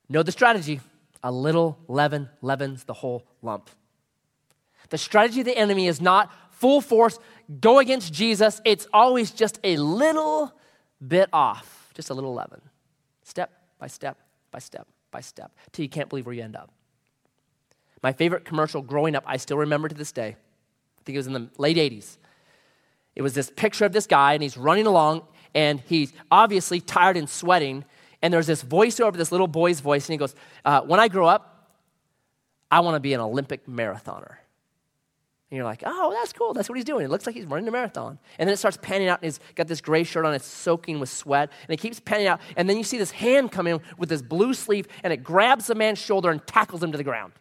know 0.08 0.24
the 0.24 0.32
strategy. 0.32 0.80
A 1.22 1.32
little 1.34 1.78
leaven 1.90 2.30
leavens 2.42 2.86
the 2.86 2.94
whole 2.94 3.26
lump. 3.42 3.70
The 4.92 4.98
strategy 4.98 5.40
of 5.40 5.46
the 5.46 5.58
enemy 5.58 5.88
is 5.88 6.00
not 6.00 6.32
full 6.52 6.82
force, 6.82 7.18
go 7.60 7.80
against 7.80 8.14
Jesus. 8.14 8.62
It's 8.64 8.88
always 8.94 9.32
just 9.32 9.60
a 9.64 9.78
little 9.78 10.54
bit 11.06 11.30
off, 11.34 11.90
just 11.96 12.10
a 12.10 12.14
little 12.14 12.34
leaven. 12.34 12.62
Step 13.24 13.52
by 13.80 13.88
step 13.88 14.18
by 14.52 14.60
step 14.60 14.88
by 15.10 15.22
step, 15.22 15.52
till 15.72 15.84
you 15.84 15.90
can't 15.90 16.10
believe 16.10 16.26
where 16.26 16.36
you 16.36 16.44
end 16.44 16.56
up. 16.56 16.70
My 18.04 18.12
favorite 18.12 18.46
commercial 18.46 18.82
growing 18.82 19.16
up, 19.16 19.24
I 19.26 19.38
still 19.38 19.58
remember 19.58 19.88
to 19.88 19.96
this 19.96 20.12
day. 20.12 20.36
I 21.00 21.02
think 21.04 21.16
it 21.16 21.20
was 21.20 21.28
in 21.28 21.34
the 21.34 21.50
late 21.58 21.78
80s. 21.78 22.18
It 23.16 23.22
was 23.22 23.34
this 23.34 23.50
picture 23.50 23.86
of 23.86 23.94
this 23.94 24.08
guy, 24.08 24.34
and 24.34 24.44
he's 24.44 24.58
running 24.58 24.88
along, 24.88 25.24
and 25.54 25.80
he's 25.82 26.14
obviously 26.32 26.80
tired 26.80 27.18
and 27.18 27.30
sweating. 27.30 27.86
And 28.22 28.34
there's 28.34 28.48
this 28.48 28.64
voiceover, 28.64 29.14
this 29.14 29.32
little 29.32 29.48
boy's 29.48 29.80
voice, 29.80 30.08
and 30.08 30.14
he 30.14 30.18
goes, 30.18 30.36
uh, 30.64 30.82
When 30.82 31.00
I 31.00 31.08
grow 31.08 31.28
up, 31.28 31.70
I 32.70 32.82
want 32.82 32.96
to 32.96 33.00
be 33.00 33.14
an 33.14 33.20
Olympic 33.20 33.66
marathoner. 33.68 34.36
And 35.52 35.58
you're 35.58 35.66
like, 35.66 35.84
oh, 35.86 36.14
that's 36.14 36.32
cool. 36.32 36.54
That's 36.54 36.70
what 36.70 36.78
he's 36.78 36.86
doing. 36.86 37.04
It 37.04 37.10
looks 37.10 37.26
like 37.26 37.36
he's 37.36 37.46
running 37.46 37.68
a 37.68 37.72
marathon. 37.72 38.18
And 38.40 38.48
then 38.48 38.54
it 38.54 38.58
starts 38.58 38.78
panning 38.82 39.10
out, 39.10 39.20
and 39.20 39.26
he's 39.26 39.42
got 39.56 39.68
this 39.68 39.82
gray 39.82 40.06
shirt 40.06 40.24
on, 40.24 40.34
it's 40.34 40.46
soaking 40.46 41.02
with 41.02 41.10
sweat, 41.10 41.52
and 41.68 41.74
it 41.74 41.78
keeps 41.78 42.00
panning 42.00 42.28
out. 42.28 42.40
And 42.56 42.70
then 42.70 42.78
you 42.78 42.86
see 42.86 42.98
this 42.98 43.12
hand 43.12 43.52
come 43.52 43.68
in 43.68 43.82
with 43.98 44.08
this 44.08 44.22
blue 44.22 44.54
sleeve, 44.54 44.88
and 45.04 45.12
it 45.12 45.18
grabs 45.18 45.68
the 45.68 45.76
man's 45.76 46.00
shoulder 46.00 46.30
and 46.30 46.46
tackles 46.48 46.82
him 46.82 46.94
to 46.94 46.98
the 46.98 47.04
ground. 47.04 47.34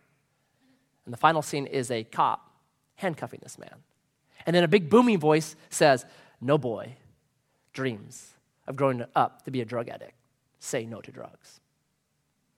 And 1.04 1.12
the 1.12 1.18
final 1.18 1.40
scene 1.40 1.66
is 1.66 1.88
a 1.92 2.02
cop 2.02 2.50
handcuffing 2.96 3.38
this 3.44 3.58
man. 3.58 3.76
And 4.44 4.56
then 4.56 4.64
a 4.64 4.68
big 4.68 4.90
booming 4.90 5.18
voice 5.18 5.54
says, 5.68 6.04
No 6.40 6.58
boy 6.58 6.96
dreams 7.72 8.34
of 8.66 8.74
growing 8.74 9.04
up 9.14 9.44
to 9.44 9.52
be 9.52 9.61
a 9.61 9.64
drug 9.64 9.88
addict. 9.88 10.14
Say 10.58 10.84
no 10.84 11.00
to 11.00 11.12
drugs. 11.12 11.61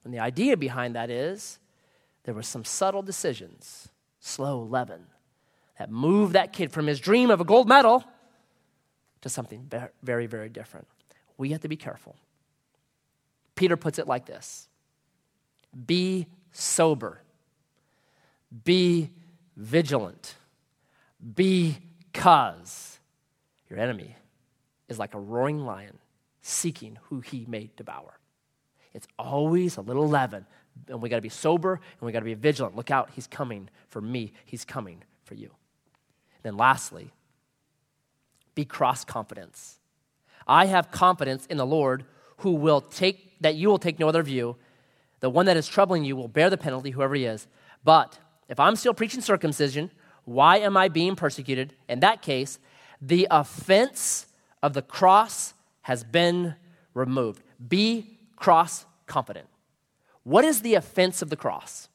And 0.02 0.14
the 0.14 0.18
idea 0.18 0.56
behind 0.56 0.96
that 0.96 1.10
is 1.10 1.58
there 2.24 2.32
were 2.32 2.42
some 2.42 2.64
subtle 2.64 3.02
decisions, 3.02 3.88
slow 4.18 4.62
leaven, 4.62 5.08
that 5.82 5.90
moved 5.90 6.34
that 6.34 6.52
kid 6.52 6.70
from 6.70 6.86
his 6.86 7.00
dream 7.00 7.28
of 7.28 7.40
a 7.40 7.44
gold 7.44 7.66
medal 7.68 8.04
to 9.20 9.28
something 9.28 9.68
very, 10.00 10.26
very 10.26 10.48
different. 10.48 10.86
We 11.36 11.50
have 11.50 11.62
to 11.62 11.68
be 11.68 11.76
careful. 11.76 12.14
Peter 13.56 13.76
puts 13.76 13.98
it 13.98 14.06
like 14.06 14.24
this 14.24 14.68
Be 15.86 16.28
sober, 16.52 17.20
be 18.64 19.10
vigilant, 19.56 20.36
because 21.34 23.00
Your 23.68 23.80
enemy 23.80 24.14
is 24.88 25.00
like 25.00 25.14
a 25.14 25.18
roaring 25.18 25.64
lion 25.64 25.98
seeking 26.42 26.96
who 27.04 27.22
he 27.22 27.44
may 27.48 27.70
devour. 27.76 28.20
It's 28.94 29.08
always 29.18 29.78
a 29.78 29.80
little 29.80 30.08
leaven, 30.08 30.46
and 30.86 31.02
we 31.02 31.08
got 31.08 31.16
to 31.16 31.22
be 31.22 31.28
sober 31.28 31.72
and 31.72 32.06
we 32.06 32.12
got 32.12 32.20
to 32.20 32.24
be 32.24 32.34
vigilant. 32.34 32.76
Look 32.76 32.92
out, 32.92 33.10
he's 33.14 33.26
coming 33.26 33.68
for 33.88 34.00
me, 34.00 34.32
he's 34.44 34.64
coming 34.64 35.02
for 35.24 35.34
you. 35.34 35.50
Then, 36.42 36.56
lastly, 36.56 37.10
be 38.54 38.64
cross 38.64 39.04
confidence. 39.04 39.78
I 40.46 40.66
have 40.66 40.90
confidence 40.90 41.46
in 41.46 41.56
the 41.56 41.66
Lord 41.66 42.04
who 42.38 42.52
will 42.52 42.80
take, 42.80 43.40
that 43.40 43.54
you 43.54 43.68
will 43.68 43.78
take 43.78 43.98
no 43.98 44.08
other 44.08 44.22
view. 44.22 44.56
The 45.20 45.30
one 45.30 45.46
that 45.46 45.56
is 45.56 45.68
troubling 45.68 46.04
you 46.04 46.16
will 46.16 46.28
bear 46.28 46.50
the 46.50 46.56
penalty, 46.56 46.90
whoever 46.90 47.14
he 47.14 47.24
is. 47.24 47.46
But 47.84 48.18
if 48.48 48.58
I'm 48.58 48.76
still 48.76 48.94
preaching 48.94 49.20
circumcision, 49.20 49.90
why 50.24 50.58
am 50.58 50.76
I 50.76 50.88
being 50.88 51.16
persecuted? 51.16 51.74
In 51.88 52.00
that 52.00 52.22
case, 52.22 52.58
the 53.00 53.26
offense 53.30 54.26
of 54.62 54.74
the 54.74 54.82
cross 54.82 55.54
has 55.82 56.04
been 56.04 56.54
removed. 56.94 57.42
Be 57.66 58.18
cross 58.36 58.84
confident. 59.06 59.46
What 60.24 60.44
is 60.44 60.62
the 60.62 60.74
offense 60.74 61.22
of 61.22 61.30
the 61.30 61.36
cross? 61.36 61.88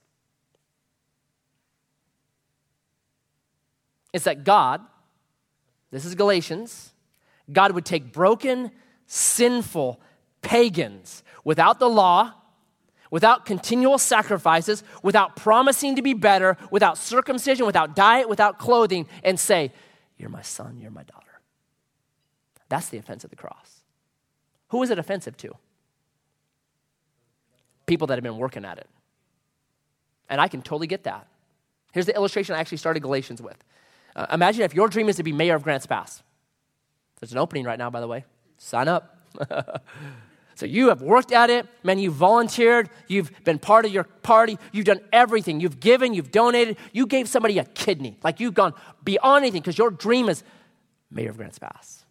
It's 4.18 4.26
that 4.26 4.44
God, 4.44 4.82
this 5.92 6.04
is 6.04 6.16
Galatians, 6.16 6.92
God 7.54 7.74
would 7.74 7.86
take 7.86 8.12
broken, 8.12 8.72
sinful 9.06 10.02
pagans 10.42 11.22
without 11.44 11.78
the 11.78 11.88
law, 11.88 12.34
without 13.12 13.46
continual 13.46 14.00
sacrifices, 14.00 14.84
without 15.04 15.36
promising 15.36 15.98
to 15.98 16.02
be 16.02 16.16
better, 16.16 16.58
without 16.72 16.98
circumcision, 16.98 17.68
without 17.68 17.96
diet, 17.96 18.28
without 18.28 18.58
clothing, 18.58 19.06
and 19.24 19.40
say, 19.40 19.72
You're 20.18 20.32
my 20.32 20.42
son, 20.42 20.80
you're 20.80 20.90
my 20.90 21.04
daughter. 21.04 21.40
That's 22.70 22.90
the 22.90 22.98
offense 22.98 23.24
of 23.24 23.30
the 23.30 23.36
cross. 23.36 23.84
Who 24.70 24.82
is 24.82 24.90
it 24.90 24.98
offensive 24.98 25.38
to? 25.38 25.56
People 27.86 28.08
that 28.08 28.16
have 28.16 28.24
been 28.24 28.38
working 28.38 28.66
at 28.66 28.80
it. 28.80 28.88
And 30.28 30.42
I 30.42 30.48
can 30.48 30.64
totally 30.64 30.88
get 30.88 31.04
that. 31.04 31.28
Here's 31.92 32.08
the 32.08 32.16
illustration 32.16 32.56
I 32.56 32.60
actually 32.60 32.80
started 32.80 33.02
Galatians 33.02 33.44
with. 33.44 33.64
Uh, 34.18 34.26
imagine 34.32 34.64
if 34.64 34.74
your 34.74 34.90
dream 34.90 35.08
is 35.10 35.16
to 35.18 35.24
be 35.24 35.32
mayor 35.32 35.56
of 35.56 35.62
Grants 35.62 35.86
Pass. 35.86 36.24
There's 37.20 37.32
an 37.32 37.38
opening 37.38 37.66
right 37.66 37.78
now, 37.78 37.92
by 37.92 38.02
the 38.02 38.08
way. 38.08 38.26
Sign 38.58 38.88
up. 38.88 39.16
so 40.56 40.66
you 40.66 40.90
have 40.90 41.04
worked 41.04 41.32
at 41.32 41.52
it, 41.52 41.68
man. 41.84 42.00
You've 42.00 42.16
volunteered. 42.16 42.90
You've 43.08 43.32
been 43.44 43.60
part 43.60 43.86
of 43.86 43.92
your 43.92 44.04
party. 44.04 44.58
You've 44.72 44.86
done 44.86 45.02
everything. 45.14 45.60
You've 45.60 45.80
given. 45.80 46.16
You've 46.16 46.32
donated. 46.32 46.78
You 46.94 47.06
gave 47.06 47.30
somebody 47.30 47.60
a 47.60 47.64
kidney. 47.64 48.18
Like 48.24 48.40
you've 48.40 48.56
gone 48.56 48.74
beyond 49.04 49.46
anything 49.46 49.62
because 49.62 49.78
your 49.78 49.92
dream 49.92 50.30
is 50.30 50.44
mayor 51.12 51.30
of 51.30 51.38
Grants 51.38 51.60
Pass. 51.60 52.04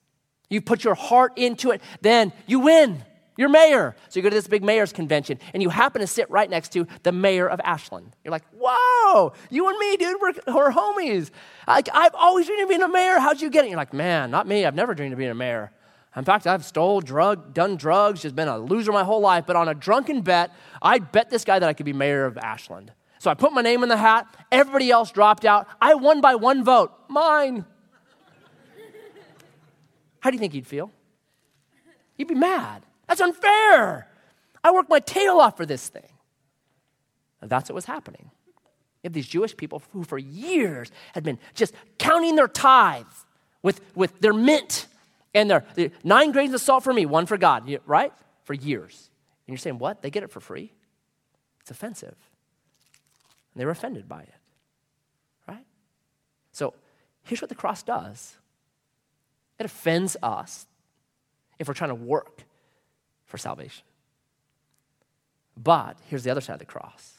You've 0.49 0.65
put 0.65 0.85
your 0.85 0.95
heart 0.95 1.33
into 1.37 1.73
it. 1.73 1.83
Then 2.03 2.33
you 2.47 2.61
win. 2.61 3.03
You're 3.37 3.49
mayor. 3.49 3.95
So 4.09 4.19
you 4.19 4.23
go 4.23 4.31
to 4.31 4.35
this 4.35 4.49
big 4.49 4.65
mayor's 4.65 4.93
convention 4.93 5.39
and 5.53 5.63
you 5.63 5.69
happen 5.69 6.01
to 6.01 6.07
sit 6.07 6.31
right 6.31 6.49
next 6.49 6.73
to 6.73 6.87
the 7.03 7.13
mayor 7.13 7.49
of 7.49 7.61
Ashland. 7.63 8.17
You're 8.25 8.33
like, 8.33 8.45
whoa, 8.59 9.33
you 9.51 9.69
and 9.69 9.79
me, 9.79 9.97
dude, 9.97 10.21
we're, 10.21 10.55
we're 10.55 10.71
homies. 10.73 11.31
Like, 11.69 11.89
I've 11.93 12.15
always 12.15 12.47
dreamed 12.47 12.63
of 12.63 12.69
being 12.69 12.83
a 12.83 12.89
mayor. 12.89 13.19
How'd 13.19 13.41
you 13.41 13.51
get 13.51 13.65
it? 13.65 13.69
You're 13.69 13.77
like, 13.77 13.93
man, 13.93 14.31
not 14.31 14.47
me. 14.47 14.65
I've 14.65 14.75
never 14.75 14.95
dreamed 14.95 15.13
of 15.13 15.19
being 15.19 15.31
a 15.31 15.35
mayor. 15.35 15.71
In 16.17 16.25
fact, 16.25 16.47
I've 16.47 16.65
stole, 16.65 17.03
drug, 17.03 17.53
done 17.53 17.77
drugs, 17.77 18.23
just 18.23 18.35
been 18.35 18.49
a 18.49 18.57
loser 18.57 18.91
my 18.91 19.05
whole 19.05 19.21
life. 19.21 19.45
But 19.47 19.57
on 19.57 19.69
a 19.69 19.75
drunken 19.75 20.23
bet, 20.23 20.51
I 20.81 20.99
bet 20.99 21.29
this 21.29 21.45
guy 21.45 21.59
that 21.59 21.69
I 21.69 21.75
could 21.75 21.85
be 21.85 21.93
mayor 21.93 22.25
of 22.25 22.39
Ashland. 22.39 22.91
So 23.19 23.31
I 23.31 23.35
put 23.35 23.53
my 23.53 23.61
name 23.61 23.83
in 23.83 23.91
the 23.91 23.99
hat. 23.99 24.27
Everybody 24.51 24.91
else 24.91 25.11
dropped 25.11 25.45
out. 25.45 25.69
I 25.79 25.95
won 25.95 26.23
by 26.23 26.35
one 26.37 26.65
vote. 26.65 26.93
Mine. 27.09 27.67
How 30.21 30.31
do 30.31 30.37
you 30.37 30.41
think 30.41 30.55
he'd 30.55 30.67
feel? 30.67 30.91
He'd 32.15 32.29
be 32.29 32.35
mad. 32.35 32.86
That's 33.07 33.21
unfair. 33.21 34.09
I 34.63 34.73
worked 34.73 34.91
my 34.91 35.01
tail 35.01 35.39
off 35.39 35.57
for 35.57 35.67
this 35.67 35.89
thing. 35.89 36.09
And 37.41 37.51
that's 37.51 37.69
what 37.69 37.75
was 37.75 37.85
happening. 37.85 38.31
You 39.03 39.09
have 39.09 39.13
these 39.13 39.29
Jewish 39.29 39.57
people 39.57 39.83
who, 39.93 40.03
for 40.03 40.19
years, 40.19 40.91
had 41.13 41.23
been 41.23 41.39
just 41.55 41.73
counting 41.99 42.35
their 42.35 42.49
tithes 42.49 43.25
with, 43.63 43.81
with 43.95 44.21
their 44.21 44.33
mint 44.33 44.87
and 45.35 45.51
their, 45.51 45.65
their 45.75 45.91
nine 46.03 46.33
grains 46.33 46.55
of 46.55 46.61
salt 46.61 46.83
for 46.83 46.93
me, 46.93 47.07
one 47.07 47.27
for 47.27 47.37
God, 47.37 47.71
right? 47.87 48.13
For 48.45 48.55
years. 48.55 49.11
And 49.47 49.53
you're 49.53 49.59
saying, 49.59 49.79
what? 49.79 50.03
They 50.03 50.11
get 50.11 50.23
it 50.23 50.31
for 50.31 50.41
free? 50.41 50.73
It's 51.61 51.71
offensive. 51.71 52.17
And 53.55 53.61
they 53.61 53.65
were 53.65 53.71
offended 53.71 54.09
by 54.09 54.23
it, 54.23 54.35
right? 55.47 55.65
So 56.53 56.75
here's 57.23 57.41
what 57.41 57.49
the 57.49 57.55
cross 57.55 57.83
does 57.83 58.37
it 59.59 59.67
offends 59.67 60.17
us 60.23 60.67
if 61.59 61.69
we're 61.69 61.75
trying 61.75 61.91
to 61.91 61.95
work 61.95 62.43
for 63.27 63.39
salvation. 63.39 63.85
But 65.57 65.99
here's 66.07 66.25
the 66.25 66.31
other 66.31 66.41
side 66.41 66.55
of 66.55 66.59
the 66.59 66.65
cross. 66.65 67.15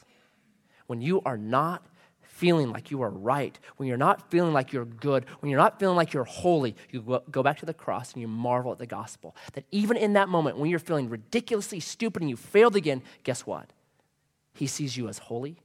When 0.86 1.00
you 1.00 1.20
are 1.24 1.36
not 1.36 1.84
feeling 2.22 2.70
like 2.70 2.90
you 2.90 3.02
are 3.02 3.10
right, 3.10 3.58
when 3.76 3.88
you're 3.88 3.96
not 3.96 4.30
feeling 4.30 4.52
like 4.52 4.72
you're 4.72 4.84
good, 4.84 5.26
when 5.40 5.50
you're 5.50 5.58
not 5.58 5.80
feeling 5.80 5.96
like 5.96 6.12
you're 6.12 6.24
holy, 6.24 6.76
you 6.90 7.20
go 7.30 7.42
back 7.42 7.58
to 7.58 7.66
the 7.66 7.74
cross 7.74 8.12
and 8.12 8.22
you 8.22 8.28
marvel 8.28 8.70
at 8.70 8.78
the 8.78 8.86
gospel. 8.86 9.34
That 9.54 9.64
even 9.72 9.96
in 9.96 10.12
that 10.12 10.28
moment, 10.28 10.56
when 10.56 10.70
you're 10.70 10.78
feeling 10.78 11.08
ridiculously 11.08 11.80
stupid 11.80 12.22
and 12.22 12.30
you 12.30 12.36
failed 12.36 12.76
again, 12.76 13.02
guess 13.24 13.44
what? 13.44 13.70
He 14.54 14.66
sees 14.68 14.96
you 14.96 15.08
as 15.08 15.18
holy 15.18 15.58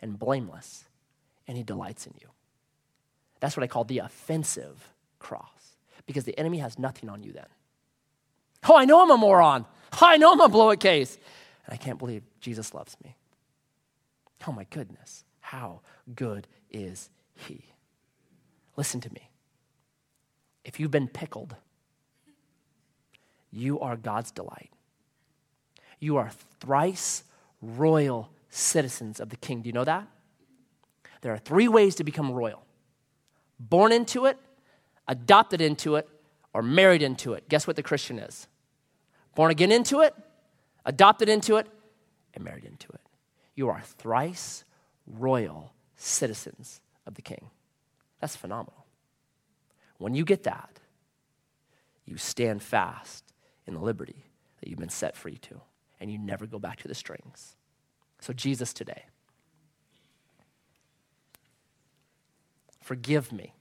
and 0.00 0.18
blameless, 0.18 0.84
and 1.46 1.56
he 1.56 1.62
delights 1.62 2.06
in 2.06 2.14
you. 2.20 2.28
That's 3.38 3.56
what 3.56 3.62
I 3.62 3.68
call 3.68 3.84
the 3.84 3.98
offensive 3.98 4.92
cross, 5.20 5.76
because 6.06 6.24
the 6.24 6.36
enemy 6.38 6.58
has 6.58 6.76
nothing 6.76 7.08
on 7.08 7.22
you 7.22 7.32
then. 7.32 7.46
Oh, 8.68 8.76
I 8.76 8.84
know 8.84 9.02
I'm 9.02 9.10
a 9.10 9.16
moron. 9.16 9.66
Oh, 9.94 9.98
I 10.02 10.16
know 10.16 10.32
I'm 10.32 10.40
a 10.40 10.48
blow 10.48 10.70
it 10.70 10.80
case. 10.80 11.18
And 11.66 11.74
I 11.74 11.76
can't 11.76 11.98
believe 11.98 12.22
Jesus 12.40 12.74
loves 12.74 12.96
me. 13.04 13.16
Oh 14.46 14.52
my 14.52 14.64
goodness. 14.70 15.24
How 15.40 15.80
good 16.14 16.46
is 16.70 17.10
he? 17.34 17.64
Listen 18.76 19.00
to 19.00 19.12
me. 19.12 19.30
If 20.64 20.80
you've 20.80 20.90
been 20.90 21.08
pickled, 21.08 21.56
you 23.50 23.80
are 23.80 23.96
God's 23.96 24.30
delight. 24.30 24.70
You 25.98 26.16
are 26.16 26.30
thrice 26.60 27.24
royal 27.60 28.30
citizens 28.48 29.20
of 29.20 29.28
the 29.28 29.36
king. 29.36 29.62
Do 29.62 29.68
you 29.68 29.72
know 29.72 29.84
that? 29.84 30.06
There 31.20 31.32
are 31.32 31.38
three 31.38 31.68
ways 31.68 31.94
to 31.96 32.04
become 32.04 32.30
royal 32.30 32.64
born 33.58 33.92
into 33.92 34.26
it, 34.26 34.38
adopted 35.06 35.60
into 35.60 35.96
it, 35.96 36.08
or 36.52 36.62
married 36.62 37.02
into 37.02 37.32
it. 37.34 37.48
Guess 37.48 37.66
what 37.66 37.76
the 37.76 37.82
Christian 37.82 38.18
is? 38.18 38.46
Born 39.34 39.50
again 39.50 39.72
into 39.72 40.00
it, 40.00 40.14
adopted 40.84 41.28
into 41.28 41.56
it, 41.56 41.66
and 42.34 42.44
married 42.44 42.64
into 42.64 42.88
it. 42.92 43.00
You 43.54 43.68
are 43.68 43.80
thrice 43.80 44.64
royal 45.06 45.72
citizens 45.96 46.80
of 47.06 47.14
the 47.14 47.22
king. 47.22 47.50
That's 48.20 48.36
phenomenal. 48.36 48.86
When 49.98 50.14
you 50.14 50.24
get 50.24 50.44
that, 50.44 50.80
you 52.04 52.16
stand 52.16 52.62
fast 52.62 53.24
in 53.66 53.74
the 53.74 53.80
liberty 53.80 54.24
that 54.60 54.68
you've 54.68 54.78
been 54.78 54.88
set 54.88 55.16
free 55.16 55.38
to, 55.38 55.60
and 56.00 56.10
you 56.10 56.18
never 56.18 56.46
go 56.46 56.58
back 56.58 56.80
to 56.82 56.88
the 56.88 56.94
strings. 56.94 57.56
So, 58.20 58.32
Jesus, 58.32 58.72
today, 58.72 59.04
forgive 62.80 63.32
me. 63.32 63.54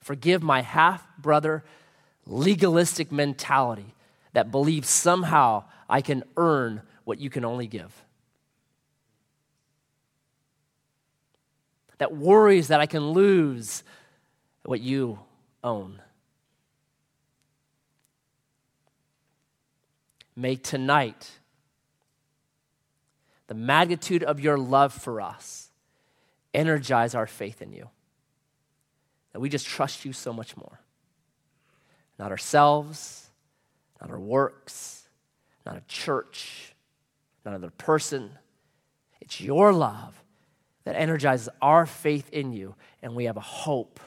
Forgive 0.00 0.42
my 0.42 0.62
half 0.62 1.06
brother 1.16 1.64
legalistic 2.26 3.10
mentality 3.10 3.94
that 4.32 4.50
believes 4.50 4.88
somehow 4.88 5.64
I 5.88 6.00
can 6.00 6.24
earn 6.36 6.82
what 7.04 7.18
you 7.18 7.30
can 7.30 7.44
only 7.44 7.66
give. 7.66 7.92
That 11.98 12.16
worries 12.16 12.68
that 12.68 12.80
I 12.80 12.86
can 12.86 13.10
lose 13.10 13.82
what 14.64 14.80
you 14.80 15.18
own. 15.62 16.00
May 20.34 20.56
tonight, 20.56 21.30
the 23.46 23.54
magnitude 23.54 24.22
of 24.22 24.40
your 24.40 24.56
love 24.56 24.92
for 24.92 25.20
us 25.20 25.70
energize 26.54 27.14
our 27.14 27.26
faith 27.26 27.60
in 27.60 27.72
you. 27.72 27.88
That 29.32 29.40
we 29.40 29.48
just 29.48 29.66
trust 29.66 30.04
you 30.04 30.12
so 30.12 30.32
much 30.32 30.56
more 30.56 30.81
not 32.22 32.30
ourselves, 32.30 33.30
not 34.00 34.08
our 34.08 34.20
works, 34.20 35.08
not 35.66 35.76
a 35.76 35.82
church, 35.88 36.72
not 37.44 37.50
another 37.50 37.72
person. 37.72 38.30
It's 39.20 39.40
your 39.40 39.72
love 39.72 40.22
that 40.84 40.94
energizes 40.94 41.48
our 41.60 41.84
faith 41.84 42.30
in 42.30 42.52
you, 42.52 42.76
and 43.02 43.16
we 43.16 43.24
have 43.24 43.36
a 43.36 43.40
hope 43.40 43.98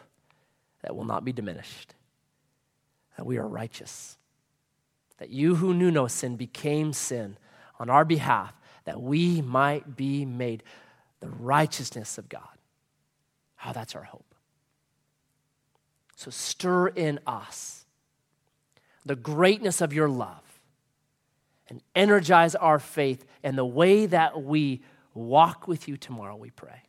that 0.81 0.95
will 0.95 1.03
not 1.03 1.25
be 1.25 1.33
diminished, 1.33 1.93
that 3.17 3.25
we 3.25 3.37
are 3.37 3.45
righteous, 3.45 4.17
that 5.17 5.29
you 5.29 5.55
who 5.55 5.73
knew 5.73 5.91
no 5.91 6.07
sin 6.07 6.37
became 6.37 6.93
sin 6.93 7.37
on 7.81 7.89
our 7.89 8.05
behalf, 8.05 8.53
that 8.85 9.01
we 9.01 9.41
might 9.41 9.97
be 9.97 10.23
made 10.23 10.63
the 11.19 11.27
righteousness 11.27 12.17
of 12.17 12.29
God. 12.29 12.57
Oh, 13.65 13.73
that's 13.73 13.93
our 13.93 14.03
hope. 14.03 14.35
So 16.15 16.31
stir 16.31 16.87
in 16.87 17.19
us 17.27 17.74
the 19.05 19.15
greatness 19.15 19.81
of 19.81 19.93
your 19.93 20.09
love 20.09 20.41
and 21.67 21.81
energize 21.95 22.55
our 22.55 22.79
faith 22.79 23.25
and 23.43 23.57
the 23.57 23.65
way 23.65 24.05
that 24.05 24.41
we 24.43 24.81
walk 25.13 25.67
with 25.67 25.87
you 25.87 25.97
tomorrow, 25.97 26.35
we 26.35 26.49
pray. 26.49 26.81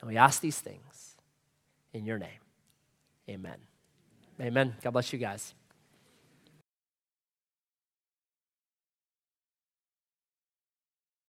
And 0.00 0.08
we 0.08 0.16
ask 0.16 0.40
these 0.40 0.58
things 0.58 1.16
in 1.92 2.04
your 2.04 2.18
name. 2.18 2.28
Amen. 3.28 3.58
Amen. 4.40 4.74
God 4.82 4.90
bless 4.90 5.12
you 5.12 5.18
guys. 5.18 5.54